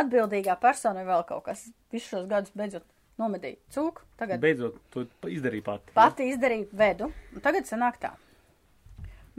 atbildīgā 0.02 0.58
persona 0.60 1.00
vai 1.00 1.14
vēl 1.14 1.24
kaut 1.30 1.46
kas. 1.46 1.62
Visus 1.96 2.10
šos 2.12 2.28
gadus 2.28 2.52
beidzot 2.60 2.84
nomedīja 3.18 3.58
cūku, 3.74 4.04
tagad 4.20 4.44
Beidzot, 4.44 4.76
to 4.94 5.06
izdarīja 5.32 5.64
pati. 5.70 5.96
pati 5.96 6.28
izdarīju 6.34 6.68
vedu, 6.78 7.08
un 7.34 7.46
tagad 7.48 7.72
sanāk 7.72 8.02
tā. 8.04 8.12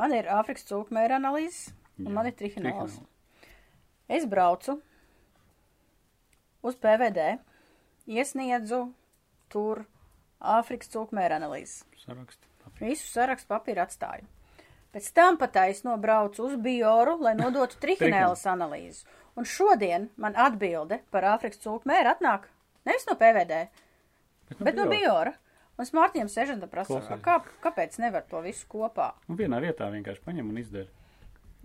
Man 0.00 0.16
ir 0.16 0.30
Āfrikas 0.32 0.64
cūku 0.70 0.94
mēra 0.96 1.20
analīzes, 1.20 1.68
un 2.00 2.08
Jā, 2.08 2.14
man 2.16 2.30
ir 2.30 2.34
trihinols. 2.38 2.96
Es 4.08 4.24
braucu 4.24 4.78
uz 6.64 6.80
PVD, 6.80 7.36
iesniedzu 8.08 8.86
tur 9.52 9.84
Āfrikas 10.38 10.92
cūku 10.92 11.16
mēra 11.18 11.40
analīzes. 11.40 11.82
Saraksti. 12.04 12.44
Visu 12.78 13.08
sarakstu 13.10 13.50
papīru 13.50 13.82
atstāju. 13.82 14.28
Pēc 14.94 15.08
tam 15.16 15.36
pataisno 15.40 15.96
braucu 16.00 16.46
uz 16.46 16.54
Bioru, 16.62 17.16
lai 17.22 17.34
nodotu 17.38 17.78
trihinēlas 17.82 18.46
analīzes. 18.50 19.04
Un 19.38 19.46
šodien 19.46 20.08
man 20.16 20.38
atbilde 20.38 21.02
par 21.14 21.26
Āfrikas 21.34 21.60
cūku 21.62 21.90
mēru 21.90 22.14
atnāk 22.14 22.48
nevis 22.88 23.04
no 23.08 23.14
PVD, 23.20 23.66
Bet, 24.48 24.58
bet 24.58 24.76
no 24.76 24.88
Biora. 24.88 25.34
Un 25.78 25.84
es 25.84 25.92
Mārtiņam 25.94 26.30
Sežanta 26.32 26.66
prasu, 26.70 26.98
kā, 27.22 27.36
kāpēc 27.62 28.00
nevar 28.02 28.24
to 28.30 28.40
visu 28.42 28.66
kopā? 28.70 29.12
Nu, 29.28 29.36
vienā 29.38 29.60
vietā 29.62 29.86
vienkārši 29.92 30.24
paņem 30.24 30.48
un 30.50 30.58
izdara. 30.58 30.88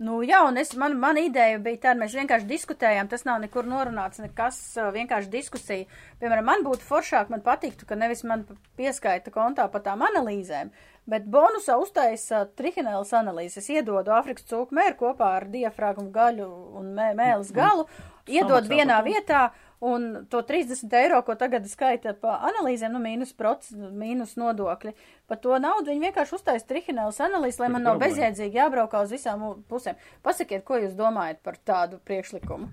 Nu, 0.02 0.16
jā, 0.26 0.40
un 0.42 0.56
es, 0.58 0.72
man, 0.74 0.96
man 0.98 1.18
ideja 1.20 1.60
bija 1.62 1.78
tāda, 1.84 2.00
mēs 2.00 2.16
vienkārši 2.18 2.48
diskutējām, 2.50 3.06
tas 3.12 3.22
nav 3.28 3.38
nekur 3.44 3.68
norunāts, 3.70 4.18
nekas, 4.18 4.56
vienkārši 4.96 5.30
diskusija. 5.30 5.86
Piemēram, 6.18 6.48
man 6.48 6.64
būtu 6.66 6.82
foršāk, 6.82 7.30
man 7.30 7.44
patiktu, 7.46 7.86
ka 7.86 7.94
nevis 7.94 8.24
man 8.26 8.42
pieskaita 8.74 9.30
kontā 9.30 9.68
pa 9.70 9.78
tām 9.84 10.02
analīzēm, 10.02 10.72
bet 11.06 11.28
bonusā 11.30 11.76
uztaisa 11.78 12.42
trihinēlas 12.58 13.14
analīzes. 13.14 13.62
Es 13.62 13.70
iedodu 13.70 14.16
Āfrikas 14.16 14.48
cūku 14.50 14.74
mēru 14.74 14.98
kopā 15.04 15.30
ar 15.36 15.46
diafragmu 15.52 16.10
gaļu 16.10 16.50
un 16.80 16.90
mē, 16.98 17.12
mēles 17.14 17.54
galu, 17.54 17.86
iedod 18.26 18.66
vienā 18.66 18.98
vietā, 19.06 19.52
un 19.84 20.26
to 20.32 20.40
30 20.46 20.92
eiro, 20.98 21.20
ko 21.26 21.36
tagad 21.38 21.66
skaita 21.68 22.14
pa 22.18 22.38
analīzēm, 22.48 22.94
nu, 22.96 23.02
mīnus, 23.04 23.34
proc, 23.36 23.66
mīnus 23.72 24.36
nodokļi, 24.40 24.94
par 25.30 25.40
to 25.44 25.58
naudu 25.60 25.92
viņi 25.92 26.06
vienkārši 26.08 26.38
uztaisa 26.38 26.68
trihinēlas 26.70 27.20
analīzes, 27.24 27.60
lai 27.62 27.70
man 27.74 27.84
nav 27.86 28.00
bezjēdzīgi 28.02 28.60
jābraukā 28.60 29.04
uz 29.04 29.14
visām 29.14 29.44
pusēm. 29.70 30.00
Pasakiet, 30.24 30.64
ko 30.66 30.80
jūs 30.80 30.96
domājat 30.98 31.42
par 31.44 31.60
tādu 31.60 32.00
priekšlikumu? 32.08 32.70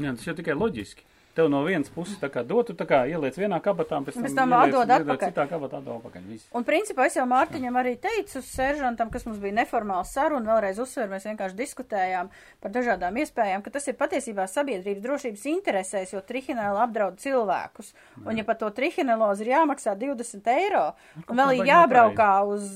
Jā, 0.00 0.14
tas 0.16 0.28
jau 0.28 0.36
tikai 0.36 0.56
loģiski. 0.56 1.09
Tev 1.40 1.48
no 1.48 1.62
vienas 1.64 1.88
puses 1.88 2.18
tā 2.20 2.28
kā 2.28 2.42
dotu, 2.44 2.74
tā 2.76 2.84
kā 2.84 2.98
ieliec 3.08 3.32
vienā 3.40 3.56
kabatā, 3.64 3.96
un 3.96 4.04
pēc 4.04 4.18
tam, 4.18 4.24
Pēc 4.26 4.34
tam 4.36 4.50
ieliec- 4.52 4.74
atdod 4.74 4.90
atpakaļ. 4.96 5.30
Citā 5.32 5.46
kabatā 5.48 5.78
atdod 5.80 5.94
atpakaļ. 6.02 6.26
Viss. 6.28 6.48
Un, 6.52 6.66
principā, 6.68 7.06
es 7.08 7.16
jau 7.16 7.24
Mārtiņam 7.30 7.78
arī 7.80 7.94
teicu, 7.96 8.42
seržantam, 8.44 9.08
kas 9.10 9.24
mums 9.24 9.38
bija 9.40 9.56
neformāla 9.62 10.04
saruna, 10.04 10.52
vēlreiz 10.52 10.78
uzsver, 10.84 11.08
mēs 11.08 11.24
vienkārši 11.24 11.56
diskutējām 11.56 12.28
par 12.60 12.70
dažādām 12.76 13.16
iespējām, 13.24 13.64
ka 13.64 13.72
tas 13.72 13.88
ir 13.88 13.96
patiesībā 13.96 14.44
sabiedrības 14.52 15.02
drošības 15.06 15.46
interesēs, 15.54 16.12
jo 16.12 16.20
trihinēla 16.20 16.84
apdraud 16.84 17.16
cilvēkus. 17.24 17.94
Un, 18.26 18.36
ja 18.36 18.44
par 18.44 18.60
to 18.60 18.68
trihinelozi 18.70 19.46
ir 19.48 19.54
jāmaksā 19.56 19.96
20 19.96 20.44
eiro, 20.58 20.90
un 21.26 21.40
vēl 21.40 21.56
ir 21.62 21.72
jābraukā 21.72 22.32
uz, 22.52 22.68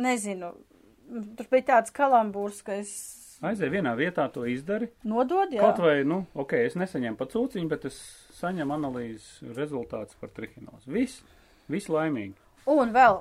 nezinu, 0.00 0.54
tur 1.36 1.46
bija 1.52 1.68
tāds 1.76 1.92
kalambūrs, 1.92 2.62
ka 2.64 2.80
es 2.80 2.96
Aizēj 3.42 3.72
vienā 3.72 3.96
vietā, 3.98 4.28
to 4.30 4.44
izdari. 4.46 4.92
nododu, 5.02 5.56
jā. 5.56 5.64
Kaut 5.64 5.82
vai, 5.82 5.96
nu, 6.06 6.20
ok, 6.38 6.54
es 6.68 6.78
nesaņēmu 6.78 7.18
pat 7.18 7.34
sūciņu, 7.34 7.68
bet 7.72 7.88
es 7.90 7.98
saņemu 8.38 8.76
analīzes 8.76 9.54
rezultātus 9.56 10.18
par 10.20 10.30
trihinozu. 10.36 10.86
Viss, 10.94 11.24
viss 11.70 11.90
laimīgi. 11.90 12.36
Un 12.70 12.94
vēl, 12.94 13.18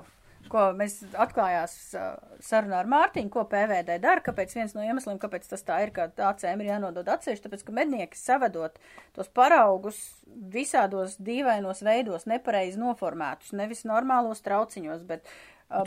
ko 0.53 0.67
mēs 0.77 0.99
atklājās 1.17 1.73
uh, 1.97 2.11
sarunā 2.45 2.83
ar 2.83 2.91
Mārtiņu, 2.93 3.31
ko 3.33 3.47
PVD 3.49 3.97
dara, 4.03 4.21
kāpēc 4.21 4.53
viens 4.59 4.77
no 4.77 4.85
iemesliem, 4.85 5.17
kāpēc 5.21 5.49
tas 5.49 5.65
tā 5.65 5.79
ir, 5.87 5.93
ka 5.95 6.11
ACM 6.13 6.61
ir 6.61 6.69
jānodod 6.75 7.09
atsevišķi, 7.15 7.47
tāpēc, 7.47 7.65
ka 7.65 7.77
mednieki 7.81 8.21
savedot 8.21 8.77
tos 9.17 9.31
paraugus 9.33 10.03
visādos 10.53 11.17
dīvainos 11.17 11.81
veidos, 11.87 12.29
nepareizi 12.29 12.77
noformētus, 12.81 13.55
nevis 13.57 13.87
normālos 13.89 14.45
trauciņos, 14.45 15.01
bet 15.09 15.25
uh, 15.25 15.33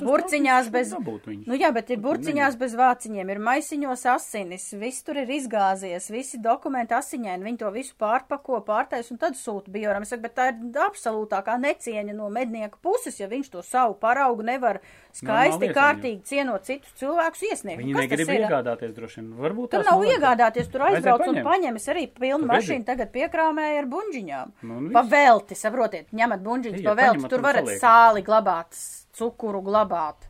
burciņās 0.00 0.70
trauciņus 0.70 0.70
bez. 0.72 1.46
Nu 1.48 1.56
jā, 1.58 1.70
bet 1.74 1.90
ir 1.92 2.00
burciņās 2.04 2.56
bez 2.60 2.74
vāciņiem, 2.78 3.30
ir 3.30 3.40
maisiņos 3.44 4.04
asinis, 4.14 4.66
viss 4.80 5.04
tur 5.04 5.20
ir 5.22 5.30
izgāzies, 5.36 6.10
visi 6.12 6.40
dokumenti 6.42 6.96
asiņaini, 6.96 7.44
viņi 7.44 7.60
to 7.60 7.70
visu 7.74 7.96
pārpako, 8.00 8.62
pārtais 8.66 9.10
un 9.12 9.20
tad 9.20 9.38
sūta 9.38 9.72
bioram. 9.74 10.06
Es 10.06 10.14
saku, 10.14 10.24
bet 10.26 10.36
tā 10.38 10.50
ir 10.52 10.84
absolūtākā 10.86 11.58
necieņa 11.60 12.16
no 12.16 12.30
mednieku 12.32 12.80
puses, 12.82 13.20
ja 13.20 13.28
viņš 13.30 13.52
to 13.54 13.64
savu 13.66 13.98
paraugu 14.00 14.46
nevar 14.46 14.80
skaisti, 15.14 15.68
kārtīgi 15.76 16.22
cienot 16.26 16.64
citus 16.66 16.92
cilvēkus 17.00 17.42
iesniegt. 17.50 17.78
Viņi 17.82 17.92
Nu, 17.94 18.00
negrib 18.02 18.32
iegādāties 18.34 18.94
droši 18.96 19.20
vien. 19.20 19.28
Varbūt 19.44 19.70
Tur 19.74 19.84
nav 19.86 20.00
novada. 20.00 20.14
iegādāties, 20.16 20.70
tur 20.72 20.86
aizbrauc 20.88 21.26
un 21.30 21.38
paņem. 21.46 21.76
Es 21.80 21.86
arī 21.92 22.06
pilnu 22.12 22.46
mašīnu 22.50 22.84
tagad 22.88 23.12
piekrāmēju 23.14 23.78
ar 23.82 23.86
buņģiņām. 23.94 24.52
Nu. 24.62 24.80
Pavelti, 24.96 25.54
saprotiet, 25.54 26.10
ņemat 26.12 26.42
buņģiņas 26.42 26.82
pavelti, 26.88 27.28
tur 27.30 27.40
varat 27.46 27.64
saliekat. 27.64 27.84
sāli 27.86 28.24
glabāt, 28.26 28.82
cukuru 29.14 29.62
glabāt. 29.62 30.28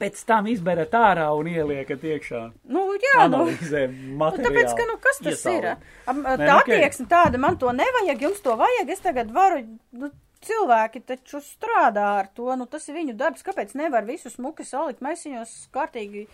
Pēc 0.00 0.22
tam 0.24 0.46
izberat 0.48 0.94
ārā 0.96 1.26
un 1.36 1.44
ieliekat 1.50 2.00
iekšā. 2.08 2.38
Nu, 2.72 2.86
jā, 2.96 3.26
nu. 3.28 3.42
Analīzē 3.44 3.82
Nu, 3.92 4.16
materiālu. 4.16 4.46
tāpēc, 4.48 4.70
ka, 4.78 4.86
nu, 4.88 4.94
kas 4.96 5.18
tas 5.20 5.34
Iesaukt. 5.34 5.58
ir? 5.58 5.66
Am, 6.08 6.22
Nē, 6.24 6.36
Tā 6.40 6.46
nu, 6.46 6.56
attieksme 6.62 7.06
tāda, 7.10 7.36
man 7.38 7.58
to 7.60 7.68
nevajag, 7.76 8.22
jums 8.24 8.40
to 8.40 8.54
vajag, 8.56 8.88
es 8.96 9.00
tagad 9.04 9.28
varu, 9.30 9.60
nu, 9.92 10.08
cilvēki 10.44 11.02
taču 11.06 11.40
strādā 11.44 12.06
ar 12.20 12.30
to, 12.34 12.48
nu, 12.56 12.66
tas 12.70 12.88
ir 12.88 12.96
viņu 12.96 13.16
darbs, 13.18 13.44
kāpēc 13.46 13.74
nevar 13.78 14.06
visu 14.08 14.32
smuki 14.32 14.64
salikt 14.66 15.02
maisiņos, 15.04 15.52
kārtīgi 15.74 16.26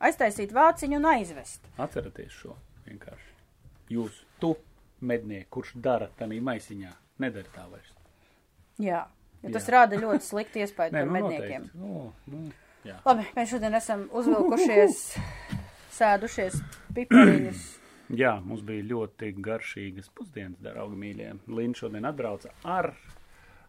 aiztaisīt 0.00 0.54
vāciņu 0.56 0.98
un 1.00 1.08
aizvest. 1.12 1.68
Atcerieties 1.80 2.32
šo 2.32 2.56
vienkārši. 2.88 3.30
Jūs, 3.90 4.20
tu, 4.40 4.54
mednieki, 5.04 5.48
kurš 5.52 5.74
dara 5.82 6.10
tādā 6.18 6.38
maisiņā, 6.46 6.92
nedara 7.22 7.52
tā 7.54 7.66
vairs. 7.70 7.92
Jā, 8.80 9.02
jo 9.42 9.52
tas 9.52 9.66
Jā. 9.68 9.74
rāda 9.76 9.98
ļoti 10.00 10.24
slikti 10.24 10.64
iespēju 10.64 10.94
par 10.96 11.08
nu, 11.08 11.16
medniekiem. 11.18 11.68
Nu, 11.76 12.06
nu, 12.30 12.46
jā. 12.86 12.96
Labi, 13.04 13.26
mēs 13.36 13.52
šodien 13.52 13.76
esam 13.76 14.06
uzvilkušies, 14.16 15.04
sēdušies 15.98 16.60
pipariņus. 16.96 17.64
jā, 18.22 18.36
mums 18.44 18.64
bija 18.66 18.86
ļoti 18.94 19.34
garšīgas 19.42 20.08
pusdienas, 20.16 20.60
draugi 20.64 20.96
mīļie. 21.02 21.32
Līna 21.50 21.76
šodien 21.82 22.08
atbrauca 22.08 22.54
ar, 22.64 22.94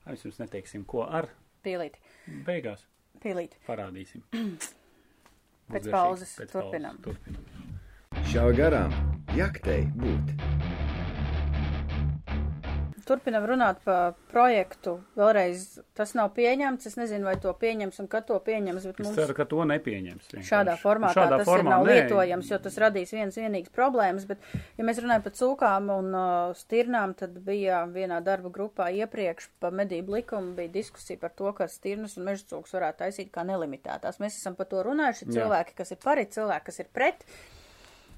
mēs 0.08 0.26
jums 0.26 0.40
neteiksim, 0.42 0.86
ko 0.86 1.04
ar. 1.08 1.30
Pīlīti, 1.66 2.00
Beigās 2.48 2.86
pīlīti. 3.22 3.60
parādīsim. 3.68 4.24
Pēc 5.72 5.90
pauzes 5.94 6.34
Pēc 6.40 6.52
turpinam. 6.56 6.98
pauzes 7.04 7.22
turpinam. 7.22 8.26
Šā 8.32 8.48
garām 8.58 8.92
jaktei 9.38 9.86
būt. 9.96 10.34
Turpinam 13.08 13.46
runāt 13.50 13.80
par 13.86 14.14
projektu. 14.32 14.98
Vēlreiz 15.18 15.80
tas 15.98 16.14
nav 16.18 16.30
pieņemts. 16.36 16.86
Es 16.90 16.96
nezinu, 17.00 17.26
vai 17.30 17.36
to 17.42 17.52
pieņems 17.58 18.00
un 18.04 18.08
kad 18.12 18.26
to 18.30 18.38
pieņems, 18.46 18.86
bet 18.90 19.00
Es 19.00 19.06
mums 19.08 19.18
ceru, 19.18 19.34
ka 19.38 19.46
to 19.46 19.64
nepieņems. 19.66 20.28
vienkārši. 20.34 20.50
šādā 20.52 20.76
formātā 20.82 21.16
Šādā 21.24 21.38
tas 21.42 21.48
formā, 21.48 21.70
nav 21.76 21.86
nē. 21.88 21.96
lietojams, 21.96 22.50
jo 22.52 22.60
tas 22.68 22.78
radīs 22.84 23.14
viens 23.16 23.38
vienīgs 23.38 23.72
problēmas. 23.76 24.26
Bet, 24.30 24.40
ja 24.78 24.84
mēs 24.88 25.02
runājam 25.04 25.24
par 25.28 25.36
cūkām 25.40 25.90
un 25.98 26.12
uh, 26.16 26.54
stirnām, 26.56 27.16
tad 27.18 27.40
bija 27.46 27.86
vienā 27.88 28.22
darba 28.24 28.50
grupā 28.50 28.90
iepriekš 29.02 29.50
par 29.60 29.72
medību 29.72 30.18
likumu 30.20 30.54
bija 30.56 30.70
diskusija 30.72 31.18
par 31.20 31.32
to, 31.36 31.52
ka 31.54 31.68
stirnas 31.68 32.18
un 32.18 32.26
meža 32.30 32.46
cūks 32.54 32.74
varētu 32.78 33.04
taisīt 33.06 33.32
kā 33.32 33.44
nelimitētās. 33.48 34.20
Mēs 34.20 34.38
esam 34.42 34.56
par 34.56 34.66
to 34.72 34.84
runājuši. 34.84 35.26
Ir 35.26 35.34
Jā. 35.34 35.42
cilvēki, 35.42 35.76
kas 35.76 35.92
ir 35.92 35.98
par, 36.04 36.18
ir 36.22 36.30
cilvēki, 36.32 36.66
kas 36.66 36.80
ir 36.80 36.88
pret. 36.94 37.26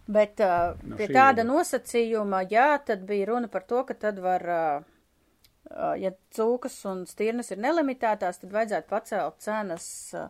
Bet 0.08 0.42
uh, 0.44 0.74
No 0.84 0.98
pie 1.00 1.08
tāda 1.08 1.46
nosacījuma, 1.48 2.44
jā, 2.52 2.74
tad 2.84 3.06
bija 3.08 3.30
runa 3.32 3.48
par 3.52 3.64
to, 3.68 3.86
ka 3.88 3.96
tad 3.96 4.20
var 4.24 4.44
uh, 4.52 4.88
uh, 5.72 5.94
ja 6.00 6.12
cūkas 6.36 6.76
un 6.92 7.06
stirnas 7.08 7.54
ir 7.56 7.62
nelimitētās, 7.64 8.42
tad 8.42 8.52
vajadzētu 8.52 8.90
pacelt 8.92 9.40
cenas 9.44 9.88
uh, 10.18 10.28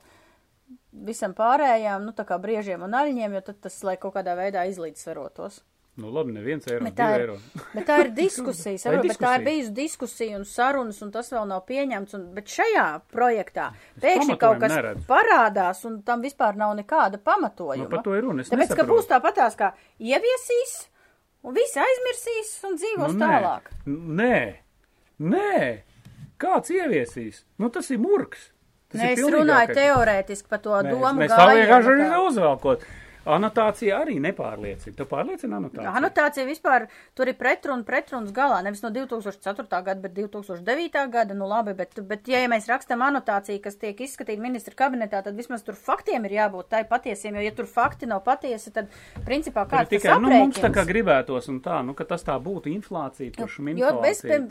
visam 0.93 1.33
pārējām, 1.37 2.05
nu 2.05 2.13
tā 2.13 2.25
kā 2.29 2.37
briežiem 2.41 2.85
un 2.85 2.93
aļņiem, 2.97 3.37
jo 3.39 3.45
tad 3.49 3.61
tas, 3.65 3.79
lai 3.87 3.97
kaut 3.97 4.15
kādā 4.17 4.37
veidā 4.37 4.67
izlīdzsvarotos. 4.69 5.63
Nu, 5.95 6.09
labi, 6.09 6.31
neviens 6.33 6.65
eiro, 6.65 6.81
Bet 6.87 6.95
tā, 6.97 7.07
ir, 7.13 7.21
eiro. 7.27 7.35
bet 7.75 7.85
tā 7.85 7.99
ir 8.01 8.07
diskusija, 8.17 8.79
saprot, 8.81 9.03
bet 9.11 9.19
tā 9.21 9.35
ir 9.37 9.43
bijusi 9.45 9.73
diskusija 9.77 10.39
un 10.39 10.45
sarunas, 10.49 11.01
un 11.05 11.11
tas 11.13 11.27
vēl 11.29 11.45
nav 11.51 11.61
pieņemts, 11.67 12.15
un, 12.17 12.23
bet 12.33 12.49
šajā 12.49 12.85
projektā 13.13 13.67
pēkšņi 14.01 14.37
kaut 14.41 14.57
kas 14.63 14.73
neredzu. 14.73 15.05
parādās, 15.11 15.83
un 15.85 15.99
tam 16.07 16.23
vispār 16.25 16.57
nav 16.57 16.73
nekāda 16.79 17.19
Nu, 17.19 17.23
pamatojuma. 17.29 17.89
par 17.91 18.01
to 18.07 18.15
ir 18.17 18.25
runa. 18.25 18.41
Es 18.41 18.49
Tāpēc, 18.49 18.71
ka 18.73 18.81
nesaprotu. 18.81 18.95
būs 18.95 19.11
tāpatās 19.11 19.59
kā 19.59 19.69
ieviesīs, 20.01 20.73
un 21.45 21.53
visi 21.53 21.77
aizmirsīs 21.85 22.55
un 22.71 22.75
dzīvos 22.81 23.13
Nu, 23.13 23.21
tālāk. 23.27 23.69
Nē, 23.85 24.39
nē, 25.19 25.61
kāds 26.41 26.73
ieviesīs? 26.73 27.43
Nu, 27.61 27.69
tas 27.69 27.91
ir 27.93 28.01
murgs. 28.01 28.49
Tas 28.89 29.01
Nē, 29.01 29.11
ir 29.13 29.21
es 29.21 29.29
runāju 29.33 29.73
teorētiski 29.77 30.49
par 30.49 30.59
to 30.65 30.73
Nē, 30.81 30.89
domu 30.89 31.21
Mēs 31.21 31.31
tā 31.37 31.45
vienkārši 31.53 31.93
arī 31.93 32.09
uzvelkot. 32.27 32.83
Anotācija 33.25 34.01
arī 34.03 34.17
nepārliecina. 34.19 34.95
Tu 34.97 35.05
pārliecina 35.07 35.55
anotāciju? 35.61 35.91
Anotācija 35.95 36.43
vispār 36.47 36.87
tur 37.15 37.29
ir 37.31 37.37
pretruna, 37.39 37.85
pretrunas 37.87 38.33
galā. 38.35 38.57
Nevis 38.65 38.81
no 38.83 38.91
2004. 38.91 39.63
gada, 39.71 39.95
bet 40.03 40.13
2009. 40.17 41.05
gada. 41.13 41.33
Nu 41.37 41.47
labi, 41.47 41.73
bet, 41.77 41.95
bet 42.09 42.27
ja 42.27 42.41
mēs 42.51 42.67
rakstam 42.67 43.03
anotāciju, 43.05 43.61
kas 43.63 43.79
tiek 43.79 44.01
izskatīta 44.03 44.43
ministra 44.43 44.75
kabinetā, 44.75 45.23
tad 45.23 45.39
vismaz 45.39 45.63
tur 45.63 45.77
faktiem 45.79 46.27
ir 46.27 46.35
jābūt 46.39 46.69
tai 46.75 46.83
patiesiem, 46.89 47.39
jo 47.39 47.45
ja 47.47 47.53
tur 47.55 47.69
fakti 47.69 48.09
nav 48.11 48.23
patiesi, 48.27 48.73
tad 48.75 48.91
principā 49.23 49.63
ir 49.63 49.71
kāds 49.71 49.89
tas 49.89 49.95
tikai, 49.95 50.19
nu, 50.19 50.33
mums 50.33 50.59
tā 50.59 50.73
kā 50.75 50.83
gribētos 50.87 51.47
un 51.53 51.61
tā, 51.63 51.79
nu, 51.85 51.95
ka 51.95 52.03
tas 52.09 52.27
tā 52.27 52.35
būtu 52.43 52.71
inflācija, 52.73 53.31
tur 53.37 53.47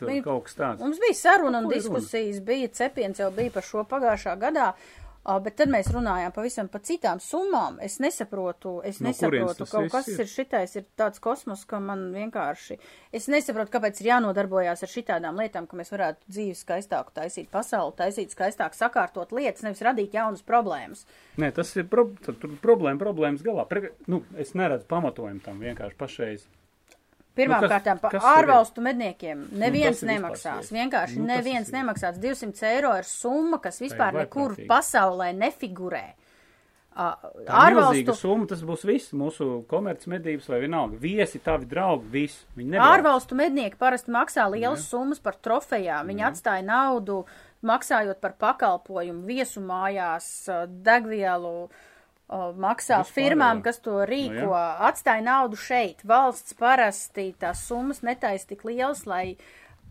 pie- 0.09 0.23
kaut 0.25 0.49
kas 0.49 0.57
tāds. 0.57 0.81
Mums 0.81 0.99
bija 1.03 1.19
saruna 1.21 1.61
un 1.61 1.69
ko 1.69 1.77
ir 1.77 1.83
runa? 1.85 2.01
diskusijas, 2.01 2.41
bija 2.41 2.73
cepiens 2.73 3.21
jau 3.21 3.31
bija 3.31 3.53
par 3.53 3.63
šo 3.69 3.85
pagājušā 3.85 4.39
gadā. 4.41 4.73
ā, 4.73 5.02
Bet 5.23 5.55
tad 5.61 5.71
mēs 5.71 5.87
runājām 5.95 6.33
pavisam 6.35 6.67
par 6.71 6.83
citām 6.83 7.21
summām. 7.23 7.77
Es 7.85 8.01
nesaprotu, 8.03 8.81
es 8.87 8.99
No 8.99 9.11
nesaprotu, 9.11 9.67
kaut 9.71 9.91
kas 9.93 10.09
ir? 10.11 10.25
ir 10.25 10.31
šitais, 10.31 10.75
ir 10.81 10.87
tāds 10.99 11.23
kosmos, 11.23 11.63
ka 11.69 11.79
man 11.79 12.09
vienkārši, 12.15 12.79
es 13.15 13.29
nesaprotu, 13.31 13.71
kāpēc 13.77 14.01
ir 14.03 14.09
jānodarbojās 14.11 14.83
ar 14.83 14.91
šitādām 14.91 15.39
lietām, 15.39 15.69
ka 15.71 15.79
mēs 15.79 15.95
varētu 15.95 16.27
dzīvi 16.27 16.57
skaistāku 16.59 17.15
taisīt 17.15 17.53
pasauli, 17.55 17.95
taisīt 18.01 18.35
skaistāk, 18.35 18.75
sakārtot 18.75 19.31
lietas, 19.37 19.63
nevis 19.63 19.85
radīt 19.87 20.17
jaunas 20.19 20.43
problēmas. 20.43 21.07
Nē, 21.39 21.53
tas 21.55 21.71
ir 21.79 21.87
pro, 21.87 22.09
problēma, 22.65 22.99
problēmas 22.99 23.47
galā. 23.47 23.69
Pre, 23.71 23.95
nu, 24.11 24.25
es 24.35 24.57
neredzu 24.59 24.91
pamatojumu 24.91 25.47
tam 25.47 25.63
vienkārši 25.63 25.99
pašreiz. 26.03 26.51
Pirmām 27.37 27.62
Nu, 27.62 27.68
kas- 27.68 27.83
kas 27.85 28.11
tur 28.11 28.18
ir? 28.21 28.27
ārvalstu 28.45 28.83
medniekiem 28.85 29.47
neviens 29.57 30.03
ir 30.03 30.09
vispār 30.09 30.21
nemaksās. 30.21 30.66
slieki. 30.68 30.77
Vienkārši 30.79 31.16
Nu, 31.16 31.25
neviens 31.27 31.68
ir- 31.68 31.75
nemaksās. 31.79 32.18
200 32.21 32.62
eiro 32.68 32.95
ir 32.99 33.05
summa, 33.05 33.59
kas 33.59 33.81
vispār 33.81 34.12
nekur 34.12 34.57
pasaulē 34.68 35.33
nefigurē. 35.35 36.12
Ir 36.92 36.99
milzīga 37.01 37.49
Ārvalstu, 37.49 38.14
summa, 38.14 38.47
tas 38.47 38.61
būs 38.61 38.83
viss 38.85 39.12
mūsu 39.16 39.64
komercmedības 39.66 40.47
vai 40.53 40.59
vienalga. 40.61 40.99
Viesi, 41.01 41.40
tavi 41.42 41.64
draugi, 41.64 42.05
viss. 42.12 42.45
Ārvalstu 42.59 43.33
mednieki 43.35 43.79
parasti 43.81 44.12
maksā 44.12 44.45
lielas 44.53 44.85
summas 44.90 45.18
par 45.18 45.33
trofejām. 45.42 46.05
Viņi 46.12 46.27
atstāja 46.29 46.62
naudu, 46.62 47.25
maksājot 47.64 48.21
par 48.21 48.35
pakalpojumu, 48.38 49.25
viesu 49.25 49.62
mājās, 49.64 50.29
degvielu. 50.83 51.71
ā, 51.71 51.92
Maksā 52.57 53.01
Vispār, 53.03 53.12
firmām, 53.14 53.61
jā. 53.61 53.64
kas 53.68 53.79
to 53.85 53.99
rīko, 54.09 54.47
Nu, 54.49 54.53
atstāja 54.88 55.23
naudu 55.27 55.59
šeit. 55.61 56.01
Valsts 56.09 56.55
parasti 56.59 57.31
tās 57.38 57.64
summas 57.68 58.03
netaisa 58.07 58.49
tik 58.53 58.64
lielas, 58.68 59.05
lai 59.07 59.37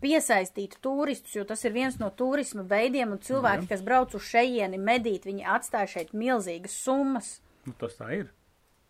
piesaistītu 0.02 0.80
turistus, 0.82 1.34
jo 1.36 1.44
tas 1.46 1.62
ir 1.64 1.74
viens 1.76 1.98
no 2.00 2.08
turisma 2.10 2.64
veidiem, 2.66 3.12
un 3.14 3.20
cilvēki, 3.22 3.68
kas 3.70 3.84
brauc 3.86 4.14
uz 4.18 4.24
šejieni 4.26 4.80
medīt, 4.82 5.28
viņi 5.30 5.44
atstāja 5.46 5.90
šeit 5.96 6.10
milzīgas 6.12 6.74
summas. 6.82 7.36
Nu, 7.66 7.74
tas 7.78 7.94
tā 8.00 8.10
ir. 8.16 8.32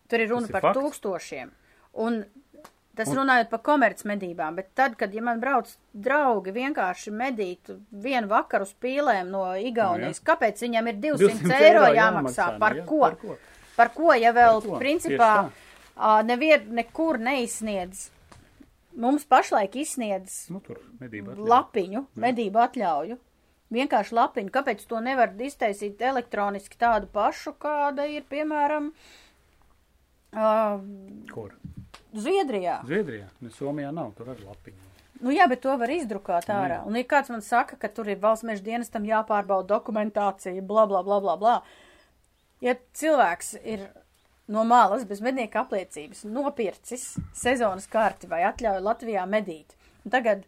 Tur 0.09 0.23
ir 0.23 0.31
runa 0.33 0.47
Tas 0.47 0.49
ir 0.49 0.55
par 0.57 0.65
fakts. 0.69 0.79
tūkstošiem. 0.81 1.51
Un 2.01 2.23
tas 2.95 3.09
runājot 3.09 3.49
par 3.49 3.59
komercmedībām, 3.65 4.55
bet 4.59 4.67
tad, 4.77 4.95
kad, 4.99 5.13
ja 5.17 5.21
man 5.25 5.39
brauc 5.41 5.71
draugi 5.93 6.51
vienkārši 6.53 7.11
medīt 7.11 7.71
vienu 7.91 8.27
vakaru 8.29 8.67
uz 8.67 8.73
pīlēm 8.83 9.31
no 9.33 9.45
Igaunijas, 9.57 10.19
Nu, 10.21 10.27
kāpēc 10.31 10.61
viņam 10.61 10.89
ir 10.91 10.99
200, 11.07 11.33
200 11.47 11.59
eiro 11.59 11.83
jāmaksā? 11.87 11.97
jāmaksā, 11.97 12.47
Par 12.59 12.75
nu, 12.77 12.81
jā, 12.83 12.85
ko? 12.91 12.99
par 13.01 13.15
ko? 13.23 13.37
Par 13.75 13.89
ko, 13.97 14.13
ja 14.13 14.31
vēl 14.37 14.61
Par 14.61 14.69
ko? 14.69 14.79
principā 14.79 15.31
nevien, 16.23 16.67
nekur 16.77 17.17
neizsniedz, 17.19 18.09
mums 18.95 19.25
pašlaik 19.25 19.75
izsniedz 19.81 20.49
Nu, 20.53 20.59
tur 20.61 20.77
medība. 21.01 21.33
atļauj. 21.33 21.49
lapiņu, 21.49 22.05
medību 22.15 22.61
atļauju. 22.67 23.17
Vienkārši 23.73 24.13
lapiņu. 24.13 24.51
Kāpēc 24.53 24.83
to 24.85 24.99
nevar 25.01 25.31
iztaisīt 25.41 26.01
elektroniski 26.05 26.77
tādu 26.77 27.07
pašu, 27.09 27.55
kāda 27.57 28.05
ir, 28.05 28.21
piemēram, 28.29 28.91
uh, 30.35 30.77
Kur? 31.33 31.55
Zviedrijā? 32.13 32.79
Zviedrijā. 32.85 33.29
Ne, 33.41 33.51
Somijā 33.53 33.93
nav, 33.93 34.13
tur 34.17 34.33
arī 34.33 34.45
lapiņa. 34.45 34.89
Nu 35.23 35.31
jā, 35.31 35.47
bet 35.47 35.61
to 35.63 35.73
var 35.79 35.91
izdrukāt 35.93 36.49
ārā. 36.51 36.81
Un 36.87 36.97
ja 36.99 37.05
kāds 37.07 37.31
man 37.31 37.41
saka, 37.45 37.77
ka 37.79 37.89
tur 37.89 38.09
ir 38.11 38.19
valsts 38.21 38.45
meža 38.47 38.65
dienestam 38.65 39.05
jāpārbauda 39.07 39.69
dokumentācija, 39.71 40.61
bla, 40.67 40.85
bla, 40.89 41.03
bla, 41.05 41.19
bla, 41.23 41.35
bla. 41.39 41.55
Ja 42.63 42.75
cilvēks 42.99 43.53
ir 43.63 43.87
no 44.51 44.65
malas 44.67 45.05
bez 45.07 45.21
mednieka 45.23 45.63
apliecības 45.63 46.25
nopircis 46.27 47.13
sezonas 47.37 47.87
karti 47.91 48.27
vai 48.27 48.43
atļauju 48.49 48.83
Latvijā 48.83 49.23
medīt, 49.29 49.75
tagad 50.11 50.43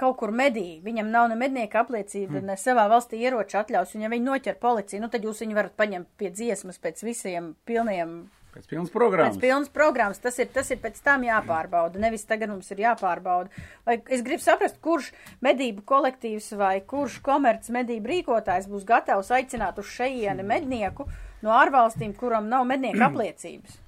kaut 0.00 0.16
kur 0.18 0.32
medī, 0.34 0.80
viņam 0.82 1.10
nav 1.14 1.28
ne 1.30 1.38
mednieka 1.38 1.84
apliecība, 1.84 2.40
hmm. 2.40 2.48
ne 2.50 2.56
savā 2.58 2.88
valstī 2.90 3.20
ieroča 3.22 3.62
atļaus, 3.62 3.94
un 3.94 4.02
ja 4.02 4.10
viņi 4.10 4.26
noķer 4.26 4.58
policiju, 4.62 5.04
nu 5.04 5.10
tad 5.10 5.22
jūs 5.22 5.44
viņu 5.44 5.54
varat 5.54 5.76
paņemt 5.78 6.10
pie 6.18 6.32
dziesmas 6.34 6.80
pēc 6.82 7.04
visiem 7.06 7.52
pilniem 7.68 8.24
Pēc 8.54 8.68
pilnas 8.70 8.92
programmas. 8.94 9.34
Pēc 9.34 9.42
pilnas 9.42 9.70
programmas 9.74 10.20
tas 10.22 10.38
ir, 10.38 10.46
tas 10.54 10.68
ir 10.70 10.78
pēc 10.82 11.00
tam 11.02 11.24
jāpārbauda, 11.26 11.98
nevis 12.02 12.22
tagad 12.28 12.52
mums 12.52 12.70
ir 12.70 12.84
jāpārbauda. 12.84 13.50
Vai 13.86 13.96
es 14.14 14.22
gribu 14.26 14.44
saprast, 14.44 14.78
kurš 14.84 15.10
medību 15.42 15.82
kolektīvs 15.88 16.52
vai 16.60 16.76
kurš 16.86 17.18
komerc 17.26 17.66
medību 17.74 18.12
rīkotājs 18.12 18.70
būs 18.70 18.86
gatavs 18.86 19.32
aicināt 19.34 19.80
uz 19.82 19.90
šeieni 19.90 20.46
mednieku 20.46 21.08
no 21.42 21.54
ārvalstīm, 21.56 22.14
kuram 22.18 22.46
nav 22.52 22.68
mednieku 22.70 23.02
apliecības. 23.08 23.80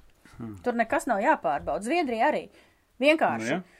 Tur 0.65 0.75
nekas 0.77 1.07
nav 1.09 1.23
jāpārbauda. 1.23 1.85
Zviedrija 1.87 2.27
arī. 2.29 2.43
Vienkārši. 3.01 3.55
Nu, 3.55 3.61
ja. 3.61 3.77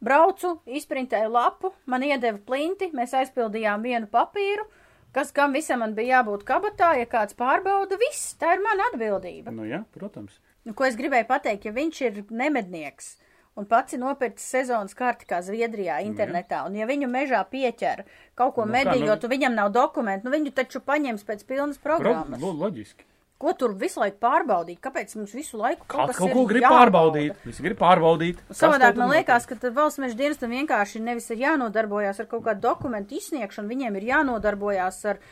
Braucu, 0.00 0.54
izprintēju 0.64 1.28
lapu, 1.28 1.74
man 1.90 2.04
iedeva 2.06 2.38
plinti, 2.46 2.88
mēs 2.96 3.12
aizpildījām 3.18 3.82
vienu 3.84 4.08
papīru, 4.08 4.64
kas 5.12 5.32
kam 5.32 5.52
visam 5.56 5.80
man 5.84 5.94
bija 5.94 6.20
jābūt 6.20 6.44
kabatā, 6.48 6.92
ja 6.98 7.06
kāds 7.06 7.34
pārbauda, 7.38 7.98
viss, 7.98 8.34
tā 8.40 8.54
ir 8.56 8.62
mana 8.64 8.90
atbildība. 8.92 9.50
Nu, 9.54 9.64
jā, 9.68 9.82
protams. 9.96 10.38
Nu, 10.64 10.74
ko 10.76 10.84
es 10.84 10.96
gribēju 10.96 11.26
pateikt, 11.26 11.64
ja 11.64 11.72
viņš 11.72 12.00
ir 12.06 12.22
nemednieks 12.30 13.16
un 13.58 13.66
pats 13.66 13.92
ir 13.96 14.00
nopircis 14.00 14.46
sezonas 14.54 14.94
karti 14.94 15.26
kā 15.28 15.40
Zviedrijā 15.42 15.98
internetā, 16.06 16.62
un 16.68 16.76
ja 16.78 16.86
viņu 16.86 17.08
mežā 17.10 17.40
pieķer 17.50 18.04
kaut 18.38 18.54
ko 18.54 18.64
Nu, 18.64 18.72
kā, 18.72 18.84
medījot, 18.84 19.22
nu- 19.22 19.28
un 19.28 19.32
viņam 19.34 19.54
nav 19.58 19.72
dokumentu, 19.74 20.24
nu 20.28 20.30
viņu 20.36 20.52
taču 20.54 20.80
paņems 20.80 21.24
pēc 21.24 21.44
pilnas 21.48 21.78
Pro, 21.78 21.96
programmas. 21.98 22.40
lo, 22.40 22.52
loģiski. 22.52 23.04
Ko 23.40 23.54
tur 23.56 23.72
visu 23.80 24.02
laiku 24.02 24.18
pārbaudīt? 24.20 24.82
Kāpēc 24.84 25.14
mums 25.16 25.30
visu 25.32 25.56
laiku 25.56 25.86
kaut 25.88 26.10
kaut 26.12 26.28
ir 26.28 26.34
ko 26.36 26.42
grib 26.48 26.64
jābauda? 26.66 26.80
pārbaudīt. 26.82 27.44
Visi 27.48 27.64
grib 27.64 27.78
pārbaudīt. 27.80 28.42
Savādāk 28.52 28.92
kaut 28.92 29.00
man 29.00 29.14
liekas, 29.14 29.46
ka 29.48 29.70
valsts 29.78 30.02
meža 30.02 30.18
dienestam 30.18 30.52
vienkārši 30.52 31.00
nevis 31.00 31.30
ir 31.32 31.40
jānodarbojās 31.46 32.20
ar 32.20 32.28
kaut 32.28 32.44
kādu 32.44 32.60
dokumentu 32.66 33.16
izsniegšanu, 33.16 33.72
viņiem 33.72 33.96
ir 33.96 34.08
jānodarbojās 34.10 35.00
ar 35.14 35.22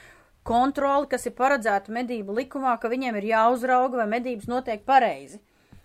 kontroli, 0.48 1.10
kas 1.12 1.28
ir 1.28 1.36
paredzēta 1.36 1.92
medību 1.92 2.38
likumā, 2.40 2.78
ka 2.80 2.88
viņiem 2.88 3.20
ir 3.20 3.28
jāuzrauga, 3.34 4.00
vai 4.00 4.08
medības 4.16 4.48
notiek 4.48 4.88
pareizi. 4.88 5.42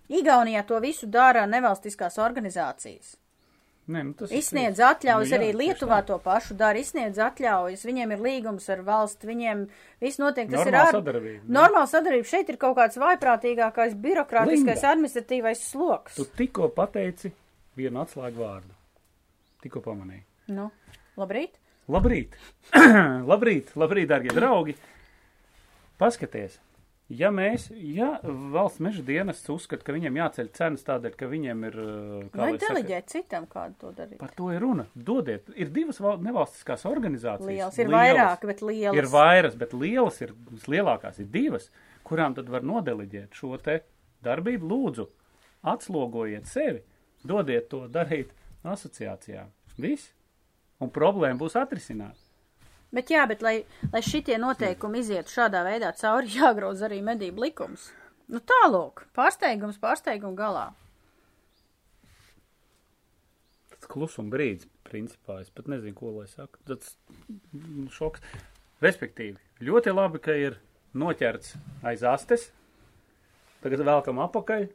Igaunijā 0.08 0.64
to 0.70 0.80
visu 0.80 1.12
dara 1.12 1.44
nevalstiskās 1.50 2.16
organizācijas. 2.24 3.18
Nē, 3.84 4.00
nu, 4.08 4.14
tas 4.16 4.32
Izsniedz 4.32 4.80
ir- 4.80 4.86
atļaujas, 4.88 5.28
Nu, 5.28 5.36
jā, 5.36 5.40
arī 5.42 5.48
Lietuvā 5.60 5.98
to 6.08 6.16
pašu 6.24 6.56
dara, 6.56 6.80
izsniedz 6.80 7.18
atļaujas, 7.20 7.82
viņiem 7.84 8.14
ir 8.16 8.22
līgums 8.24 8.70
ar 8.72 8.80
valsti, 8.88 9.28
viņiem 9.28 9.66
viss 10.00 10.22
notiek, 10.24 10.48
tas 10.48 10.62
Normāla 10.62 10.70
ir 10.72 10.78
ar... 10.80 10.94
sadarbība, 10.96 11.42
jā. 11.44 11.52
Normāla 11.58 11.90
sadarbība, 11.92 12.30
šeit 12.30 12.50
ir 12.54 12.58
kaut 12.62 12.78
kāds 12.78 12.96
vaiprātīgākais, 13.02 13.98
birokrātiskais, 14.06 14.80
Linda. 14.80 14.94
administratīvais 14.94 15.66
sloks. 15.68 16.16
Tu 16.16 16.24
tikko 16.40 16.70
pateici 16.72 17.34
vienu 17.76 18.00
atslēgu 18.06 18.40
vārdu. 18.40 18.72
Tikko 19.66 19.84
pamanīji. 19.84 20.24
Nu, 20.56 20.70
labrīt! 21.20 21.60
Labrīt! 21.92 22.40
labrīt, 23.34 23.76
labrīt, 23.76 24.08
darbie 24.08 24.32
draugi! 24.32 24.78
Paskaties! 26.00 26.56
Ja 27.14 27.30
mēs, 27.34 27.68
ja 27.76 28.08
valsts 28.24 28.82
meža 28.84 29.04
dienests 29.06 29.50
uzskata, 29.54 29.84
ka 29.86 29.94
viņiem 29.96 30.16
jāceļ 30.22 30.50
cenas 30.58 30.86
tādēļ, 30.88 31.16
ka 31.20 31.28
viņiem 31.32 31.66
ir. 31.70 31.78
kā 32.34 32.40
Vai 32.42 32.48
lai 32.52 32.60
saka, 32.60 32.74
deleģēt 32.74 33.12
citam 33.14 33.48
kādu 33.52 33.76
to 33.82 33.92
darīt? 33.98 34.18
Par 34.22 34.32
to 34.38 34.50
ir 34.54 34.64
runa. 34.64 34.86
Dodiet, 34.96 35.52
ir 35.56 35.70
divas 35.76 36.00
val- 36.04 36.22
nevalstiskās 36.24 36.86
organizācijas. 36.90 37.50
Lielas 37.50 37.80
ir 37.84 37.92
vairāk, 37.94 38.48
bet 38.50 38.64
lielas. 38.66 38.98
Ir 38.98 39.10
vairas, 39.14 39.58
bet 39.60 39.76
lielas 39.78 40.22
ir, 40.26 40.34
lielākās 40.72 41.20
ir 41.20 41.30
divas, 41.34 41.70
kurām 42.08 42.36
tad 42.38 42.50
var 42.50 42.66
nodeliģēt 42.66 43.38
šo 43.38 43.58
te 43.62 43.82
darbību. 44.26 44.72
Lūdzu, 44.74 45.08
atslogojiet 45.74 46.48
sevi, 46.50 46.82
dodiet 47.24 47.70
to 47.70 47.86
darīt 47.88 48.32
asociācijām. 48.64 49.52
Viss. 49.78 50.12
un 50.84 50.90
problēma 50.92 51.40
būs 51.40 51.54
atrisināta. 51.56 52.20
Bet 52.94 53.10
jā, 53.10 53.24
bet 53.30 53.42
lai, 53.42 53.56
lai 53.94 54.04
šitie 54.06 54.38
noteikumi 54.42 55.02
izietu 55.02 55.34
šādā 55.34 55.64
veidā 55.66 55.92
cauri, 55.98 56.30
jāgroza 56.40 56.88
arī 56.90 57.02
medību 57.06 57.48
likums. 57.48 57.90
Nu 58.32 58.40
tālūk, 58.40 59.08
pārsteigums 59.18 59.80
pārsteigumu 59.82 60.38
galā. 60.38 60.70
Tas 63.74 63.90
klusuma 63.92 64.32
brīdis, 64.32 64.70
principā, 64.88 65.42
es 65.44 65.50
pat 65.52 65.68
nezinu, 65.72 65.96
ko 65.98 66.14
lai 66.20 66.30
saka. 66.32 66.62
Tas 66.70 66.96
mm, 67.52 67.90
šoks. 67.94 68.24
Respektīvi, 68.84 69.40
ļoti 69.64 69.92
labi, 69.96 70.22
ka 70.24 70.36
ir 70.36 70.58
noķerts 70.98 71.58
aiz 71.88 72.04
astes, 72.08 72.50
tagad 73.64 73.84
velkam 73.88 74.20
apakaļ, 74.24 74.68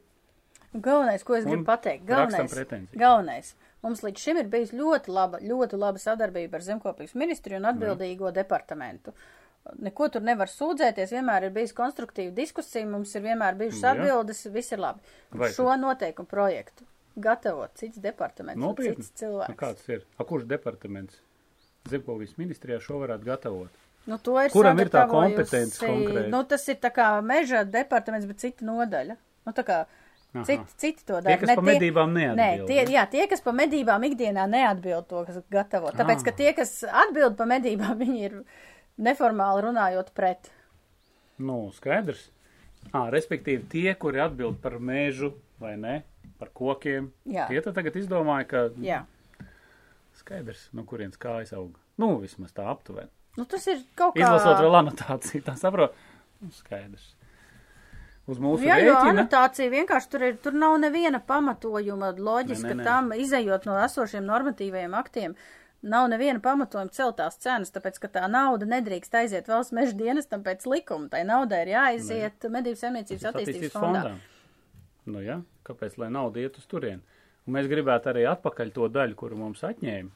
Galvenais, 0.69 1.23
ko 1.25 1.33
es 1.33 1.45
gribu 1.47 1.65
pateikt, 1.65 2.03
galvenais, 2.05 2.53
galvenais. 2.93 3.55
Mums 3.85 4.01
līdz 4.03 4.19
šim 4.19 4.37
ir 4.41 4.47
bijis 4.51 4.73
ļoti 4.75 5.11
laba, 5.15 5.39
ļoti 5.39 5.77
laba 5.79 6.01
sadarbība 6.03 6.59
ar 6.59 6.65
Zemkopības 6.65 7.13
ministriju 7.15 7.61
un 7.61 7.69
atbildīgo 7.71 8.31
departamentu. 8.35 9.13
Neko 9.79 10.07
tur 10.09 10.23
nevar 10.25 10.49
sūdzēties, 10.51 11.11
vienmēr 11.13 11.45
ir 11.47 11.53
bijis 11.55 11.73
konstruktīva 11.77 12.33
diskusija, 12.35 12.87
mums 12.89 13.13
ir 13.15 13.23
vienmēr 13.27 13.55
bijušas 13.59 13.83
Jā. 13.85 13.91
atbildes, 13.93 14.45
viss 14.55 14.71
ir 14.75 14.79
labi. 14.81 14.99
Vai 15.31 15.51
Šo 15.53 15.69
noteikumu 15.77 16.27
projektu 16.31 16.87
gatavot 17.19 17.71
cits 17.77 17.99
departaments 17.99 18.59
Nopietni? 18.63 19.03
cits 19.03 19.11
Nu, 19.11 19.19
cilvēks. 19.21 19.55
kāds 19.59 19.89
ir? 19.91 20.03
A, 20.17 20.23
kurš 20.23 20.47
departaments 20.47 21.19
Zemkovijas 21.89 22.35
ministrijā 22.39 22.79
šo 22.83 22.99
varētu 23.03 23.27
gatavot? 23.27 23.69
Nu, 24.09 24.17
to 24.17 24.35
ir 24.41 24.49
Kuram 24.51 24.79
ir 24.79 24.89
tā 24.89 25.05
kompetence 25.11 25.79
konkrēti? 25.85 26.29
Nu, 26.33 26.43
tas 26.49 26.67
ir 26.71 26.79
tā 26.81 26.89
kā 26.95 27.09
meža 27.21 27.63
departaments, 27.67 28.25
bet 28.27 28.39
cita 28.41 28.65
nodaļa. 28.65 29.15
Nu, 29.45 29.53
tā 29.53 29.63
kā. 29.67 29.79
Citi, 30.45 30.73
citi 30.77 31.05
to 31.05 31.17
Tie, 31.21 31.25
dara. 31.25 31.37
kas 31.41 31.49
Ne 31.49 31.55
pa 31.57 31.61
medībām 31.65 32.11
Nē, 32.13 32.25
neatbild. 32.37 32.67
tie, 32.69 32.83
jā, 32.93 33.03
tie, 33.09 33.27
kas 33.27 33.41
pa 33.41 33.51
medībām 33.51 34.03
ikdienā 34.09 34.43
neatbild 34.49 35.07
to, 35.09 35.23
kas 35.25 35.39
gatavo. 35.49 35.89
Tāpēc, 35.91 36.19
Ah. 36.21 36.25
ka 36.27 36.31
tie, 36.31 36.53
kas 36.53 36.83
atbild 36.85 37.35
pa 37.37 37.45
medībām, 37.49 37.95
viņi 38.03 38.19
ir 38.27 38.35
neformāli 38.99 39.63
runājot 39.65 40.11
pret. 40.13 40.51
Nu, 41.39 41.71
skaidrs. 41.73 42.29
Ā, 42.93 43.09
respektīvi, 43.11 43.65
tie, 43.69 43.93
kuri 43.95 44.19
atbild 44.23 44.61
par 44.61 44.77
mēžu 44.79 45.33
vai 45.59 45.75
ne, 45.77 46.03
par 46.39 46.49
kokiem, 46.55 47.09
Jā. 47.27 47.47
tie 47.49 47.59
tad 47.61 47.75
tagad 47.75 47.95
izdomāja, 47.99 48.47
ka 48.47 48.61
Jā. 48.79 49.01
skaidrs, 50.19 50.69
no 50.73 50.83
kurienes 50.87 51.17
kājas 51.19 51.53
aug. 51.57 51.75
Nu, 51.99 52.17
vismaz 52.21 52.53
tā 52.55 52.67
aptuveni. 52.71 53.09
Nu, 53.37 53.45
tas 53.45 53.65
ir 53.67 53.81
kaut 53.95 54.15
kā. 54.15 54.23
Izlasot 54.23 54.61
vēl 54.63 54.77
anotāciju, 54.79 55.43
tā 55.43 55.55
saprot. 55.59 55.93
Nu, 56.41 56.49
skaidrs. 56.55 57.13
Uz 58.29 58.37
mūsu 58.43 58.61
Jā, 58.67 58.75
jo 58.83 58.93
rēķina. 58.93 59.13
anotācija 59.15 59.71
vienkārši 59.73 60.09
tur 60.11 60.25
ir, 60.27 60.35
tur 60.43 60.53
nav 60.53 60.75
neviena 60.83 61.17
pamatojuma 61.25 62.11
loģiska 62.17 62.73
Nē, 62.73 62.75
nē, 62.75 62.81
nē. 62.81 62.85
tam, 62.85 63.07
izējot 63.17 63.65
no 63.65 63.77
esošiem 63.85 64.27
normatīvajiem 64.27 64.93
aktiem. 64.99 65.33
Nav 65.89 66.09
neviena 66.11 66.41
pamatojuma 66.43 66.91
celtās 66.91 67.39
cenas, 67.39 67.71
tāpēc, 67.71 67.97
ka 68.03 68.09
tā 68.17 68.25
nauda 68.29 68.67
nedrīkst 68.67 69.15
aiziet 69.15 69.47
valsts 69.47 69.73
meža 69.73 69.95
dienestam 69.97 70.43
pēc 70.43 70.65
likuma. 70.67 71.07
Tai 71.09 71.23
naudai 71.25 71.61
ir 71.65 71.71
jāaiziet 71.73 72.45
medību 72.51 72.77
saimniecības 72.81 73.25
attīstības 73.31 73.77
fondā. 73.79 74.11
Nu, 75.09 75.23
jā, 75.23 75.39
kāpēc, 75.65 75.95
lai 75.97 76.11
nauda 76.13 76.43
iet 76.43 76.59
uz 76.59 76.67
turien? 76.69 76.99
Un 77.47 77.55
mēs 77.55 77.69
gribētu 77.71 78.11
arī 78.11 78.27
atpakaļ 78.29 78.73
to 78.75 78.89
daļu, 78.93 79.15
kuru 79.17 79.39
mums 79.39 79.63
atņēma. 79.65 80.11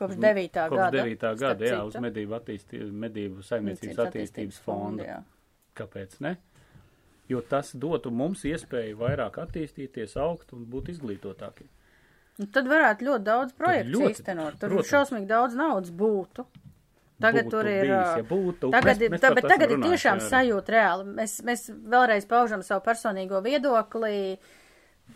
Kopš 0.00 0.16
9. 0.20 0.56
Kopš 0.56 0.76
gada. 0.80 1.04
9. 1.04 1.16
starp 1.20 1.38
gada, 1.44 1.68
jā, 1.70 1.76
uz 1.86 1.94
medību, 2.02 2.34
attīstī, 2.40 2.80
medību 2.90 3.44
saimniecības 3.46 3.86
Medicīnas 3.86 4.02
attīstības 4.08 4.58
fonda. 4.64 5.04
jā. 5.12 5.20
Kāpēc 5.76 6.18
ne? 6.24 6.34
Jo 7.28 7.40
tas 7.42 7.72
dotu 7.74 8.10
mums 8.14 8.44
iespēju 8.46 8.96
vairāk 9.00 9.38
attīstīties, 9.42 10.16
augt 10.22 10.52
un 10.54 10.64
būt 10.70 10.92
izglītotākiem. 10.94 11.66
Nu, 12.38 12.46
tad 12.52 12.68
varētu 12.68 13.06
ļoti 13.08 13.24
daudz 13.26 13.52
projektu 13.56 13.96
ļoti, 13.96 14.12
īstenot. 14.14 14.58
Tur 14.60 14.68
protams. 14.76 14.90
šausmīgi 14.92 15.26
daudz 15.30 15.54
naudas 15.56 15.90
būtu. 15.90 16.44
Tagad 17.18 17.46
Būtu 17.46 17.50
tur 17.56 17.66
ir. 17.70 17.80
bijis, 17.88 18.12
ja 18.20 18.24
būtu. 18.28 18.70
Tagad, 18.74 18.98
Mēs- 19.00 19.10
mēs 19.14 19.22
tā, 19.24 19.30
bet 19.34 19.46
tagad 19.48 19.70
esam 19.70 19.82
ir 19.82 19.88
tiešām 19.88 20.18
jā. 20.20 20.26
sajūta 20.34 20.68
reāli. 20.74 21.04
Mēs, 21.16 21.36
mēs 21.48 21.62
vēlreiz 21.72 22.26
paužam 22.28 22.62
savu 22.62 22.84
personīgo 22.84 23.40
viedokli. 23.42 24.36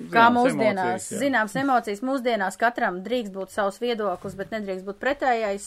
Kā 0.00 0.06
Zināmas 0.30 0.36
mūsdienās, 0.38 0.86
emocijas, 0.86 1.10
jā. 1.12 1.18
zināms, 1.18 1.54
emocijas 1.60 2.00
mūsdienās 2.06 2.56
katram 2.56 3.02
drīkst 3.04 3.32
būt 3.34 3.50
savs 3.50 3.80
viedoklis, 3.82 4.36
bet 4.38 4.50
nedrīkst 4.54 4.86
būt 4.86 5.00
pretējais. 5.02 5.66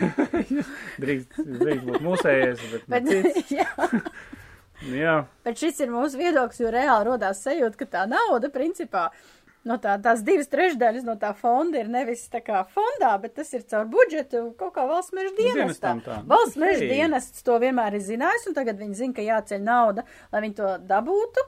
Drīkst, 1.02 1.38
drīkst 1.40 1.86
būt 1.88 2.04
mūsējais, 2.04 2.64
bet, 2.72 2.84
Bet, 2.86 3.10
jā, 3.58 3.66
Jā, 4.88 5.26
bet 5.44 5.60
šis 5.60 5.82
ir 5.84 5.92
mūsu 5.92 6.16
viedoklis, 6.20 6.62
jo 6.62 6.70
reāli 6.72 7.10
rodās 7.10 7.42
sajūta, 7.44 7.76
ka 7.82 7.86
tā 7.92 8.06
nauda, 8.08 8.48
principā, 8.52 9.10
no 9.68 9.76
tā, 9.82 9.98
tās 10.00 10.22
divas 10.24 10.48
trešdaļas 10.52 11.04
no 11.04 11.16
tā 11.20 11.34
fonda 11.36 11.82
ir 11.82 11.90
nevis 11.92 12.22
tā 12.32 12.40
kā 12.44 12.62
fondā, 12.72 13.12
bet 13.20 13.34
tas 13.36 13.52
ir 13.56 13.66
caur 13.68 13.88
budžetu 13.92 14.46
kaut 14.60 14.72
kā 14.76 14.86
valsts 14.88 15.12
meža 15.16 15.34
dienestā. 15.36 15.94
Valsts 16.28 16.56
meža 16.60 16.88
dienests 16.88 17.44
to 17.44 17.58
vienmēr 17.60 17.98
ir 17.98 18.06
zinājis, 18.06 18.46
un 18.48 18.56
tagad 18.56 18.80
viņi 18.80 19.02
zina, 19.02 19.16
ka 19.16 19.26
jāceļ 19.26 19.66
nauda, 19.66 20.06
lai 20.32 20.44
viņi 20.46 20.56
to 20.62 20.70
dabūtu. 20.88 21.44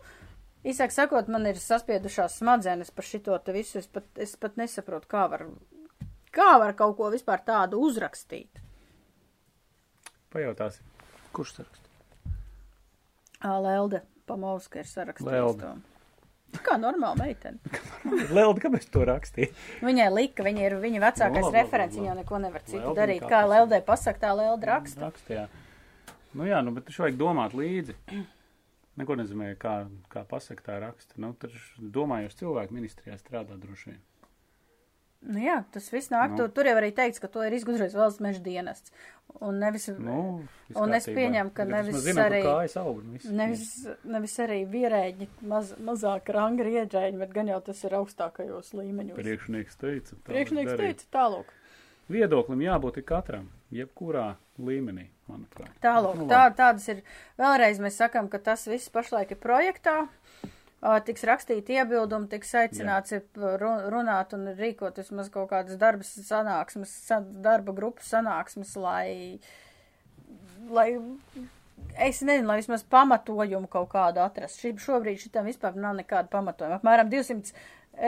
Īsāk 0.69 0.93
sakot, 0.95 1.31
man 1.33 1.49
ir 1.51 1.59
saspiedušās 1.59 2.37
smadzenes 2.39 2.93
par 2.95 3.07
šito 3.07 3.39
te 3.43 3.55
visu. 3.57 3.81
Es 3.81 3.89
pat, 3.91 4.05
es 4.21 4.37
pat 4.39 4.61
nesaprotu, 4.61 5.09
kā 5.11 5.25
var, 5.33 5.49
kā 6.31 6.53
var 6.63 6.77
kaut 6.79 6.95
ko 7.01 7.09
vispār 7.11 7.43
tādu 7.49 7.81
uzrakstīt. 7.83 8.61
pajautāsim. 10.31 10.87
Kurš 11.35 11.57
sarakst? 11.57 11.92
Lelde, 13.43 14.03
Pamovska 14.27 14.83
ir 14.83 14.87
sarakstījis 14.87 15.33
Lelde. 15.33 15.73
to. 15.73 16.61
Kā 16.63 16.77
normāla 16.77 17.17
meitene. 17.17 17.59
Lelda, 18.37 18.61
kāpēc 18.61 18.85
to 18.93 19.07
rakstīja? 19.09 19.49
Viņai 19.81 20.09
lika, 20.13 20.45
viņa 20.45 20.67
ir 20.67 20.77
viņa 20.83 21.01
vecākais 21.07 21.47
labi, 21.47 21.57
referents, 21.57 21.97
viņa 21.97 22.11
jau 22.11 22.17
neko 22.19 22.41
nevar 22.45 22.65
citu 22.67 22.83
Lelde 22.83 23.01
darīt. 23.01 23.25
kā 23.31 23.41
Leldē 23.49 23.81
pasaka, 23.87 24.21
tā 24.27 24.35
Lelde 24.37 24.69
raksta. 24.69 25.09
Rakstījā. 25.09 25.47
Nu 26.37 26.47
jā, 26.49 26.61
nu, 26.65 26.75
bet 26.77 26.87
taču 26.89 27.07
vajag 27.07 27.19
domāt 27.21 27.57
līdzi. 27.57 27.97
Neko 29.01 29.17
nezināju, 29.17 29.57
kā, 29.57 29.75
kā 30.13 30.27
pasaka 30.29 30.67
tā 30.67 30.79
raksta. 30.85 31.17
Nu, 31.21 31.33
taču 31.41 31.59
domājuši 31.97 32.43
cilvēki 32.43 32.77
ministrijā 32.77 33.17
strādā 33.17 33.57
droši 33.57 33.95
vien. 33.95 34.01
Nu 35.23 35.39
jā, 35.39 35.61
tas 35.71 35.87
viss 35.93 36.11
nāk. 36.11 36.33
Nu. 36.35 36.43
Nu. 36.43 36.49
Tur 36.51 36.67
jau 36.67 36.75
arī 36.81 36.89
teikts, 36.95 37.21
ka 37.23 37.29
to 37.31 37.45
ir 37.47 37.55
izgudrojis 37.55 37.95
valsts 37.95 38.21
meža 38.25 38.43
dienests. 38.43 38.91
Un 39.41 39.61
nevis, 39.63 39.87
Nu, 39.89 40.43
Un 40.75 40.93
es 40.95 41.07
pieņemu, 41.07 41.53
ka 41.55 41.65
nevis 41.65 41.97
zinām, 42.05 42.27
arī- 42.29 42.43
ka 42.43 42.81
aug. 42.81 42.99
un 42.99 43.13
viss. 43.13 43.27
nevis, 43.31 43.87
nevis 44.05 44.37
arī 44.39 44.67
vierēģi, 44.69 45.29
maz, 45.43 45.73
mazāk 45.79 46.29
ranga 46.35 46.65
ieģēņi, 46.65 47.19
bet 47.19 47.33
gan 47.33 47.47
jau 47.47 47.61
tas 47.65 47.85
ir 47.85 47.91
augstākajos 47.91 48.73
līmeņos. 48.75 49.17
Priekšnieks 49.17 49.77
teica. 49.79 50.17
tā 50.17 50.33
Priekšnieks 50.33 50.77
teica 50.77 51.05
tālūk. 51.13 51.45
Viedoklim 52.11 52.59
jābūt 52.61 52.97
ir 52.99 53.05
katram, 53.05 53.49
jebkurā 53.73 54.37
līmenī, 54.59 55.07
manuprāt. 55.31 55.71
Tālūk, 55.81 56.17
Nu, 56.17 56.27
tā, 56.27 56.55
tādas 56.55 56.89
ir. 56.89 57.03
Vēlreiz 57.39 57.79
mēs 57.79 57.97
sakam, 57.97 58.29
ka 58.29 58.39
tas 58.39 58.67
viss 58.67 58.89
pašlaik 58.91 59.31
ir 59.31 59.37
projektā. 59.37 60.09
Ā, 60.09 60.09
Tiks 60.83 61.23
rakstīti 61.29 61.77
iebildumi, 61.79 62.27
tiks 62.33 62.49
aicināts 62.59 63.13
runāt 63.39 64.33
un 64.35 64.49
rīkot 64.59 64.97
vismaz 64.99 65.29
kaut 65.31 65.51
kādas 65.53 65.79
darbas 65.79 66.09
sanāksmes, 66.27 66.91
sa- 67.07 67.21
darba 67.23 67.71
grupas 67.77 68.09
sanāksmes, 68.11 68.73
lai, 68.83 69.39
lai, 70.71 70.89
es 71.99 72.19
nezinu, 72.27 72.49
lai 72.51 72.59
vismaz 72.59 72.83
pamatojumu 72.83 73.71
kaut 73.71 73.93
kādu 73.95 74.25
atrast. 74.25 74.59
Šī, 74.59 74.75
šobrīd 74.83 75.23
šitam 75.23 75.47
vispār 75.47 75.79
nav 75.79 75.95
nekāda 76.01 76.27
pamatojuma. 76.35 76.81
Apmēram 76.81 77.11
200 77.13 77.53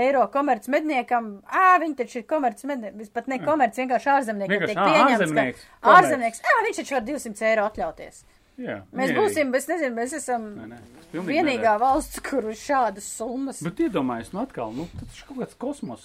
eiro 0.02 0.26
komerc 0.34 0.66
medniekam, 0.72 1.42
ā, 1.46 1.76
viņi 1.82 1.96
taču 2.02 2.22
ir 2.22 2.26
komerc 2.26 2.62
mednieki, 2.66 3.10
pat 3.14 3.26
ne 3.30 3.38
komerc, 3.44 3.76
vienkārši 3.78 4.10
ārzemniekiem 4.18 4.54
Vienkārši, 4.54 4.74
tiek 4.74 4.82
ā, 4.82 4.86
pieņemts, 4.90 5.20
ārzemnieks, 5.22 5.66
ka 5.84 5.94
ārzemnieks, 5.98 6.40
ā, 6.42 6.62
viņš 6.66 6.80
taču 6.82 6.94
var 6.98 7.04
200 7.10 7.46
eiro 7.52 7.66
atļauties. 7.70 8.24
Jā, 8.56 8.76
Mēs 8.94 9.10
mierīgi. 9.10 9.18
būsim, 9.18 9.54
es 9.58 9.64
nezinu, 9.66 9.94
mēs 9.96 10.12
esam 10.14 10.44
Nē, 10.54 10.66
nē, 10.70 10.76
es 11.10 11.24
vienīgā 11.26 11.72
valsts, 11.82 12.20
kur 12.22 12.44
ir 12.46 12.54
šādas 12.58 13.08
summas. 13.16 13.62
Bet 13.66 13.80
iedomājieties, 13.82 14.32
nu 14.36 14.42
atkal, 14.44 14.70
nu, 14.76 14.86
tas 15.00 15.16
ir 15.18 15.24
kaut 15.26 15.40
kāds 15.42 15.56
kosmos. 15.58 16.04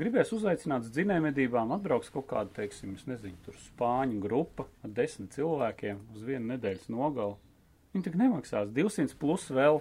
Gribēs 0.00 0.32
uzaicināt 0.34 0.88
uz 0.88 0.90
dzinējumedībām, 0.96 1.70
atbrauks 1.76 2.08
kaut 2.10 2.26
kāda, 2.32 2.50
teiksim, 2.56 2.96
es 2.98 3.04
nezinu, 3.06 3.36
tur 3.44 3.54
spāņu 3.68 4.16
grupa 4.24 4.64
ar 4.82 4.90
desmit 4.96 5.36
cilvēkiem 5.36 6.00
uz 6.16 6.24
vienu 6.26 6.48
nedēļas 6.54 6.88
nogalu. 6.90 7.36
Viņi 7.94 8.08
tik 8.08 8.16
nemaksās 8.18 8.72
200 8.74 9.14
plus 9.20 9.44
vēl 9.54 9.78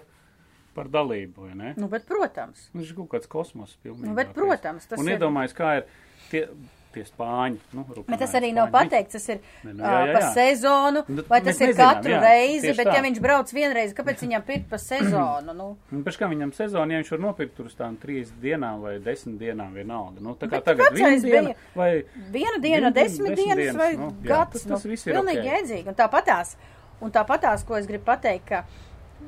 par 0.76 0.92
dalību, 0.94 1.48
vai 1.48 1.56
ne? 1.58 1.72
Nu, 1.82 1.88
bet, 1.90 2.06
protams, 2.06 2.68
Nu, 2.74 2.82
Tas 2.84 2.92
ir 2.92 2.96
kaut 3.00 3.10
kāds 3.16 3.28
kosmos 3.32 3.74
pilnīgi. 3.82 4.10
Nu, 4.12 4.14
bet, 4.18 4.36
protams, 4.36 4.86
tas 4.90 5.00
Un 5.00 5.08
ir- 5.08 5.18
iedomājieties, 5.18 5.56
kā 5.58 5.72
ir 5.80 5.88
tie, 6.30 6.48
tie 6.94 7.04
spāņi. 7.08 7.58
Nu, 7.74 7.84
bet 8.08 8.20
tas 8.24 8.34
arī 8.40 8.52
nav 8.56 8.70
pateikts, 8.74 9.16
tas 9.18 9.28
ir 9.34 9.40
Ne, 9.64 9.74
nu, 9.74 9.84
ā, 9.84 9.92
jā, 9.92 10.06
jā, 10.08 10.14
pa 10.14 10.22
jā. 10.24 10.30
sezonu, 10.38 11.04
Nu, 11.10 11.24
vai 11.30 11.40
tas 11.46 11.60
ir 11.62 11.72
nezinām, 11.72 11.96
katru 11.98 12.14
jā, 12.14 12.20
reizi, 12.24 12.74
bet 12.78 12.88
tā. 12.88 12.94
ja 12.96 13.02
viņš 13.06 13.20
brauc 13.24 13.54
vienreiz, 13.54 13.94
kāpēc 13.98 14.24
viņam 14.26 14.46
pirkt 14.48 14.70
pa 14.70 14.78
sezonu? 14.82 15.56
Nu, 15.58 15.68
pēc 16.08 16.20
kā 16.22 16.30
viņam 16.32 16.54
sezonā, 16.58 16.98
ja 16.98 17.02
viņš 17.04 17.12
var 17.16 17.24
nopirkt 17.28 17.56
tur 17.58 17.66
uz 17.72 17.76
tām 17.80 17.98
trīs 18.02 18.32
dienām 18.44 18.82
vai 18.86 18.96
desmit 19.04 19.40
dienām 19.42 19.74
vienalga. 19.74 20.22
Nu, 20.22 20.36
tā 20.40 20.48
kā 20.48 20.62
Bet 20.62 20.70
tagad 20.72 20.94
viena 20.94 21.20
diena 21.24 21.56
vai 21.76 21.92
viena 22.32 22.62
diena, 22.64 22.92
desmit 22.94 23.34
desmit 23.34 23.38
dienas 23.44 23.58
dienas, 23.64 23.76
vai 23.82 23.92
nu, 23.98 24.12
jā, 24.24 24.28
gads. 24.30 24.52
tas- 24.54 24.66
Nu, 24.66 24.76
tas 24.78 24.86
viss 24.86 25.08
ir 25.08 25.14
pilnīgi 25.18 25.40
ok. 25.44 25.52
jēdzīgi. 25.52 25.88
Un 25.88 25.96
tāpatās, 25.96 26.56
un 27.02 27.12
tāpatās, 27.12 27.66
ko 27.68 27.76
es 27.76 27.88
gribu 27.90 28.06
pateikt, 28.06 28.46
ka 28.48 28.64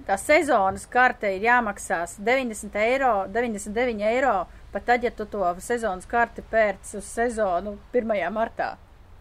tā 0.08 0.18
sezonas 0.22 0.86
karte 0.92 1.32
ir 1.36 1.46
jāmaksās 1.48 2.18
90 2.22 2.76
eiro, 2.82 3.12
99 3.34 4.04
eiro, 4.12 4.34
pat 4.72 4.86
tad, 4.86 5.04
ja 5.04 5.12
tu 5.12 5.26
to 5.26 5.44
sezonas 5.60 6.06
karti 6.06 6.44
pērc 6.52 6.96
uz 7.00 7.06
sezonu 7.06 7.78
1. 7.94 8.16
martā. 8.32 8.76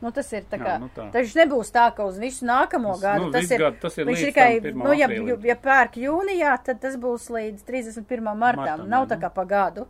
Nu, 0.05 0.11
tas 0.13 0.29
ir 0.37 0.43
tā 0.51 0.59
kā, 0.61 0.75
Jā, 0.75 0.81
nu 0.83 0.91
tā. 0.93 1.07
tas 1.15 1.23
viņš 1.25 1.35
nebūs 1.39 1.71
tā, 1.73 1.87
ka 1.97 2.05
uz 2.05 2.19
visu 2.21 2.45
nākamo 2.45 2.91
Tas, 2.93 3.01
gadu, 3.01 3.25
nu, 3.25 3.33
tas 3.33 3.51
ir, 3.55 3.63
gadu, 3.63 3.79
tas 3.81 3.95
ir 3.97 4.05
viņš 4.11 4.25
tikai, 4.27 4.49
tam 4.61 4.67
1. 4.75 4.83
nu, 4.85 4.93
ja, 4.99 5.07
aprīlim. 5.09 5.47
ja 5.49 5.57
pērk 5.57 5.97
jūnijā, 6.03 6.51
tad 6.67 6.81
tas 6.83 6.99
būs 7.01 7.31
līdz 7.33 7.65
31. 7.65 8.21
martam, 8.37 8.41
Martam, 8.67 8.83
nav 8.91 9.07
jā, 9.07 9.09
tā 9.15 9.17
nu. 9.17 9.23
kā 9.23 9.31
pa 9.39 9.45
gadu, 9.49 9.87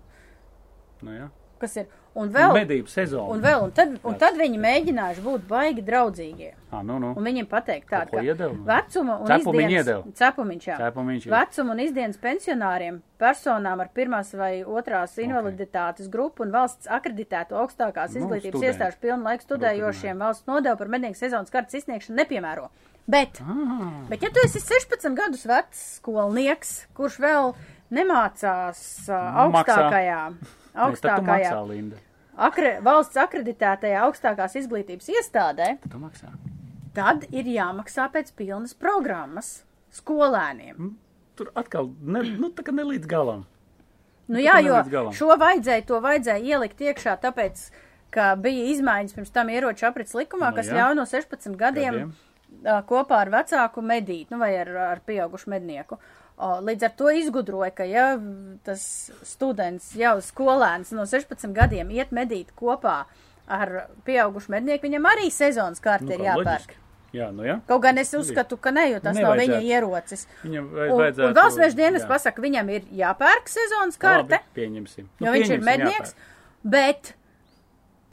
Nu, 1.03 1.11
jā. 1.17 1.27
kas 1.59 1.75
ir, 1.83 1.89
un 2.15 2.29
vēl, 2.31 2.53
Medību 2.55 2.89
sezona. 2.89 3.27
un 3.35 3.41
vēl, 3.43 3.63
un 3.67 3.71
tad, 3.75 3.95
un 4.07 4.15
tad 4.21 4.37
viņi 4.39 4.59
mēģinājuši 4.63 5.23
būt 5.25 5.47
baigi 5.51 5.83
draudzīgie. 5.83 6.53
Ah, 6.75 6.83
nu, 6.83 6.99
nu. 7.03 7.13
Un 7.17 7.23
viņiem 7.27 7.47
pateikt 7.51 7.89
tādu, 7.91 8.23
iedeva? 8.23 8.55
vecuma 8.69 9.17
un 9.21 9.27
Cepumiņu 9.31 9.75
izdienas, 9.79 10.15
cepumiņš, 10.19 10.65
jā. 10.71 10.77
Cepumiņš, 10.79 11.27
jā. 11.27 11.33
Vecuma 11.35 11.75
un 11.77 11.83
izdienas 11.85 12.17
pensionāriem, 12.23 13.01
personām 13.19 13.81
ar 13.85 13.91
pirmās 13.95 14.33
vai 14.35 14.63
otrās 14.65 15.15
invaliditātes 15.19 16.09
grupu 16.11 16.43
un 16.47 16.51
valsts 16.55 16.87
akreditēto 16.91 17.59
augstākās 17.63 18.15
Nu, 18.15 18.23
izglītības 18.25 18.59
studenti. 18.59 18.73
iestāžu 18.73 19.01
pilnu 19.01 19.23
laiku 19.29 19.43
studējošiem 19.49 20.19
valsts 20.19 20.47
nodevu 20.51 20.77
par 20.79 20.89
mednieku 20.89 21.15
sezonas 21.19 21.51
kartas 21.51 21.75
izsniegšanu 21.83 22.17
nepiemēro. 22.23 22.69
Bet, 23.07 23.41
Ah, 23.45 24.07
bet 24.09 24.23
ja 24.23 24.31
tu 24.33 24.41
esi 24.45 24.59
16 24.65 25.15
gadus 25.15 25.45
vecs 25.47 25.81
skolnieks, 26.01 26.87
kurš 26.97 27.19
vēl 27.21 27.55
nemācās 27.93 29.09
uh, 29.09 29.15
Maksā. 29.53 29.77
augstākajā, 29.77 30.21
nē, 31.95 32.04
akre, 32.37 32.79
valsts 32.85 33.17
akreditētajā 33.21 34.03
augstākās 34.07 34.57
izglītības 34.61 35.09
iestādē, 35.15 35.77
Tad 36.95 37.25
ir 37.35 37.49
jāmaksā 37.51 38.07
pēc 38.15 38.29
pilnas 38.39 38.75
programmas 38.79 39.65
skolēniem. 39.95 40.93
Tur 41.35 41.49
atkal, 41.59 41.89
ne, 42.01 42.23
nu, 42.39 42.51
tā 42.55 42.63
kā 42.63 42.71
ne 42.75 42.85
līdz 42.87 43.09
galam. 43.11 43.41
Nu 44.31 44.39
Tā 44.39 44.45
jā, 44.45 44.59
jo 44.65 44.77
nelīdz 44.79 45.19
šo 45.19 45.35
vajadzēja, 45.41 45.85
to 45.89 45.99
vajadzēja 46.01 46.45
ielikt 46.55 46.79
iekšā, 46.87 47.17
tāpēc, 47.25 47.65
ka 48.15 48.29
bija 48.41 48.69
izmaiņas 48.73 49.17
pirms 49.19 49.35
tam 49.35 49.51
ieroču 49.51 49.89
aprits 49.89 50.15
likumā, 50.15 50.53
Nu 50.53 50.57
kas 50.61 50.71
jā. 50.71 50.79
ļauj 50.79 50.95
no 51.01 51.05
16 51.11 51.59
gadiem 51.61 51.99
Gadiem. 51.99 52.85
kopā 52.89 53.19
ar 53.25 53.33
vecāku 53.35 53.83
medīt, 53.83 54.31
nu 54.31 54.39
vai 54.39 54.55
ar, 54.63 54.71
ar 54.95 55.03
pieaugušu 55.05 55.51
mednieku. 55.51 55.99
Līdz 56.39 56.83
ar 56.89 56.91
to 56.99 57.11
izgudroja, 57.15 57.71
ka 57.71 57.85
ja 57.87 58.07
tas 58.67 59.11
students 59.23 59.93
jau 59.95 60.17
skolēns 60.21 60.91
no 60.93 61.05
16 61.07 61.53
gadiem 61.55 61.93
iet 61.95 62.11
medīt 62.11 62.51
kopā 62.59 63.05
ar 63.47 63.73
pieaugušu 64.05 64.51
mednieku, 64.51 64.89
viņam 64.89 65.07
arī 65.13 65.29
sezonas 65.31 65.79
Nu, 65.79 65.85
karte 65.85 66.11
ir 66.15 66.19
kā 66.19 66.25
jāpērk. 66.33 66.47
loģiski. 66.49 66.81
Jā, 67.15 67.29
nu 67.31 67.45
jā. 67.47 67.61
Kaut 67.69 67.83
gan 67.85 67.99
es 68.03 68.11
uzskatu, 68.19 68.57
ka 68.59 68.73
ne, 68.75 68.89
jo 68.91 68.99
tas 69.01 69.15
nav 69.15 69.37
viņa 69.39 69.61
ierocis. 69.63 70.27
Viņam 70.43 70.65
Un, 70.73 70.97
vajadzētu. 70.99 71.27
un 71.29 71.35
valsts 71.39 71.61
meža 71.63 71.77
dienas 71.79 72.07
pasaka, 72.11 72.43
viņam 72.43 72.73
ir 72.75 72.83
jāpērk 72.91 73.47
sezonas 73.53 73.97
karte, 74.03 74.41
Labi, 74.41 74.55
pieņemsim. 74.59 75.07
Nu, 75.21 75.27
jo 75.29 75.33
viņš 75.37 75.53
ir 75.55 75.63
mednieks, 75.63 76.17
jāpērk. 76.17 76.33
bet 76.65 77.13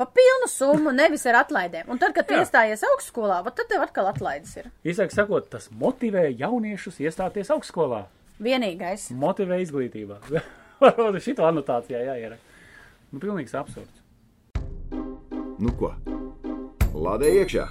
pa 0.01 0.07
pilnu 0.09 0.49
summu, 0.49 0.93
nevis 0.97 1.25
ar 1.29 1.43
atlaidēm. 1.43 1.89
Un 1.93 1.99
tad, 2.01 2.15
kad 2.17 2.25
tu 2.29 2.33
Jā. 2.33 2.41
iestājies 2.41 2.81
augstskolā, 2.89 3.41
tad 3.53 3.67
tev 3.69 3.83
atkal 3.85 4.09
atlaides 4.09 4.55
ir. 4.57 4.71
Īsāk 4.87 5.13
sakot, 5.13 5.49
tas 5.53 5.69
motivē 5.69 6.25
jauniešus 6.33 6.97
iestāties 7.05 7.53
augstskolā. 7.53 8.07
Vienīgais. 8.41 9.11
Motivē 9.13 9.59
izglītībā. 9.61 10.17
Varbūt 10.81 11.21
šito 11.21 11.45
anotācijā 11.45 12.01
jāierak. 12.07 12.41
Nu, 13.11 13.21
pilnīgs 13.21 13.53
absurds. 13.59 14.01
Nu 15.61 15.75
ko? 15.77 15.93
Lādē 16.97 17.29
iekšā! 17.43 17.67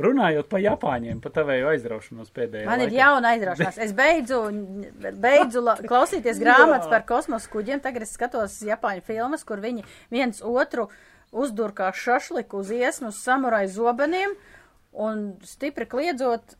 Runājot 0.00 0.46
par 0.48 0.62
Japāņiem, 0.64 1.18
par 1.20 1.32
tavēju 1.36 1.66
aizraušanos 1.74 2.30
pēdējā 2.32 2.64
Man 2.64 2.80
ir 2.80 2.88
laikā. 2.88 3.00
jauna 3.02 3.32
aizraušanās. 3.34 3.78
Es 3.84 3.90
beidzu, 3.96 4.38
beidzu 5.20 5.60
la, 5.60 5.74
klausīties 5.76 6.40
grāmatas 6.42 6.88
par 6.88 7.04
kosmosa 7.08 7.50
kuģiem. 7.52 7.82
Tagad 7.84 8.06
es 8.06 8.14
skatos 8.16 8.56
Japāņu 8.64 9.04
filmas, 9.04 9.44
kur 9.44 9.60
viņi 9.60 9.84
viens 10.12 10.40
otru 10.40 10.88
uzdur 10.88 10.96
kā 11.76 11.90
šašliku 11.94 12.62
uz 12.64 12.72
iesmu 12.74 13.12
uz 13.12 13.20
samurai 13.22 13.66
zobeniem 13.70 14.34
un 14.92 15.36
stipri 15.46 15.86
kliedzot, 15.86 16.56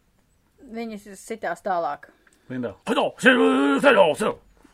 viņi 0.71 1.01
sitās 1.19 1.65
tālāk. 1.67 2.11
Lindā. 2.51 2.75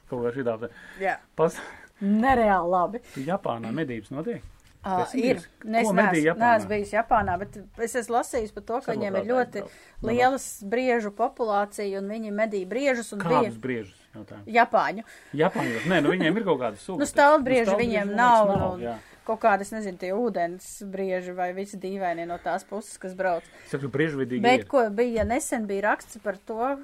Kaut 0.06 0.22
kā 0.22 0.34
šitā. 0.36 0.58
te. 0.60 0.68
Jā. 1.02 1.16
Pas, 1.36 1.56
Nereāli 2.00 2.70
labi. 2.70 3.00
Japānā 3.24 3.72
medības 3.74 4.12
notiek. 4.12 4.44
Uh, 4.86 5.02
ir. 5.18 5.40
es 5.40 5.46
neesmu, 5.66 6.68
bijis 6.70 6.92
Japānā, 6.94 7.34
bet 7.40 7.56
es 7.82 7.96
esmu 7.98 8.20
lasījis 8.20 8.52
par 8.54 8.62
to, 8.62 8.76
ka 8.84 8.92
Saglabāt 8.92 9.00
viņiem 9.00 9.16
ir 9.18 9.24
ļoti 9.32 9.62
lielas 10.06 10.44
briežu 10.62 11.10
populācija 11.16 11.98
un 11.98 12.12
viņi 12.12 12.30
medī 12.36 12.60
briežus 12.70 13.10
un 13.16 13.24
Kādus 13.24 13.56
bija 13.56 13.62
briežus? 13.64 13.96
Jautājumu. 14.14 14.46
Japāņu. 14.54 15.04
Japāņos. 15.40 15.88
Nē, 15.90 15.98
nu 16.04 16.12
viņiem 16.14 16.38
ir 16.38 16.46
kaut 16.46 16.60
kāda 16.62 16.78
sūga. 16.78 16.98
Nu, 17.02 17.08
stāvbrieži 17.10 17.74
viņiem 17.80 18.14
nav. 18.14 18.52
Nu, 18.52 18.70
jā. 18.84 18.94
Kaut 19.26 19.40
kādas, 19.42 19.72
nezinu, 19.74 19.98
tie 20.00 20.12
ūdens 20.16 20.68
brieži 20.92 21.34
vai 21.36 21.50
visi 21.56 21.78
dīvainie 21.82 22.26
no 22.30 22.38
tās 22.42 22.64
puses, 22.68 22.96
kas 23.02 23.14
brauc. 23.18 23.46
Saku, 23.70 23.90
briežvidīgi 23.92 24.42
Bet, 24.44 24.64
ir. 24.64 24.68
ko 24.70 24.84
bija 24.94 25.24
nesen 25.26 25.66
bija 25.66 25.88
raksts 25.90 26.20
par 26.24 26.38
to, 26.48 26.76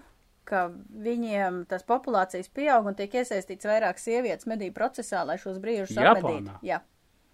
ka 0.49 0.65
viņiem 1.07 1.63
tas 1.71 1.85
populācijas 1.87 2.51
pieaug 2.51 2.89
un 2.91 2.97
tiek 2.99 3.13
iesaistīts 3.23 3.69
vairāk 3.69 4.01
sievietes 4.03 4.49
medību 4.51 4.75
procesā, 4.81 5.23
lai 5.27 5.39
šos 5.39 5.61
briežus 5.63 5.95
apmedītu. 6.03 6.57
Jā, 6.67 6.81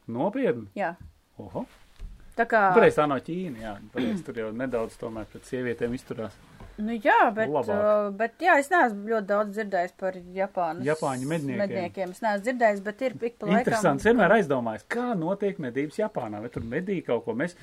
Nopietni. 0.08 0.68
jā. 0.76 0.94
Oho. 1.38 1.64
Tā 2.38 2.44
kā, 2.46 2.60
Pareiz 2.76 2.94
tā 2.94 3.08
no 3.10 3.16
Ķīna, 3.18 3.58
jā. 3.64 3.72
Pareiz 3.94 4.20
tur 4.26 4.36
jau 4.38 4.52
nedaudz 4.54 4.94
tomēr 5.00 5.26
pret 5.32 5.48
sievietēm 5.48 5.94
izturās. 5.96 6.36
Nu 6.78 6.94
jā, 6.94 7.18
bet, 7.34 7.50
Labāk. 7.52 8.12
bet 8.18 8.44
jā, 8.44 8.54
es 8.62 8.70
neesmu 8.72 9.10
ļoti 9.12 9.28
daudz 9.28 9.56
dzirdējis 9.56 9.96
par 9.98 10.16
Japānas 10.36 10.86
Japāņu 10.86 11.28
medniekiem. 11.32 11.60
medniekiem. 11.64 12.14
Es 12.14 12.22
neesmu 12.24 12.46
dzirdējis, 12.46 12.80
bet 12.86 13.04
ir 13.06 13.18
ik 13.18 13.36
pa 13.38 13.50
laikam. 13.50 13.58
Interesants. 13.64 14.06
Vienmēr 14.08 14.38
aizdomājas, 14.38 14.86
kā 14.94 15.10
notiek 15.18 15.60
medības 15.62 16.00
Japānā. 16.00 16.42
Vai 16.44 16.50
tur 16.54 16.66
medī 16.68 17.00
kaut 17.06 17.24
ko? 17.26 17.34
Mēs, 17.38 17.56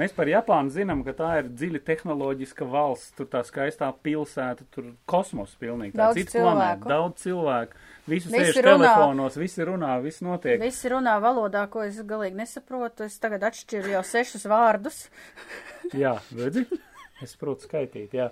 mēs 0.00 0.14
par 0.16 0.30
Japānu 0.32 0.72
zinām, 0.74 1.02
ka 1.06 1.16
tā 1.18 1.32
ir 1.42 1.50
dziļi 1.52 1.82
tehnoloģiska 1.90 2.68
valsts, 2.72 3.12
tur 3.18 3.28
tā 3.32 3.44
skaistā 3.46 3.90
pilsēta, 4.04 4.68
tur 4.74 4.94
kosmos 5.06 5.52
pilnīgi. 5.60 5.96
Tā 5.96 6.08
Daudz 6.08 6.22
cits 6.22 6.38
planēta, 6.38 6.88
daudz 6.88 7.26
cilvēku. 7.26 7.84
Visi 8.04 8.28
sēž 8.28 8.58
telefonos, 8.60 9.36
visi 9.40 9.64
runā, 9.64 9.94
viss 10.04 10.20
notiek. 10.24 10.58
Visi 10.60 10.90
runā 10.92 11.14
valodā, 11.24 11.64
ko 11.72 11.86
es 11.86 12.00
galīgi 12.04 12.36
nesaprotu. 12.36 13.06
Es 13.08 13.16
tagad 13.22 13.46
atšķiru 13.48 13.94
jau 13.94 14.02
sešus 14.04 14.44
vārdus. 14.50 15.06
Jā, 15.96 16.18
redzi? 16.36 16.66
Es 17.22 17.36
protu 17.38 17.68
skaitīt, 17.68 18.14
jā, 18.18 18.30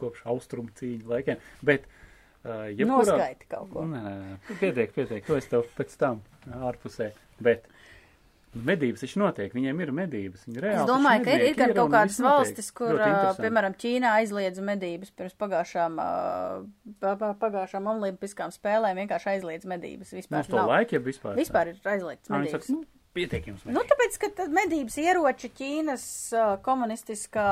kopš 0.00 0.22
austrumu 0.32 0.72
cīņu 0.78 1.10
laikiem. 1.10 1.42
Bet, 1.66 1.84
uh, 2.44 2.70
jebkurā... 2.72 3.18
Noskaiti 3.18 3.50
kaut 3.50 3.68
ko. 3.74 3.84
Nē, 3.90 4.00
nē, 4.06 4.14
nē, 4.22 4.38
pietiek, 4.62 4.94
pietiek, 4.96 5.26
to 5.26 5.36
es 5.36 5.50
tev 5.50 5.66
pēc 5.76 5.92
tam 6.00 6.22
ārpusē. 6.70 7.10
Bet 7.44 7.68
medības 8.50 9.04
taču 9.04 9.20
notiek, 9.20 9.52
viņiem 9.54 9.82
ir 9.84 9.92
medības. 9.94 10.46
Viņi 10.48 10.62
reāli 10.64 10.80
Es 10.82 10.88
domāju, 10.88 11.24
ka 11.26 11.34
ir, 11.36 11.44
ir 11.50 11.58
gan 11.58 11.74
kaut 11.76 11.92
kādas 11.92 12.16
valstis, 12.24 12.70
kur, 12.74 12.96
piemēram, 13.38 13.76
Ķīnā 13.78 14.14
aizliedza 14.22 14.64
medības 14.66 15.12
pirms 15.14 15.36
pagājušām, 15.38 16.00
pagājušām 17.44 17.90
olimpiskām 17.92 18.54
spēlēm, 18.54 19.04
vienkārši 19.04 19.30
aizliedz 19.36 19.68
medības. 19.70 20.14
Vispār, 20.18 20.42
Uz 20.42 20.50
to 20.50 20.58
nav. 20.58 20.72
laiku 20.72 20.96
jau 20.98 21.04
vispār. 21.06 21.38
Vispār 21.38 21.70
ir 21.74 21.78
Nā, 21.84 22.00
viņi 22.00 22.48
medības. 22.48 22.72
saka, 22.72 22.99
nu, 23.10 23.18
pietiek 23.18 23.50
jums. 23.50 23.66
Nu, 23.66 23.82
tāpēc, 23.82 24.16
ka 24.22 24.30
tad 24.42 24.54
medības 24.54 24.96
ieroči 25.02 25.50
Ķīnas 25.58 26.04
komunistiskā 26.64 27.50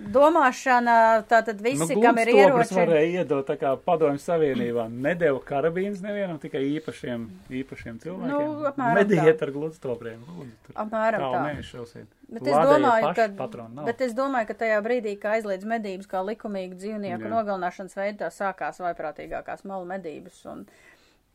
domāšana, 0.00 1.24
tātad 1.28 1.60
visi, 1.62 1.94
nu, 1.94 2.02
kam 2.02 2.18
ir 2.22 2.30
ieroči. 2.32 2.74
varēja 2.76 3.22
iedot 3.22 3.46
tā 3.48 3.56
kā 3.60 3.72
padomju 3.84 4.20
savienībā. 4.22 4.86
Nedēva 4.90 5.40
karabīnas 5.44 6.00
nevienam, 6.04 6.38
tikai 6.40 6.62
īpašiem, 6.78 7.26
īpašiem 7.60 7.98
cilvēkiem. 8.04 8.30
Nu, 8.30 8.68
apmēram 8.70 9.00
Mediet 9.00 9.40
tā. 9.40 9.48
ar 9.48 9.52
gludstobriem. 9.54 10.22
Lūdzu, 10.24 10.54
tur 10.66 10.78
Apmēram 10.84 11.26
tā. 11.26 11.42
neizšausiet. 11.48 12.06
Bet 12.30 12.46
es, 12.46 12.54
Lādējot 12.54 12.76
domāju, 12.78 13.10
ka, 13.18 13.26
patronu 13.40 13.88
bet 13.88 14.04
es 14.06 14.14
domāju, 14.14 14.48
ka 14.52 14.58
tajā 14.62 14.78
brīdī, 14.86 15.16
kad 15.20 15.40
aizliedz 15.40 15.66
medības 15.66 16.08
kā 16.10 16.22
likumīgu 16.22 16.78
dzīvnieku 16.78 17.26
Jā. 17.26 17.32
nogalināšanas 17.34 17.98
veidā, 17.98 18.30
sākās 18.30 18.78
vaiprātīgākās 18.84 19.66
malu 19.66 19.88
medības. 19.90 20.38
Un, 20.52 20.64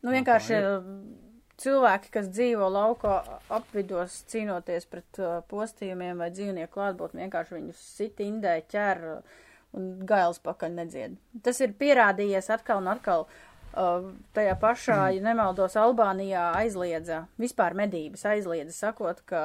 nu, 0.00 0.14
vienkārši 0.16 0.56
tā 0.56 0.78
uh, 0.78 0.90
cilvēki, 1.62 2.12
kas 2.14 2.28
dzīvo 2.32 2.68
lauko 2.72 3.16
apvidos, 3.52 4.20
cīnoties 4.30 4.88
pret 4.90 5.20
uh, 5.22 5.40
postījumiem 5.50 6.20
vai 6.20 6.30
dzīvnieku 6.34 6.74
klātbūtni, 6.76 7.24
vienkārši 7.24 7.56
viņus 7.56 7.82
sit 7.96 8.22
indē, 8.24 8.58
ķer 8.70 9.04
uh, 9.16 9.36
un 9.76 9.92
gails 10.08 10.40
pakaļ 10.44 10.78
nedzied. 10.80 11.18
Tas 11.44 11.60
ir 11.64 11.76
pierādījies 11.80 12.50
atkal 12.54 12.82
un 12.84 12.92
atkal. 12.92 13.28
Uh, 13.76 14.12
tajā 14.32 14.54
pašā, 14.56 15.00
ja 15.12 15.20
nemaldos, 15.20 15.74
Albānijā 15.76 16.46
aizliedza, 16.56 17.26
vispār 17.36 17.74
medības 17.76 18.22
aizliedza, 18.30 18.72
sakot, 18.72 19.20
ka 19.28 19.40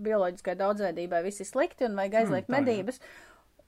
bioloģiskai 0.00 0.54
daudzveidībai 0.56 1.20
viss 1.26 1.44
ir 1.44 1.48
slikti 1.48 1.84
un 1.84 1.98
vajag 1.98 2.22
aizliegt 2.22 2.48
tā, 2.48 2.54
jā. 2.54 2.60
medības. 2.62 3.02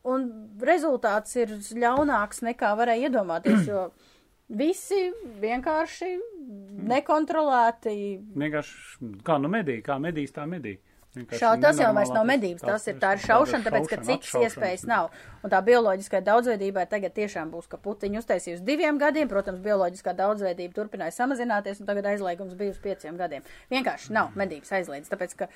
Un 0.08 0.24
rezultāts 0.64 1.36
ir 1.36 1.52
ļaunāks 1.76 2.40
nekā 2.46 2.72
varēja 2.78 3.10
iedomāties, 3.10 3.66
jo 3.70 3.90
visi 4.52 5.02
vienkārši 5.42 6.12
nekontrolēti 6.92 7.96
Vienkārši 8.36 9.12
kā 9.26 9.38
nu 9.42 9.50
medī, 9.52 9.80
kā 9.84 9.98
medīs, 10.02 10.34
tā 10.34 10.46
medī. 10.48 10.78
Šau, 11.12 11.58
tas 11.60 11.76
jau 11.76 11.90
vairs 11.92 12.08
nav 12.08 12.22
tas- 12.22 12.28
medības, 12.30 12.62
tas 12.64 12.86
ir 12.88 12.94
tā 12.96 13.10
ir 13.12 13.20
šaušana, 13.20 13.64
tāpēc, 13.66 13.88
ka 13.90 13.96
citas 14.00 14.32
iespējas 14.32 14.86
nav. 14.88 15.10
Un 15.44 15.50
tā 15.52 15.58
bioloģiskai 15.60 16.22
daudzveidībai 16.24 16.86
tagad 16.88 17.12
tiešām 17.12 17.50
būs, 17.52 17.68
ka 17.68 17.76
putiņu 17.76 18.22
uztaisīja 18.22 18.56
uz 18.56 18.62
diviem 18.64 18.96
gadiem, 18.96 19.28
protams, 19.28 19.60
bioloģiskā 19.60 20.14
daudzveidība 20.16 20.72
turpināja 20.72 21.12
samazināties, 21.12 21.80
un 21.84 21.86
tagad 21.90 22.08
aizliegums 22.14 22.54
bija 22.56 22.72
uz 22.72 22.78
pieciem 22.80 23.18
gadiem. 23.20 23.44
Vienkārši 23.70 24.10
nav 24.16 24.32
medības 24.34 24.72
aizliedz, 24.72 25.12
tāpēc, 25.12 25.36
ka 25.36 25.48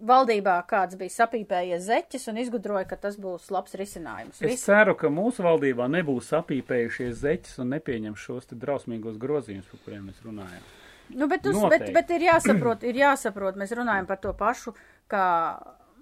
valdībā 0.00 0.54
kāds 0.68 0.96
bija 0.98 1.12
sapīpējies 1.14 1.84
zeķis 1.86 2.28
un 2.32 2.40
izgudroja, 2.42 2.86
ka 2.90 2.98
tas 3.04 3.18
būs 3.20 3.50
labs 3.54 3.76
risinājums. 3.78 4.40
Es 4.40 4.46
Viss. 4.46 4.68
ceru, 4.70 4.96
ka 4.98 5.10
mūsu 5.12 5.44
valdībā 5.46 5.88
nebūs 5.92 6.30
sapīpējušies 6.32 7.20
zeķis 7.22 7.60
un 7.62 7.74
nepieņem 7.76 8.16
šos 8.18 8.50
te 8.50 8.58
drausmīgos 8.58 9.20
grozījumus, 9.22 9.68
par 9.70 9.84
kuriem 9.84 10.08
mēs 10.10 10.24
runājam. 10.24 10.64
Nu, 11.12 11.28
bet, 11.28 11.46
uz, 11.46 11.58
bet, 11.68 11.90
bet 11.92 12.10
ir 12.14 12.28
jāsaprot, 12.30 12.84
ir 12.88 12.96
jāsaprot, 13.02 13.58
mēs 13.60 13.74
runājam 13.76 14.08
par 14.08 14.20
to 14.22 14.32
pašu, 14.38 14.72
kā 15.12 15.28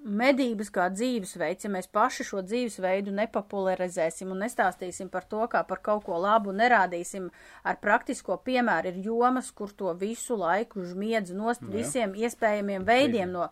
medības 0.00 0.70
kā 0.72 0.86
dzīvesveids, 0.92 1.66
ja 1.66 1.70
mēs 1.72 1.88
paši 1.92 2.24
šo 2.24 2.40
dzīvesveidu 2.46 3.12
nepopularizēsim 3.18 4.30
un 4.32 4.40
nestāstīsim 4.44 5.10
par 5.12 5.26
to, 5.28 5.42
kā 5.52 5.60
par 5.68 5.82
kaut 5.84 6.06
ko 6.06 6.16
labu, 6.20 6.54
nerādīsim 6.56 7.28
ar 7.64 7.80
praktisko 7.82 8.38
piemēru, 8.44 8.94
ir 8.94 9.10
jomas, 9.10 9.50
kur 9.52 9.72
to 9.76 9.92
visu 10.00 10.38
laiku 10.40 10.86
žmiedz 10.88 11.34
nost 11.36 11.60
Nu 11.60 11.74
jā. 11.74 11.82
visiem 11.82 12.14
iespējamiem 12.16 12.86
veidiem 12.88 13.28
no 13.34 13.50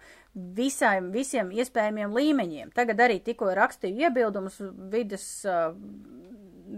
visām, 0.57 1.11
visiem 1.15 1.51
iespējamiem 1.55 2.15
līmeņiem. 2.15 2.73
Tagad 2.77 3.01
arī 3.07 3.19
tikko 3.25 3.51
rakstīju 3.57 4.07
iebildumus 4.07 4.61
vides, 4.93 5.27
uh, 5.49 5.73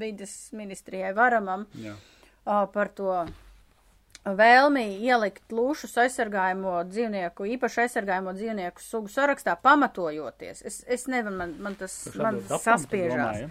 vides 0.01 0.35
ministrijai 0.57 1.13
varamam 1.17 1.67
Jā. 1.79 1.95
uh, 1.97 2.67
par 2.73 2.93
to 2.97 3.25
vēlmi 4.21 4.85
ielikt 5.01 5.53
lūšus 5.55 5.97
aizsargājamo 6.03 6.83
dzīvnieku, 6.91 7.49
īpaši 7.57 7.87
aizsargājamo 7.87 8.35
dzīvnieku 8.37 8.85
sugu 8.85 9.09
sarakstā, 9.13 9.57
pamatojoties. 9.63 10.63
Es, 10.69 10.83
es 10.87 11.09
nevaru, 11.09 11.39
man, 11.41 11.57
man 11.65 11.79
tas, 11.81 11.97
man 12.21 12.43
saspiežās. 12.45 13.45
domāju, 13.45 13.51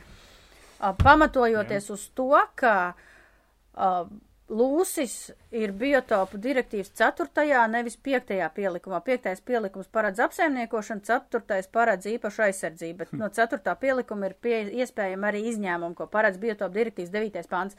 Uh, 0.79 0.93
pamatojoties 0.95 1.89
uz 1.91 2.05
to, 2.15 2.31
ka 2.55 2.93
uh, 2.95 4.05
lūsis 4.49 5.29
ir 5.53 5.71
biotopu 5.77 6.39
direktīvas 6.41 6.91
4. 6.97 7.45
nevis 7.69 7.97
5. 8.05 8.33
pielikumā. 8.55 8.99
5. 9.05 9.31
pielikums 9.45 9.89
paredz 9.93 10.21
apsaimniekošanu, 10.25 11.05
4. 11.05 11.61
paredz 11.71 12.09
īpašu 12.09 12.45
aizsardzību, 12.49 12.97
bet 13.03 13.15
no 13.17 13.29
4. 13.29 13.75
pielikuma 13.79 14.29
ir 14.29 14.35
pie, 14.41 14.59
iespējama 14.81 15.29
arī 15.31 15.45
izņēmuma, 15.53 15.95
ko 15.95 16.09
paredz 16.09 16.41
biotopu 16.41 16.79
direktīvas 16.79 17.13
9. 17.13 17.49
pāns. 17.49 17.77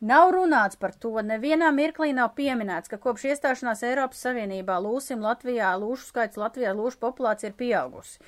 Nav 0.00 0.30
runāts 0.30 0.78
par 0.78 0.92
to, 0.94 1.10
nevienā 1.26 1.72
mirklī 1.74 2.12
nav 2.14 2.36
pieminēts, 2.38 2.90
ka 2.90 3.00
kopš 3.02 3.32
iestāšanās 3.32 3.82
Eiropas 3.82 4.20
Savienībā 4.22 4.76
lūsim 4.78 5.24
Latvijā, 5.24 5.72
lūšu 5.82 6.12
skaits 6.12 6.38
Latvijā, 6.38 6.70
lūšu 6.78 7.00
populācija 7.02 7.50
ir 7.50 7.56
pieaugusi. 7.58 8.20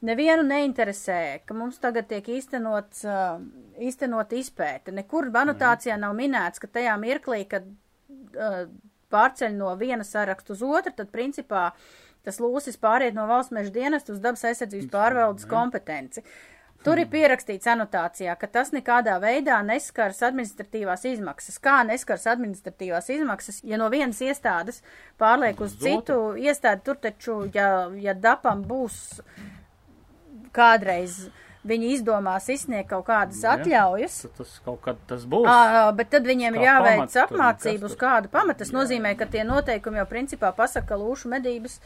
Nevienu 0.00 0.46
neinteresē, 0.48 1.42
ka 1.44 1.54
mums 1.56 1.76
tagad 1.80 2.06
tiek 2.08 2.28
īstenots, 2.32 3.02
uh, 3.04 3.40
īstenot 3.84 4.30
izpēte. 4.32 4.94
Nekur 4.96 5.28
anotācijā 5.28 5.98
nav 6.00 6.14
minēts, 6.16 6.62
ka 6.62 6.70
tajā 6.72 6.94
mirklī, 7.02 7.42
kad 7.48 7.66
uh, 7.68 8.62
pārceļ 9.12 9.58
no 9.58 9.74
viena 9.76 10.06
sarakstu 10.06 10.56
uz 10.56 10.62
otru, 10.64 10.94
tad 10.96 11.12
principā 11.12 11.70
tas 12.24 12.40
lūsis 12.40 12.80
pāriet 12.80 13.16
no 13.16 13.26
valsts 13.28 13.52
meža 13.52 13.74
dienestu 13.74 14.16
uz 14.16 14.24
dabas 14.24 14.46
aizsardzības 14.48 14.88
pārvaldes 14.92 15.48
kompetenci. 15.50 16.24
Tur 16.80 16.96
ir 16.96 17.10
pierakstīts 17.12 17.68
anotācijā, 17.68 18.32
ka 18.40 18.48
tas 18.48 18.70
nekādā 18.72 19.18
veidā 19.20 19.58
neskars 19.68 20.22
administratīvās 20.24 21.04
izmaksas. 21.10 21.60
Kā 21.60 21.82
neskars 21.84 22.24
administratīvās 22.32 23.10
izmaksas, 23.12 23.60
ja 23.68 23.76
no 23.76 23.90
vienas 23.92 24.22
iestādes 24.24 24.80
pārliek 25.20 25.60
uz 25.60 25.76
Uz 25.76 25.82
citu 25.84 26.20
iestādi, 26.40 26.80
tur 26.88 26.96
taču, 26.96 27.42
ja, 27.52 27.90
ja 28.00 28.16
dapam 28.16 28.64
būs 28.64 28.96
kādreiz 30.56 31.28
viņi 31.66 31.90
izdomās 31.96 32.48
izsniegt 32.52 32.88
kaut 32.90 33.04
kādas 33.08 33.42
Jā. 33.44 33.56
atļaujas, 33.58 34.20
Tad 34.22 34.38
Tas 34.38 34.52
kaut 34.64 34.80
kad 34.84 35.00
tas 35.10 35.26
būs. 35.28 35.48
Ā, 35.48 35.90
bet 35.96 36.10
tad 36.14 36.28
viņiem 36.28 36.56
ir 36.56 36.64
jāveic 36.64 36.96
pamats 36.96 37.18
tur, 37.18 37.26
apmācību 37.26 37.90
uz 37.90 37.96
kādu 38.00 38.32
pamatu. 38.32 38.62
Tas 38.62 38.72
Jā. 38.72 38.78
nozīmē, 38.78 39.16
ka 39.18 39.28
tie 39.28 39.44
noteikumi 39.44 40.00
jau 40.00 40.06
principā 40.08 40.54
pasaka, 40.56 40.88
ka 40.92 41.00
lūšu 41.00 41.28
medības 41.32 41.80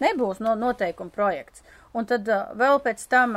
nebūs 0.00 0.40
no 0.40 0.54
noteikuma 0.54 1.10
projekts. 1.10 1.64
Un 1.92 2.06
tad 2.06 2.28
vēl 2.54 2.78
pēc 2.84 3.02
tam, 3.10 3.34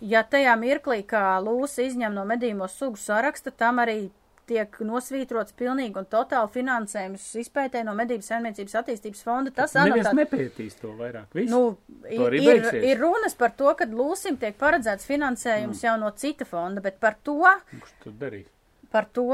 ja 0.00 0.22
tajā 0.24 0.56
mirklī, 0.56 1.02
kā 1.04 1.36
lūsa 1.44 1.84
izņem 1.84 2.14
no 2.16 2.24
medījumos 2.24 2.78
sugu 2.80 2.96
saraksta, 2.96 3.52
tam 3.52 3.84
arī 3.84 4.08
tiek 4.48 4.78
nosvītrots 4.88 5.54
pilnīgi 5.58 6.00
un 6.00 6.08
totāli 6.10 6.50
finansējums 6.56 7.26
izpētē 7.44 7.84
no 7.86 7.94
medības 7.98 8.30
saimniecības 8.32 8.74
attīstības 8.82 9.22
fonda. 9.26 9.52
Tas 9.54 9.76
Neviens 9.78 10.08
anotā- 10.08 10.16
nepētīs 10.22 10.78
to 10.80 10.94
vairāk. 10.98 11.28
Viss. 11.36 11.50
Nu, 11.52 11.62
To 12.08 12.28
ir, 12.32 12.38
beigsies. 12.40 12.84
ir 12.90 13.00
runas 13.02 13.34
par 13.36 13.52
to, 13.58 13.74
ka 13.76 13.84
lūsim 13.86 14.38
tiek 14.40 14.56
paredzēts 14.58 15.06
finansējums 15.08 15.78
mm. 15.82 15.86
jau 15.88 15.96
no 16.00 16.10
cita 16.16 16.46
fonda, 16.48 16.80
bet 16.84 16.98
par 17.00 17.16
to, 17.26 17.38
Kurš 17.70 17.96
to 18.04 18.10
darīs? 18.20 18.46
par 18.90 19.04
to 19.12 19.28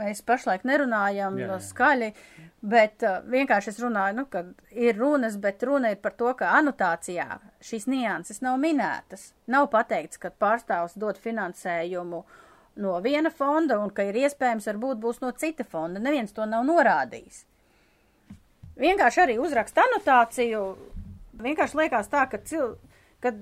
mēs 0.00 0.20
pašlaik 0.26 0.62
nerunājam 0.68 1.38
Jā, 1.40 1.46
jā, 1.50 1.56
skaļi, 1.66 2.10
bet 2.62 3.02
uh, 3.06 3.16
vienkārši 3.32 3.72
es 3.72 3.80
runāju, 3.82 4.16
nu, 4.20 4.24
ka 4.30 4.44
ir 4.70 4.98
runas, 5.00 5.36
bet 5.42 5.62
runa 5.66 5.90
ir 5.94 5.98
par 6.02 6.14
to, 6.18 6.30
ka 6.38 6.52
anotācijā 6.60 7.26
šīs 7.64 7.88
nianses 7.90 8.42
nav 8.44 8.58
minētas. 8.62 9.32
Nav 9.50 9.66
pateikts, 9.72 10.20
ka 10.22 10.30
pārstāvs 10.30 10.94
dod 11.00 11.18
finansējumu 11.20 12.22
no 12.76 12.98
viena 13.02 13.30
fonda 13.30 13.78
un 13.82 13.90
ka 13.94 14.06
ir 14.08 14.18
iespējams 14.22 14.68
varbūt 14.70 15.00
būs 15.02 15.20
no 15.24 15.32
cita 15.32 15.64
fonda. 15.64 16.00
Neviens 16.02 16.32
to 16.36 16.46
nav 16.46 16.64
norādījis. 16.68 17.44
Vienkārši 18.80 19.24
arī 19.24 19.36
uzrakst 19.42 19.78
anotāciju. 19.80 20.62
Vienkārši 21.40 21.80
liekas 21.82 22.08
tā, 22.12 22.24
ka, 22.30 22.40
cil, 22.44 22.76
ka 23.20 23.34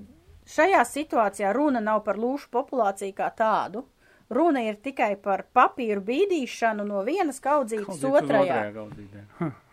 šajā 0.49 0.83
situācijā 0.87 1.53
runa 1.55 1.83
nav 1.85 2.03
par 2.07 2.19
lūšu 2.19 2.51
populāciju 2.55 3.15
kā 3.15 3.31
tādu. 3.37 3.85
Runa 4.31 4.61
ir 4.67 4.77
tikai 4.85 5.15
par 5.21 5.47
papīru 5.57 6.03
bīdīšanu 6.05 6.85
no 6.85 7.01
vienas 7.07 7.41
kaudzītes 7.41 8.03
otrajā. 8.05 8.59
otrajā. 8.83 9.49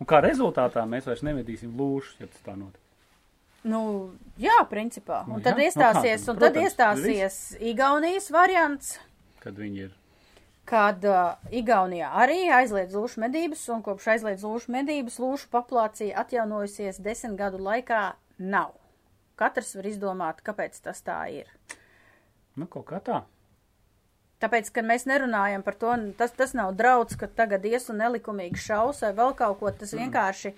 Un 0.00 0.08
kā 0.08 0.20
rezultātā 0.24 0.82
mēs 0.88 1.06
vairs 1.08 1.22
nevedīsim 1.24 1.70
lūšus, 1.78 2.18
ja 2.20 2.28
tas 2.28 2.42
tā 2.44 2.56
notiks. 2.56 2.85
Nu, 3.66 3.82
jā, 4.38 4.56
principā. 4.70 5.24
Un 5.26 5.38
Nu, 5.38 5.42
tad 5.42 5.56
jā, 5.56 5.58
nu 5.58 5.64
iestāsies, 5.66 6.24
kā, 6.24 6.32
un 6.32 6.38
tad 6.38 6.52
protams, 6.54 6.66
iestāsies 6.70 7.38
Igaunijas 7.72 8.28
variants, 8.30 8.92
Kad 9.42 9.58
viņi 9.58 9.80
ir. 9.88 9.92
kad 10.66 11.04
uh, 11.06 11.34
Igaunijā 11.50 12.08
arī 12.22 12.38
aizliedz 12.54 12.94
lūšu 12.94 13.22
medības, 13.24 13.64
un 13.74 13.82
kopš 13.86 14.08
aizliedz 14.16 14.42
lūšu 14.46 14.70
medības, 14.74 15.18
lūšu 15.22 15.50
populācija 15.50 16.18
atjaunojusies 16.22 17.00
desmit 17.02 17.36
gadu 17.38 17.58
laikā 17.62 18.12
nav. 18.38 18.72
Katrs 19.36 19.74
var 19.76 19.86
izdomāt, 19.90 20.38
kāpēc 20.46 20.78
tas 20.86 21.02
tā 21.04 21.18
ir. 21.42 21.50
Nu, 22.56 22.66
kaut 22.66 22.86
kā 22.88 23.02
tā. 23.04 23.24
Tāpēc, 24.40 24.68
kad 24.72 24.84
mēs 24.84 25.06
nerunājam 25.08 25.62
par 25.64 25.74
to, 25.80 25.92
tas, 26.16 26.32
tas 26.36 26.52
nav 26.56 26.74
draudz, 26.76 27.16
ka 27.16 27.26
tagad 27.26 27.64
ies 27.64 27.88
un 27.92 27.98
nelikumīgi 28.02 28.60
šaus 28.60 29.00
vai 29.04 29.12
vēl 29.16 29.32
kaut 29.38 29.58
ko, 29.62 29.70
tas 29.72 29.94
vienkārši 29.96 30.52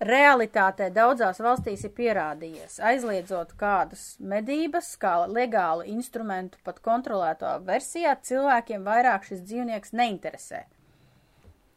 realitātē 0.00 0.90
daudzās 0.94 1.40
valstīs 1.42 1.84
ir 1.84 1.92
pierādījies. 1.96 2.78
Aizliedzot 2.84 3.54
kādas 3.58 4.16
medības, 4.20 4.94
kā 5.00 5.26
legālu 5.26 5.86
instrumentu 5.90 6.58
pat 6.64 6.80
kontrolētā 6.84 7.58
versijā, 7.66 8.16
cilvēkiem 8.22 8.86
vairāk 8.86 9.26
šis 9.26 9.42
dzīvnieks 9.46 9.94
neinteresē. 9.98 10.64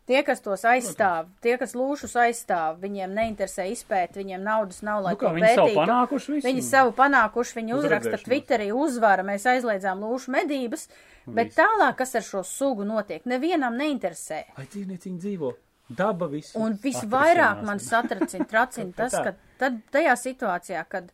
Tie, 0.10 0.18
kas 0.28 0.42
tos 0.44 0.64
aizstāv, 0.68 1.30
tie, 1.46 1.54
kas 1.62 1.72
lūšus 1.78 2.16
aizstāv, 2.20 2.80
viņiem 2.82 3.14
neinteresē 3.16 3.68
izpēt, 3.72 4.18
viņiem 4.18 4.42
naudas 4.44 4.82
nav, 4.84 5.04
lai 5.06 5.14
Nu 5.14 5.20
to 5.22 5.30
viņi 5.38 5.52
savu 5.54 5.68
pētītu. 5.70 5.78
panākuši 5.78 6.34
visu? 6.34 6.48
Viņi 6.50 6.64
savu 6.68 6.94
panākuši, 6.98 7.56
viņi 7.60 7.76
uzraksta 7.78 8.10
Uzredzēšanos. 8.10 8.28
Twitterī 8.28 8.68
uzvara, 8.76 9.24
mēs 9.24 9.46
aizliedzām 9.48 10.02
lūšu 10.04 10.34
medības, 10.36 10.88
bet 11.30 11.54
Viss. 11.54 11.60
tālāk, 11.62 11.96
kas 12.02 12.18
ar 12.18 12.26
šo 12.28 12.42
sugu 12.44 12.84
notiek, 12.84 13.24
nevienam 13.30 13.78
neinteresē. 13.80 14.42
Lai 14.58 14.68
dzīvnieciņi 14.74 15.22
dzīvo. 15.22 15.54
Daba 15.98 16.28
visu. 16.32 16.56
Un 16.62 16.78
visvairāk 16.82 17.62
man 17.68 17.82
satracina, 17.84 18.48
tracina 18.48 18.94
tas, 19.00 19.16
ka 19.16 19.36
tad 19.62 19.80
tajā 19.94 20.16
situācijā, 20.20 20.84
kad 20.92 21.12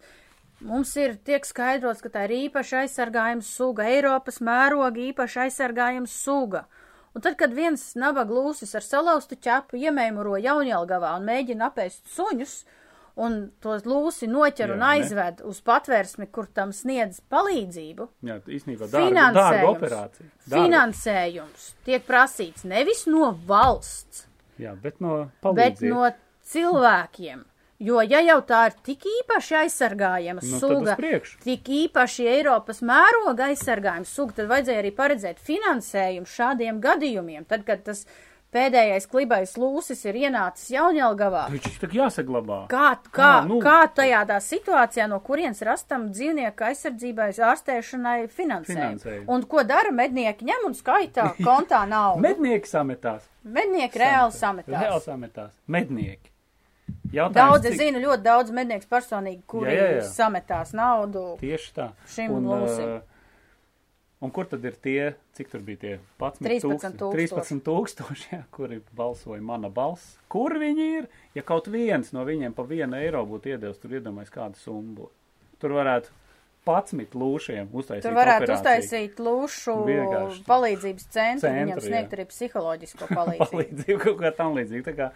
mums 0.66 0.96
ir 0.98 1.18
tiek 1.28 1.46
skaidrots, 1.46 2.02
ka 2.04 2.12
tā 2.14 2.26
ir 2.28 2.36
īpaši 2.48 2.82
aizsargājama 2.84 3.46
suga, 3.46 3.88
Eiropas 3.92 4.42
mēroga 4.44 5.02
īpaši 5.12 5.46
aizsargājama 5.48 6.10
suga. 6.12 6.66
Un 7.18 7.24
tad, 7.26 7.34
kad 7.40 7.54
viens 7.58 7.82
nabaga 7.98 8.34
lūsis 8.34 8.76
ar 8.78 8.86
salauztu 8.86 9.40
ķepu 9.42 9.80
iemēmuro 9.82 10.36
jaunjelgavā 10.38 11.16
un 11.18 11.26
mēģina 11.26 11.72
apēst 11.72 12.12
suņus, 12.14 12.60
un 13.18 13.38
tos 13.64 13.88
lūsi 13.90 14.30
noķer 14.30 14.70
Jā, 14.70 14.76
un 14.76 14.84
ne? 14.84 14.90
aizved 14.94 15.42
uz 15.50 15.62
patvērsmi, 15.66 16.28
kur 16.30 16.46
tam 16.54 16.70
sniedz 16.76 17.24
palīdzību, 17.34 18.06
Jā, 18.30 18.38
īstenībā 18.46 18.90
dārga, 18.92 19.26
dārga 19.34 19.72
operācija. 19.72 20.30
Dārga. 20.46 20.60
finansējums 20.60 21.68
tiek 21.88 22.06
prasīts 22.06 22.68
nevis 22.70 23.08
no 23.10 23.32
valsts, 23.50 24.27
Jā, 24.62 24.74
bet 24.82 25.02
no 25.04 25.20
bet 25.26 25.44
palīdziet. 25.44 25.92
no 25.92 26.10
cilvēkiem. 26.52 27.46
Jo, 27.78 28.00
ja 28.02 28.24
jau 28.26 28.40
tā 28.42 28.64
ir 28.72 28.76
tik 28.88 29.04
īpaši 29.06 29.56
aizsargājama 29.60 30.42
Nu, 30.42 30.60
suga, 30.62 30.96
tik 31.44 31.68
īpaši 31.70 32.26
Eiropas 32.32 32.82
mēroga 32.82 33.52
aizsargājuma 33.52 34.10
suga, 34.10 34.34
tad 34.40 34.50
vajadzēja 34.50 34.82
arī 34.82 34.92
paredzēt 34.98 35.44
finansējumu 35.46 36.32
šādiem 36.32 36.80
gadījumiem. 36.82 37.46
Tad, 37.46 37.68
kad 37.68 37.86
tas 37.86 38.08
pēdējais 38.54 39.06
klibais 39.12 39.54
lūsis 39.60 40.06
ir 40.08 40.16
ienācis 40.26 40.70
Jaunjelgavā. 40.74 41.46
Viņš 41.54 41.80
tā 41.82 41.90
jāsaglabā. 41.94 42.60
Kā, 42.72 42.94
kā, 43.04 43.12
Kā, 43.18 43.32
nu? 43.48 43.58
kā 43.64 43.76
tajā 43.94 44.22
tā 44.30 44.38
situācijā, 44.44 45.08
no 45.12 45.20
kurienes 45.20 45.62
rastam 45.68 46.08
dzīvnieku 46.14 46.68
aizsardzībai, 46.70 47.30
ārstēšanai 47.50 48.28
finansējumu? 48.34 49.28
Un 49.28 49.44
ko 49.52 49.64
dara 49.68 49.92
mednieki? 49.92 50.48
Ņem 50.48 50.66
un 50.72 50.78
skaitā 50.78 51.32
kontā 51.48 51.84
naudu. 51.90 52.24
Mednieki 52.24 52.72
sametās. 52.72 53.28
mednieki 53.44 54.00
reāli 54.02 54.34
sametās. 54.36 54.82
Reāli 54.82 55.04
sametās. 55.06 55.54
Mednieki. 55.68 56.32
Jautājums, 57.12 57.36
Daudz, 57.36 57.66
cik- 57.68 57.78
zinu, 57.80 58.00
ļoti 58.04 58.24
daudz 58.24 58.52
mednieks 58.56 58.88
personīgi, 58.88 59.42
kuri 59.48 59.72
Jā, 59.72 59.76
jā, 59.84 59.92
jā. 60.00 60.08
sametās 60.08 60.74
naudu. 60.76 61.24
Tieši 61.40 61.72
tā. 61.76 61.90
Šim 62.12 62.32
un, 62.38 62.48
lūsim. 62.48 62.90
uh, 62.98 63.17
un 64.22 64.32
kur 64.34 64.48
tad 64.50 64.64
ir 64.66 64.76
tie, 64.82 65.02
cik 65.38 65.52
tur 65.52 65.62
bija 65.66 65.82
tie 65.84 65.92
11 66.18 66.42
13 66.48 66.96
tūkstoši. 67.02 67.28
13 67.38 67.66
tūkstoši, 67.68 68.30
jā, 68.36 68.44
kuri 68.56 68.80
balsoja 68.98 69.42
mana 69.46 69.70
balss? 69.74 70.16
Kur 70.32 70.58
viņi 70.62 70.88
ir? 71.02 71.10
Ja 71.38 71.44
kaut 71.46 71.70
viens 71.74 72.14
no 72.16 72.24
viņiem 72.28 72.56
pa 72.58 72.66
vienu 72.68 72.98
eiro 72.98 73.22
būtu 73.30 73.54
iedevis, 73.54 73.78
tur 73.84 73.98
iedomājas 74.00 74.34
kādu 74.34 74.58
summu. 74.62 75.12
Tur 75.62 75.74
varētu 75.78 76.14
11 76.68 77.14
lūšiem 77.16 77.70
uztaisīt. 77.72 78.04
Tur 78.04 78.18
varētu 78.18 78.44
operāciju. 78.44 78.58
uztaisīt 78.60 79.22
lūšu 79.24 79.76
Vienkārši. 79.88 80.42
palīdzības 80.50 81.06
centru, 81.16 81.48
Centru, 81.48 81.64
viņam 81.64 81.84
sniegt 81.86 82.12
jā. 82.12 82.18
arī 82.18 82.26
psiholoģisko 82.34 83.08
palīdzību. 83.18 83.52
palīdzību 83.54 84.00
kaut 84.04 84.18
kā 84.26 84.32
tam 84.42 84.58
līdzīga. 84.58 84.84
Tā 84.90 84.96
kā 84.98 85.12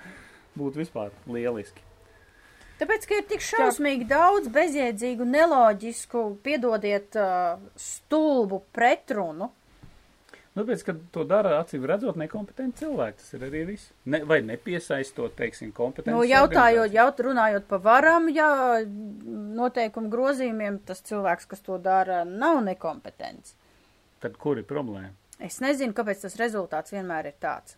būtu 0.62 0.80
vispār 0.86 1.12
lieliski. 1.28 1.84
Tāpēc, 2.82 3.04
ka 3.06 3.18
ir 3.20 3.26
tik 3.30 3.44
šausmīgi 3.46 4.08
daudz 4.10 4.48
bezjēdzīgu, 4.54 5.26
neloģisku, 5.30 6.22
piedodiet, 6.42 7.14
uh, 7.14 7.60
stulbu 7.78 8.64
pretrunu. 8.74 9.52
Nu, 10.52 10.66
pēc, 10.68 10.82
kad 10.84 10.98
to 11.16 11.24
dara, 11.24 11.54
acīm 11.62 11.86
redzot, 11.88 12.18
nekompetenti 12.20 12.82
cilvēki. 12.82 13.22
Tas 13.22 13.36
ir 13.38 13.46
arī 13.48 13.62
viss. 13.70 13.92
Ne, 14.10 14.24
vai 14.28 14.42
nepiesaistot, 14.44 15.38
teiksim, 15.38 15.70
kompetenci. 15.78 16.12
Nu, 16.12 16.26
jautājot, 16.28 16.92
jaut, 16.92 17.22
runājot 17.24 17.70
par 17.70 17.84
varam, 17.86 18.28
ja 18.34 18.50
noteikumu 19.62 20.12
grozījumiem, 20.12 20.82
tas 20.90 21.06
cilvēks, 21.08 21.48
kas 21.54 21.64
to 21.64 21.78
dara, 21.80 22.26
nav 22.28 22.60
nekompetents. 22.66 23.56
Tad 24.26 24.36
kur 24.42 24.60
ir 24.60 24.68
problēma? 24.68 25.14
Es 25.42 25.62
nezinu, 25.64 25.96
kāpēc 25.98 26.26
tas 26.26 26.36
rezultāts 26.42 26.98
vienmēr 26.98 27.32
ir 27.32 27.38
tāds. 27.42 27.78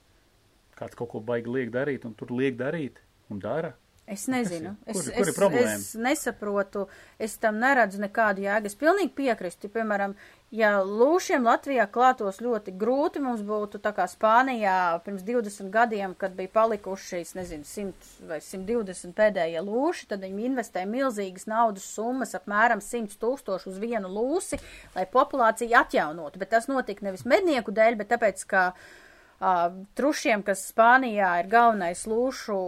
Kāds 0.79 0.97
kaut 0.97 1.11
ko 1.11 1.21
baigi 1.23 1.53
liek 1.53 1.69
darīt, 1.75 2.07
un 2.09 2.17
tur 2.17 2.33
liek 2.33 2.57
darīt, 2.57 2.97
un 3.29 3.43
dara. 3.43 3.75
Es 4.05 4.25
nezinu. 4.27 4.75
Kur 4.83 4.99
Es, 4.99 5.09
kur 5.15 5.53
es, 5.55 5.67
es 5.71 5.93
nesaprotu, 5.95 6.87
es 7.23 7.37
tam 7.39 7.55
neredzu 7.61 8.01
nekādu 8.03 8.43
jēgu. 8.43 8.67
Es 8.67 8.75
pilnīgi 8.75 9.13
piekrīstu. 9.15 9.69
Piemēram, 9.71 10.17
ja 10.51 10.73
lūšiem 10.83 11.47
Latvijā 11.47 11.85
klātos 11.87 12.41
ļoti 12.43 12.73
grūti, 12.75 13.21
mums 13.23 13.45
būtu 13.47 13.79
tā 13.83 13.93
kā 13.95 14.03
Spānijā 14.11 14.75
pirms 15.07 15.23
20 15.23 15.71
gadiem, 15.71 16.17
kad 16.19 16.35
bija 16.35 16.51
palikuši, 16.51 17.23
es 17.23 17.31
nezinu, 17.39 17.63
100 17.63 18.27
vai 18.27 18.41
120 18.43 19.15
pēdējie 19.15 19.63
lūši, 19.63 20.11
tad 20.11 20.27
viņi 20.27 20.49
investēja 20.51 20.91
milzīgas 20.91 21.47
naudas 21.47 21.87
summas, 21.95 22.35
apmēram 22.35 22.83
100 22.83 23.15
tūkstoši 23.23 23.71
uz 23.71 23.79
vienu 23.79 24.11
lūsi, 24.11 24.59
lai 24.97 25.07
populāciju 25.07 25.79
atjaunotu. 25.79 26.43
Bet 26.43 26.51
tas 26.57 26.67
notika 26.67 27.07
nevis 27.07 27.23
mednieku 27.23 27.71
dēļ, 27.71 28.01
bet 28.03 28.11
tāpēc, 28.11 28.47
ka 28.51 28.69
uh, 28.75 29.83
trušiem, 29.95 30.43
kas 30.43 30.67
Spānijā 30.73 31.37
ir 31.39 31.55
galvenais 31.55 32.03
lūšu 32.03 32.63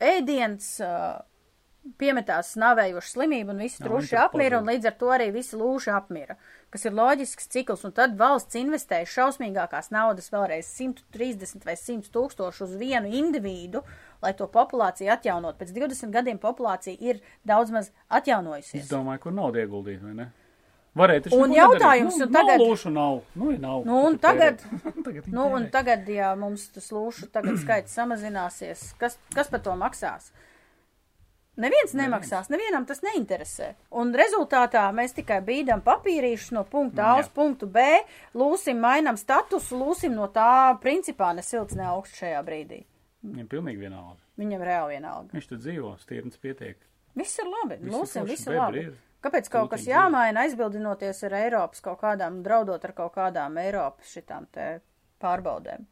ēdiens, 0.00 0.72
uh, 0.84 1.20
piemetās 2.00 2.52
navējuši 2.60 3.12
slimību 3.14 3.54
un 3.54 3.62
visi 3.64 3.80
truši 3.82 4.16
apmira, 4.20 4.60
un 4.60 4.68
līdz 4.68 4.90
ar 4.90 4.96
to 5.00 5.10
arī 5.14 5.30
visi 5.34 5.56
lūši 5.58 5.92
apmira, 5.94 6.36
kas 6.72 6.84
ir 6.86 6.96
loģisks 6.96 7.48
cikls, 7.54 7.84
un 7.88 7.94
tad 7.96 8.18
valsts 8.20 8.58
investēja 8.60 9.08
šausmīgākās 9.14 9.90
naudas 9.94 10.28
vēlreiz 10.32 10.68
130 10.76 11.64
vai 11.66 11.76
100 11.80 12.12
tūkstoši 12.14 12.66
uz 12.66 12.76
vienu 12.80 13.12
individu, 13.22 13.82
lai 14.20 14.34
to 14.36 14.48
populāciju 14.52 15.12
atjaunot. 15.16 15.56
Pēc 15.60 15.72
20 15.76 16.12
gadiem 16.14 16.42
populācija 16.42 17.00
ir 17.00 17.24
daudz 17.48 17.72
maz 17.74 17.90
atjaunojusies. 18.08 18.84
Es 18.84 18.92
domāju, 18.92 19.24
kur 19.24 19.36
naudu 19.36 19.64
ieguldīt, 19.64 20.04
vai 20.04 20.16
ne? 20.20 20.30
Varētu 20.98 21.28
taču 21.28 21.38
Un 21.44 21.52
jautājums, 21.54 22.16
nedarīt. 22.18 22.22
un 22.22 22.32
nu, 22.32 22.34
tagad- 22.34 22.58
Nav 22.58 22.66
lūšu 22.66 22.90
nav. 22.92 23.20
Nu, 23.38 23.50
ja 23.52 23.58
nav. 23.62 23.84
Nu, 23.86 23.98
un 24.08 24.16
tagad- 24.18 24.62
tagad 25.06 25.28
Nu, 25.30 25.44
un 25.54 25.68
tagad, 25.70 26.08
ja 26.10 26.32
mums 26.34 26.68
tas 26.74 26.90
lūšu 26.90 27.28
tagad 27.30 27.58
skaits 27.62 27.94
samazināsies, 27.94 28.94
kas, 28.98 29.18
kas 29.34 29.48
par 29.52 29.60
to 29.62 29.76
maksās? 29.78 30.32
Neviens 31.60 31.92
nemaksās, 31.98 32.48
nevienam 32.48 32.86
tas 32.88 33.02
neinteresē. 33.04 33.74
Un 34.00 34.14
rezultātā 34.16 34.86
mēs 34.96 35.12
tikai 35.12 35.40
bīdam 35.44 35.82
papīrīšus 35.84 36.54
no 36.56 36.62
punkta 36.64 37.04
A 37.10 37.16
uz 37.20 37.28
punktu 37.28 37.66
B, 37.68 37.82
lūsim, 38.38 38.78
mainam 38.80 39.18
statusu, 39.20 39.76
lūsim 39.76 40.14
no 40.16 40.28
tā 40.32 40.78
principā 40.80 41.34
ne 41.36 41.42
silts, 41.44 41.76
ne 41.76 41.84
augsts 41.90 42.16
šajā 42.22 42.40
brīdī. 42.46 42.84
Viņam 43.26 43.50
pilnīgi 43.50 43.82
vienalga. 43.82 44.16
Viņam 44.40 44.62
reāli 44.64 44.96
vienalga. 44.96 45.34
Viņš 45.36 45.48
tur 45.50 45.58
dzīvo, 45.60 45.92
stirns 46.00 46.40
pietiek. 46.40 46.78
Viss 47.18 47.36
ir 47.42 47.50
labi, 47.50 47.76
lūsim, 47.92 48.24
viss 48.30 48.46
ir 48.48 48.56
labi. 48.56 48.86
ir. 48.88 48.96
Kāpēc 49.20 49.50
kaut 49.52 49.68
kas 49.74 49.84
jāmaina, 49.84 50.46
aizbildinoties 50.46 51.24
ar 51.28 51.34
Eiropas 51.42 51.82
kaut 51.84 52.00
kādām, 52.00 52.40
draudot 52.44 52.84
ar 52.84 52.94
kaut 52.96 53.12
kādām 53.18 53.58
Eiropas 53.60 54.14
šitām 54.14 54.46
te 54.54 54.78
pārbaudēm? 55.20 55.84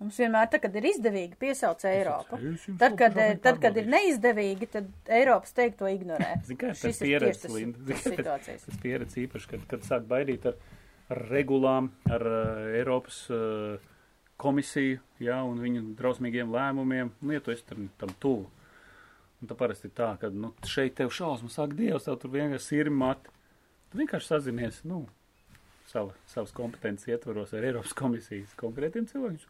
Mums 0.00 0.16
vienmēr, 0.16 0.46
tad, 0.48 0.62
kad 0.62 0.76
ir 0.80 0.86
izdevīgi, 0.88 1.36
piesauc 1.36 1.82
Eiropu. 1.84 2.38
Es 2.54 2.62
Tad, 2.80 2.94
kad, 2.96 3.18
tad, 3.44 3.58
kad 3.60 3.76
ir 3.76 3.90
neizdevīgi, 3.92 4.70
tad 4.72 5.10
Eiropas 5.12 5.52
teikt 5.52 5.76
to 5.82 5.90
ignorē. 5.92 6.38
Zini, 6.48 6.56
kā 6.62 6.70
tas 6.72 6.86
ir 6.88 7.04
pieredze, 7.04 7.50
Linda. 7.52 7.98
tas. 8.30 8.64
Tas 8.64 8.78
pieredze 8.80 9.20
īpaši, 9.26 9.50
kad, 9.50 9.66
kad 9.68 9.84
sāk 9.84 10.06
baidīt 10.08 10.48
ar, 10.48 10.56
ar 11.12 11.20
regulām, 11.28 11.90
ar 12.08 12.24
uh, 12.24 12.62
Eiropas 12.78 13.20
uh, 13.28 13.76
komisiju, 14.40 15.02
jā, 15.20 15.36
un 15.44 15.60
viņu 15.60 15.84
drausmīgiem 16.00 16.56
lēmumiem. 16.56 17.12
Nu, 17.20 17.36
ja 17.36 17.44
tu 17.44 17.52
esi 17.52 17.68
tam, 17.68 17.90
tam 18.00 18.16
tuvu. 18.24 18.48
Un 19.40 19.48
tā 19.48 19.56
parasti 19.56 19.88
ir 19.88 19.94
tā, 19.96 20.10
ka, 20.20 20.28
nu, 20.28 20.50
šeit 20.68 20.98
tev 20.98 21.12
šausmas 21.16 21.54
sāk 21.56 21.72
Dievs, 21.78 22.04
tev 22.04 22.18
tur 22.20 22.30
vienkārši 22.34 22.80
ir 22.82 22.90
mati. 22.92 23.30
Tu 23.90 23.98
vienkārši 24.02 24.28
sazinies, 24.34 24.82
nu, 24.84 25.06
sava, 25.88 26.12
savas 26.28 26.52
kompetences 26.54 27.08
ietvaros 27.08 27.54
ar 27.56 27.64
Eiropas 27.64 27.94
komisijas 27.96 28.52
konkrētiem 28.60 29.06
cilvēkiem. 29.08 29.48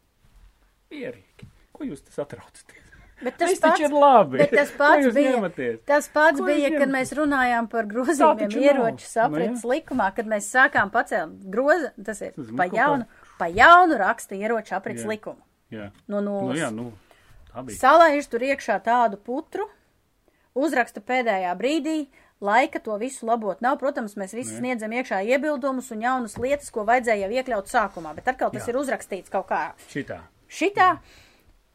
Mierīgi. 0.91 1.49
Ko 1.75 1.87
jūs 1.87 2.03
tas 2.07 2.21
atraucaties? 2.25 2.87
Bet 3.21 3.35
tas 3.37 3.51
Viss 3.53 3.61
pats, 3.61 3.83
ir 3.85 3.93
labi. 3.93 4.39
bet 4.41 4.55
tas 4.57 4.71
pats 4.79 5.11
bija, 5.13 5.35
ņematies? 5.35 5.81
tas 5.85 6.07
pats 6.09 6.41
Ko 6.41 6.47
bija, 6.47 6.71
kad 6.73 6.89
mēs 6.89 7.11
runājām 7.19 7.67
par 7.69 7.85
grozījumiem 7.91 8.55
ieroču 8.63 9.05
Nu, 9.05 9.11
saprits 9.11 9.65
likumā, 9.69 10.07
kad 10.17 10.31
mēs 10.31 10.49
sākām 10.55 10.89
pacelt 10.95 11.35
groza, 11.53 11.91
tas 12.07 12.23
ir 12.25 12.33
Tas 12.39 12.49
pa 12.57 12.65
jaunu, 12.73 13.05
pa 13.37 13.51
jaunu 13.53 13.99
raksta 14.01 14.39
ieroču 14.41 14.73
aprits 14.79 15.05
Jā. 15.05 15.11
likumu. 15.13 15.43
Jā. 15.71 15.91
No 16.09 16.23
Nu, 16.25 16.31
nulles. 16.31 16.63
jā, 16.63 16.71
nu, 16.73 16.89
tā 17.53 17.67
bija. 17.69 17.77
Salaiž 17.83 18.31
tur 18.33 18.41
iekšā 18.49 18.79
tādu 18.89 19.21
putru, 19.21 19.69
uzraksta 20.55 21.01
pēdējā 21.01 21.55
brīdī, 21.59 22.09
laika 22.41 22.81
to 22.81 22.97
visu 22.99 23.27
labot 23.27 23.61
nav. 23.61 23.79
Protams, 23.79 24.15
mēs 24.17 24.33
visi 24.35 24.55
Nē. 24.55 24.59
sniedzam 24.59 24.91
iekšā 24.97 25.23
iebildumus 25.29 25.91
un 25.93 26.01
jaunas 26.03 26.37
lietas, 26.39 26.71
ko 26.71 26.85
vajadzēja 26.89 27.27
jau 27.29 27.31
iekļaut 27.39 27.69
sākumā, 27.71 28.15
bet 28.17 28.29
atkal 28.29 28.51
tas 28.51 28.67
Jā. 28.67 28.73
ir 28.75 28.81
uzrakstīts 28.81 29.31
kaut 29.31 29.49
kā 29.49 29.73
Šitā. 29.93 30.21
šitā. 30.49 30.99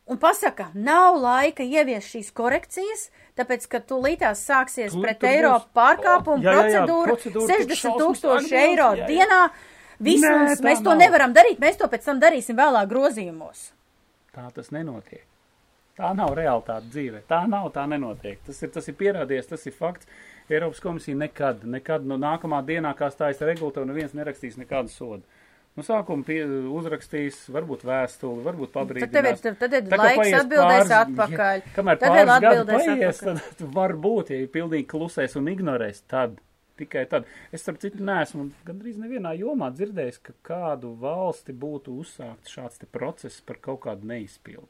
Un 0.07 0.17
pasaka, 0.21 0.67
nav 0.75 1.15
laika 1.17 1.63
ievies 1.65 2.05
šīs 2.05 2.27
korekcijas, 2.37 3.07
tāpēc, 3.37 3.63
ka 3.67 3.79
tu 3.79 3.95
lītās 3.97 4.37
sāksies 4.45 4.91
Tur- 4.93 5.01
pret 5.01 5.19
būs- 5.19 5.29
Eiropu 5.33 5.65
pārkāpumu 5.73 6.37
O, 6.37 6.45
jā, 6.45 6.51
jā, 6.51 6.53
jā, 6.53 6.85
procedūru, 6.85 7.07
procedūra 7.15 7.47
tik 7.47 7.69
60 7.69 7.75
šausmas 7.81 8.01
tūkstoši 8.21 8.53
eiro 8.53 8.91
jā, 8.93 8.97
jā. 9.01 9.07
dienā. 9.07 9.49
Tā 9.95 10.61
mēs 10.61 10.83
to 10.83 10.91
nav. 10.93 10.97
nevaram 10.99 11.33
darīt, 11.33 11.57
mēs 11.57 11.77
to 11.77 11.87
pēc 11.87 12.03
tam 12.03 12.19
darīsim 12.19 12.55
vēlāk 12.57 12.87
grozījumos. 12.91 13.71
Tā 14.35 14.51
tas 14.53 14.69
nenotiek. 14.69 15.23
Tā 15.95 16.09
nav 16.15 16.33
realitāte 16.35 16.89
dzīve. 16.91 17.21
Tā 17.29 17.45
nav, 17.47 17.69
tā 17.71 17.85
nenotiek. 17.87 18.39
Tas 18.43 18.57
ir, 18.65 18.69
tas 18.75 18.87
ir 18.91 18.95
pierādījies, 18.99 19.47
tas 19.47 19.63
ir 19.69 19.71
fakts. 19.77 20.07
Eiropas 20.51 20.81
komisija 20.83 21.15
nekad, 21.15 21.63
nekad 21.63 22.03
no 22.05 22.17
nākamā 22.19 22.59
dienā, 22.67 22.91
kā 22.99 23.07
stājas 23.13 23.39
regulatīvi, 23.47 23.87
neviens 23.89 24.13
nerakstīs 24.13 24.57
nekādu 24.59 24.91
sodu. 24.91 25.23
No 25.75 25.83
sākuma 25.83 26.23
pie, 26.23 26.41
uzrakstīs, 26.71 27.39
varbūt 27.51 27.81
vēstuli, 27.87 28.43
varbūt 28.45 28.71
pabrīdinās. 28.75 29.41
Tad 29.41 29.41
tev 29.41 29.49
ir- 29.55 29.57
tad 29.63 29.73
ir 29.73 29.81
Tā 29.91 29.97
laiks 30.03 30.37
atbildēs 30.41 30.85
pāris- 30.85 30.93
atpakaļ. 30.99 31.55
Ja, 31.65 31.73
kamēr 31.75 31.99
Tad 31.99 32.09
pāris 32.11 32.33
atbildēs 32.35 32.85
paies, 32.85 33.19
atpakaļ. 33.23 33.57
tad 33.57 33.73
var 33.79 33.93
būt, 34.05 34.29
ja 34.35 34.47
pilnīgi 34.47 34.87
klusēs 34.93 35.35
un 35.35 35.45
ignorēs, 35.55 36.01
tad 36.07 36.39
tikai 36.77 37.05
tad. 37.09 37.25
Es 37.51 37.63
starp 37.63 37.79
citu 37.79 38.03
neesmu 38.03 38.51
gandrīz 38.67 38.95
nevienā 38.99 39.33
jomā 39.39 39.71
dzirdējis, 39.75 40.19
ka 40.23 40.33
kādu 40.43 40.95
valsti 40.99 41.51
būtu 41.53 41.99
uzsākts 42.03 42.51
šāds 42.55 42.79
te 42.79 42.85
process 42.85 43.41
par 43.41 43.55
kaut 43.57 43.81
kādu 43.81 44.03
neizpildu. 44.03 44.67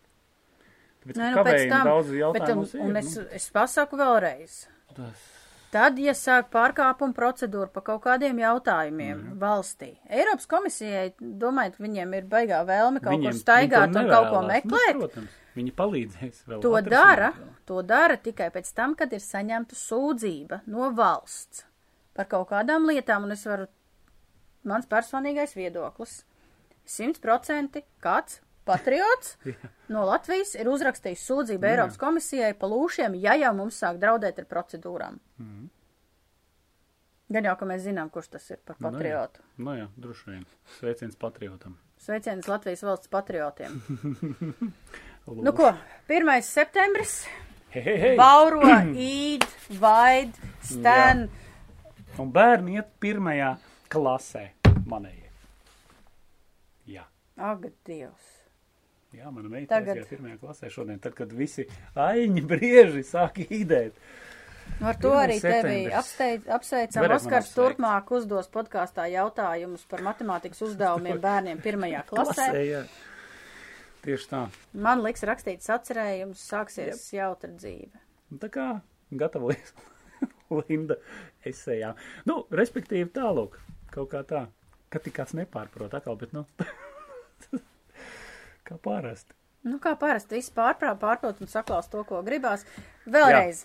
Tāpēc, 1.06 1.18
Nē, 1.22 1.34
ka 1.34 1.44
nu, 1.44 1.46
pēc 1.46 1.70
tam, 1.70 1.86
daudz 1.88 2.08
bet, 2.10 2.20
jautājumus 2.20 2.74
un, 2.74 2.80
ir. 2.80 2.86
un 2.90 2.96
es, 2.98 3.16
nu, 3.16 3.24
es 3.32 3.50
pasaku 3.54 3.98
vēlreiz. 3.98 4.68
tas, 4.96 5.32
Tad, 5.76 5.98
ja 6.00 6.14
sāk 6.16 6.46
pārkāpuma 6.54 7.12
procedūra 7.14 7.68
pa 7.74 7.82
kaut 7.82 8.02
kādiem 8.06 8.38
jautājumiem 8.40 9.18
Mhm. 9.18 9.40
valstī, 9.42 9.98
Eiropas 10.10 10.46
komisijai, 10.48 11.14
domājat, 11.20 11.76
viņiem 11.78 12.14
ir 12.16 12.24
baigā 12.32 12.62
vēlme 12.66 13.02
kaut 13.04 13.12
viņiem- 13.20 13.32
kur 13.32 13.40
staigāt 13.42 13.88
un 13.96 14.08
kaut 14.10 14.30
ko 14.32 14.42
nevēlas. 14.42 14.64
meklēt? 14.64 14.94
Nu, 14.96 15.00
protams, 15.08 15.30
viņi 15.56 15.72
palīdzēs 15.76 16.44
vēl. 16.48 16.62
To 16.62 16.82
dara, 16.82 17.34
vēl. 17.34 17.54
to 17.66 17.82
dara 17.82 18.16
tikai 18.18 18.50
pēc 18.52 18.74
tam, 18.74 18.96
kad 18.96 19.12
ir 19.12 19.20
saņemta 19.20 19.76
sūdzība 19.76 20.62
no 20.68 20.92
valsts 20.92 21.66
par 22.14 22.26
kaut 22.26 22.50
kādām 22.50 22.88
lietām, 22.88 23.24
un 23.24 23.32
es 23.32 23.44
varu, 23.46 23.68
mans 24.64 24.86
personīgais 24.86 25.54
viedoklis, 25.56 26.24
100% 26.88 27.84
kāds 28.02 28.40
patriots 28.66 29.38
no 29.94 30.04
Latvijas 30.10 30.56
ir 30.58 30.70
uzrakstījis 30.72 31.24
sūdzību 31.30 31.72
Eiropas 31.72 31.98
komisijai 32.02 32.54
pa 32.58 32.70
lūšiem, 32.72 33.18
ja 33.22 33.38
jau 33.40 33.54
mums 33.58 33.80
sāk 33.82 34.02
draudēt 34.02 34.42
ar 34.44 34.50
procedūrām. 34.52 35.20
Mm. 35.42 35.72
Gan 37.36 37.48
jau, 37.48 37.56
ka 37.58 37.66
mēs 37.66 37.82
zinām, 37.88 38.12
kurš 38.14 38.36
tas 38.36 38.44
ir 38.54 38.60
par 38.62 38.78
patriotu. 38.78 39.42
Nu 39.58 39.74
jā, 39.74 39.88
droši 39.98 40.30
vien. 40.30 40.44
Sveiciens 40.76 41.18
patriotam. 41.18 41.74
Sveiciens 41.98 42.46
Latvijas 42.46 42.84
valsts 42.86 43.10
patriotiem. 43.10 43.80
nu 45.48 45.54
ko, 45.58 45.72
1. 46.06 46.30
septembris. 46.46 47.24
Hei, 47.74 47.82
hei, 47.82 47.96
hei. 48.04 48.14
Bauro, 48.20 48.62
īd, 49.10 49.48
vaid, 49.82 50.38
stan. 50.62 51.26
Un 52.22 52.30
bērni 52.36 52.78
iet 52.78 52.94
pirmajā 53.02 53.56
klasē 53.92 54.46
manējie. 54.86 55.32
Jā. 56.94 57.10
Ak, 57.42 57.66
Dievs. 57.90 58.35
Jā, 59.16 59.32
mana 59.32 59.50
meita 59.52 59.78
Tagad. 59.78 60.02
iet 60.02 60.10
pirmajā 60.12 60.38
klasē 60.42 60.70
šodien, 60.74 61.00
tad, 61.04 61.16
kad 61.18 61.32
visi 61.36 61.64
aiņi 61.96 62.42
brieži 62.50 63.04
sāk 63.08 63.40
īdēt. 63.46 63.98
Nu, 64.80 64.90
ar 64.90 64.98
to 65.00 65.12
arī 65.16 65.38
tevi 65.40 65.86
apsteidz, 65.94 66.48
apsveicam. 66.52 67.06
Oskars 67.16 67.52
turpmāk 67.56 68.10
uzdos 68.18 68.50
podkāstā 68.52 69.06
jautājumus 69.14 69.86
par 69.88 70.02
matemātikas 70.04 70.64
uzdevumiem 70.66 71.22
bērniem 71.24 71.62
pirmajā 71.64 72.02
klasē. 72.10 72.50
jā. 72.66 72.82
Tieši 74.06 74.28
tā. 74.30 74.42
Man 74.86 75.02
liks 75.02 75.24
rakstīts 75.26 75.70
atcerējums, 75.74 76.42
sāksies 76.52 77.08
jautra 77.16 77.50
dzīve. 77.56 78.02
Tā 78.42 78.50
kā 78.54 78.66
gatavojas 79.18 79.72
Linda 80.68 80.98
esējā. 81.46 81.94
Nu, 82.30 82.44
respektīvi 82.54 83.10
tālūk, 83.16 83.58
kaut 83.94 84.12
kā 84.12 84.22
tā, 84.28 84.44
ka 84.94 85.02
tik 85.02 85.16
kāds 85.18 85.34
nepārprot 85.38 85.96
atkal, 85.98 86.20
bet, 86.22 86.36
nu, 86.38 86.46
kā 88.66 88.78
parasti. 88.82 89.34
Nu, 89.66 89.80
kā 89.82 89.96
parasti, 89.98 90.38
viss 90.38 90.54
pārprāt, 90.54 91.00
pārprot 91.02 91.42
un 91.42 91.50
saklaus 91.50 91.90
to, 91.90 92.04
ko 92.06 92.22
gribās. 92.26 92.68
Vēlreiz. 93.10 93.64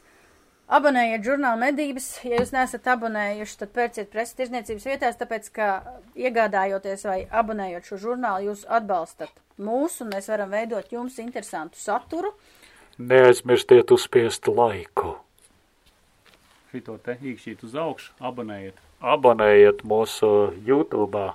Abonējiet 0.71 1.27
žurnālu 1.27 1.59
medības. 1.61 2.07
Ja 2.25 2.39
jūs 2.39 2.53
neesat 2.55 2.87
abonējuši, 2.93 3.57
tad 3.61 3.73
pērciet 3.75 4.11
preses 4.13 4.39
tirzniecības 4.39 4.87
vietās, 4.87 5.19
tāpēc, 5.21 5.51
ka 5.57 5.71
iegādājoties 6.15 7.05
vai 7.09 7.21
abonējot 7.43 7.91
šo 7.91 7.99
žurnālu, 8.07 8.53
jūs 8.53 8.63
atbalstat 8.71 9.35
mūsu 9.61 10.07
un 10.07 10.15
mēs 10.15 10.31
varam 10.31 10.53
veidot 10.55 10.93
jums 10.95 11.19
interesantu 11.21 11.81
saturu. 11.81 12.33
Neaizmirstiet 13.01 13.91
uzspiest 13.93 14.49
laiku. 14.49 15.17
Šito 16.71 16.97
te 17.03 17.17
īkšķīt 17.19 17.65
uz 17.67 17.75
augšu, 17.75 18.15
abonējiet. 18.23 18.79
Abonējiet 19.01 19.83
mūsu 19.89 20.29
YouTube. 20.67 21.33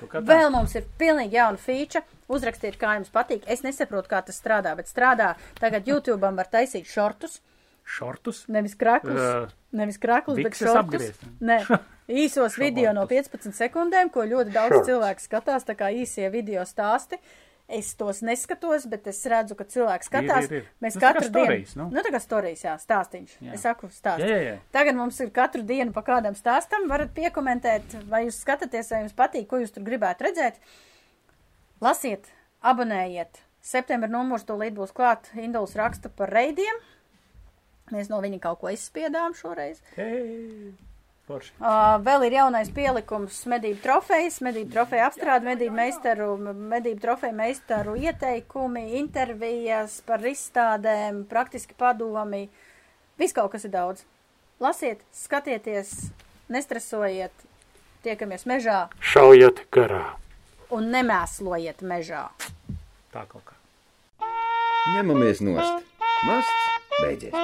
Vēl 0.00 0.48
mums 0.54 0.72
ir 0.78 0.86
pilnīgi 0.98 1.36
jauna 1.36 1.60
feature. 1.60 2.06
Uzrakstiet, 2.30 2.76
kā 2.80 2.94
jums 2.98 3.10
patīk. 3.14 3.42
Es 3.50 3.64
nesaprotu, 3.66 4.10
kā 4.12 4.20
tas 4.26 4.38
strādā, 4.38 4.76
bet 4.78 4.86
strādā. 4.90 5.32
Tagad 5.58 5.88
YouTube 5.90 6.30
var 6.36 6.46
taisīt 6.52 6.86
šortus. 6.86 7.40
Šortus. 7.90 8.44
Nevis 8.52 8.76
kraklus, 8.78 9.18
Ā, 9.18 9.48
nevis 9.74 9.98
kraklus, 9.98 10.38
bet 10.44 10.54
šortus. 10.60 11.08
Nē, 11.42 11.56
īsos 12.22 12.54
video 12.60 12.92
no 12.94 13.06
15 13.10 13.50
sekundēm, 13.56 14.12
ko 14.14 14.22
ļoti 14.30 14.54
daudz 14.54 14.76
Shorts. 14.76 14.90
cilvēku 14.92 15.24
skatās, 15.26 15.66
tā 15.66 15.74
kā 15.78 15.88
īsie 15.90 16.28
video 16.30 16.62
stāsti. 16.68 17.18
Es 17.70 17.92
tos 17.94 18.18
neskatos, 18.26 18.84
bet 18.90 19.04
es 19.06 19.18
redzu, 19.30 19.54
ka 19.54 19.62
cilvēki 19.70 20.06
skatās. 20.08 20.46
ir, 20.50 20.54
ir. 20.60 20.70
Mēs 20.82 20.96
Nu, 20.98 21.02
katru 21.04 21.22
stories, 21.28 21.74
dienu, 21.76 21.84
nu. 21.84 21.94
nu 21.94 22.02
tā 22.02 22.10
kā 22.10 22.18
stāstījis, 22.18 22.64
jā, 22.66 22.72
stāstīņš. 22.82 23.34
Jā. 23.46 23.52
Es 23.54 23.62
saku 23.62 23.90
stāstu. 23.94 24.26
Jā, 24.26 24.38
jā, 24.38 24.40
jā. 24.48 24.54
Tagad 24.74 24.98
mums 24.98 25.20
ir 25.22 25.30
katru 25.34 25.62
dienu 25.66 25.94
pa 25.94 26.02
kādam 26.06 26.34
stāstam. 26.34 26.88
Varat 26.90 27.12
piekomentēt, 27.14 27.94
vai 28.10 28.24
jūs 28.26 28.40
skatāties, 28.42 28.90
vai 28.90 29.04
jums 29.04 29.14
patīk, 29.18 29.46
ko 29.52 29.62
jūs 29.62 29.70
tur 29.76 29.86
gribētu 29.86 30.26
redzēt. 30.26 30.58
Lasiet, 31.80 32.26
abonējiet. 32.60 33.38
Septembra 33.64 34.08
numurs 34.12 34.44
tūlīt 34.44 34.74
būs 34.76 34.92
klāt. 34.92 35.30
Induls 35.40 35.72
raksta 35.78 36.10
par 36.12 36.28
reidiem. 36.32 36.76
Mēs 37.88 38.10
no 38.12 38.18
viņa 38.20 38.40
kaut 38.42 38.60
ko 38.60 38.68
izspiedām 38.72 39.32
šoreiz. 39.38 39.80
Hei, 39.96 40.74
forši. 41.24 41.54
Uh, 41.56 41.96
vēl 42.04 42.26
ir 42.28 42.36
jaunais 42.36 42.68
pielikums 42.76 43.40
medību 43.48 43.80
trofejas, 43.80 44.38
medību 44.44 44.76
trofeja 44.76 45.08
apstrāde, 45.08 45.48
medību 45.48 45.78
meistaru, 45.80 46.28
medību 46.74 47.00
trofeja 47.00 47.38
meistaru 47.40 47.96
ieteikumi, 47.96 48.84
intervijas 49.00 50.02
par 50.04 50.20
izstādēm, 50.28 51.24
praktiski 51.32 51.76
padomi. 51.80 52.44
Viss 53.20 53.36
kaut 53.36 53.56
kas 53.56 53.64
ir 53.64 53.72
daudz. 53.72 54.04
Lasiet, 54.60 55.00
skatieties, 55.16 56.10
nestresojiet, 56.52 57.46
tiekamies 58.04 58.44
mežā 58.44 58.82
Šaujiet 59.00 59.64
garā! 59.72 60.10
un 60.76 60.90
nemēslojiet 60.94 61.82
mežā. 61.86 62.26
Tā 63.14 63.24
kaut 63.30 63.44
kā. 63.48 63.56
Ņemamies 64.94 65.42
nost. 65.44 65.86
Masts 66.26 66.68
beidzies. 67.00 67.34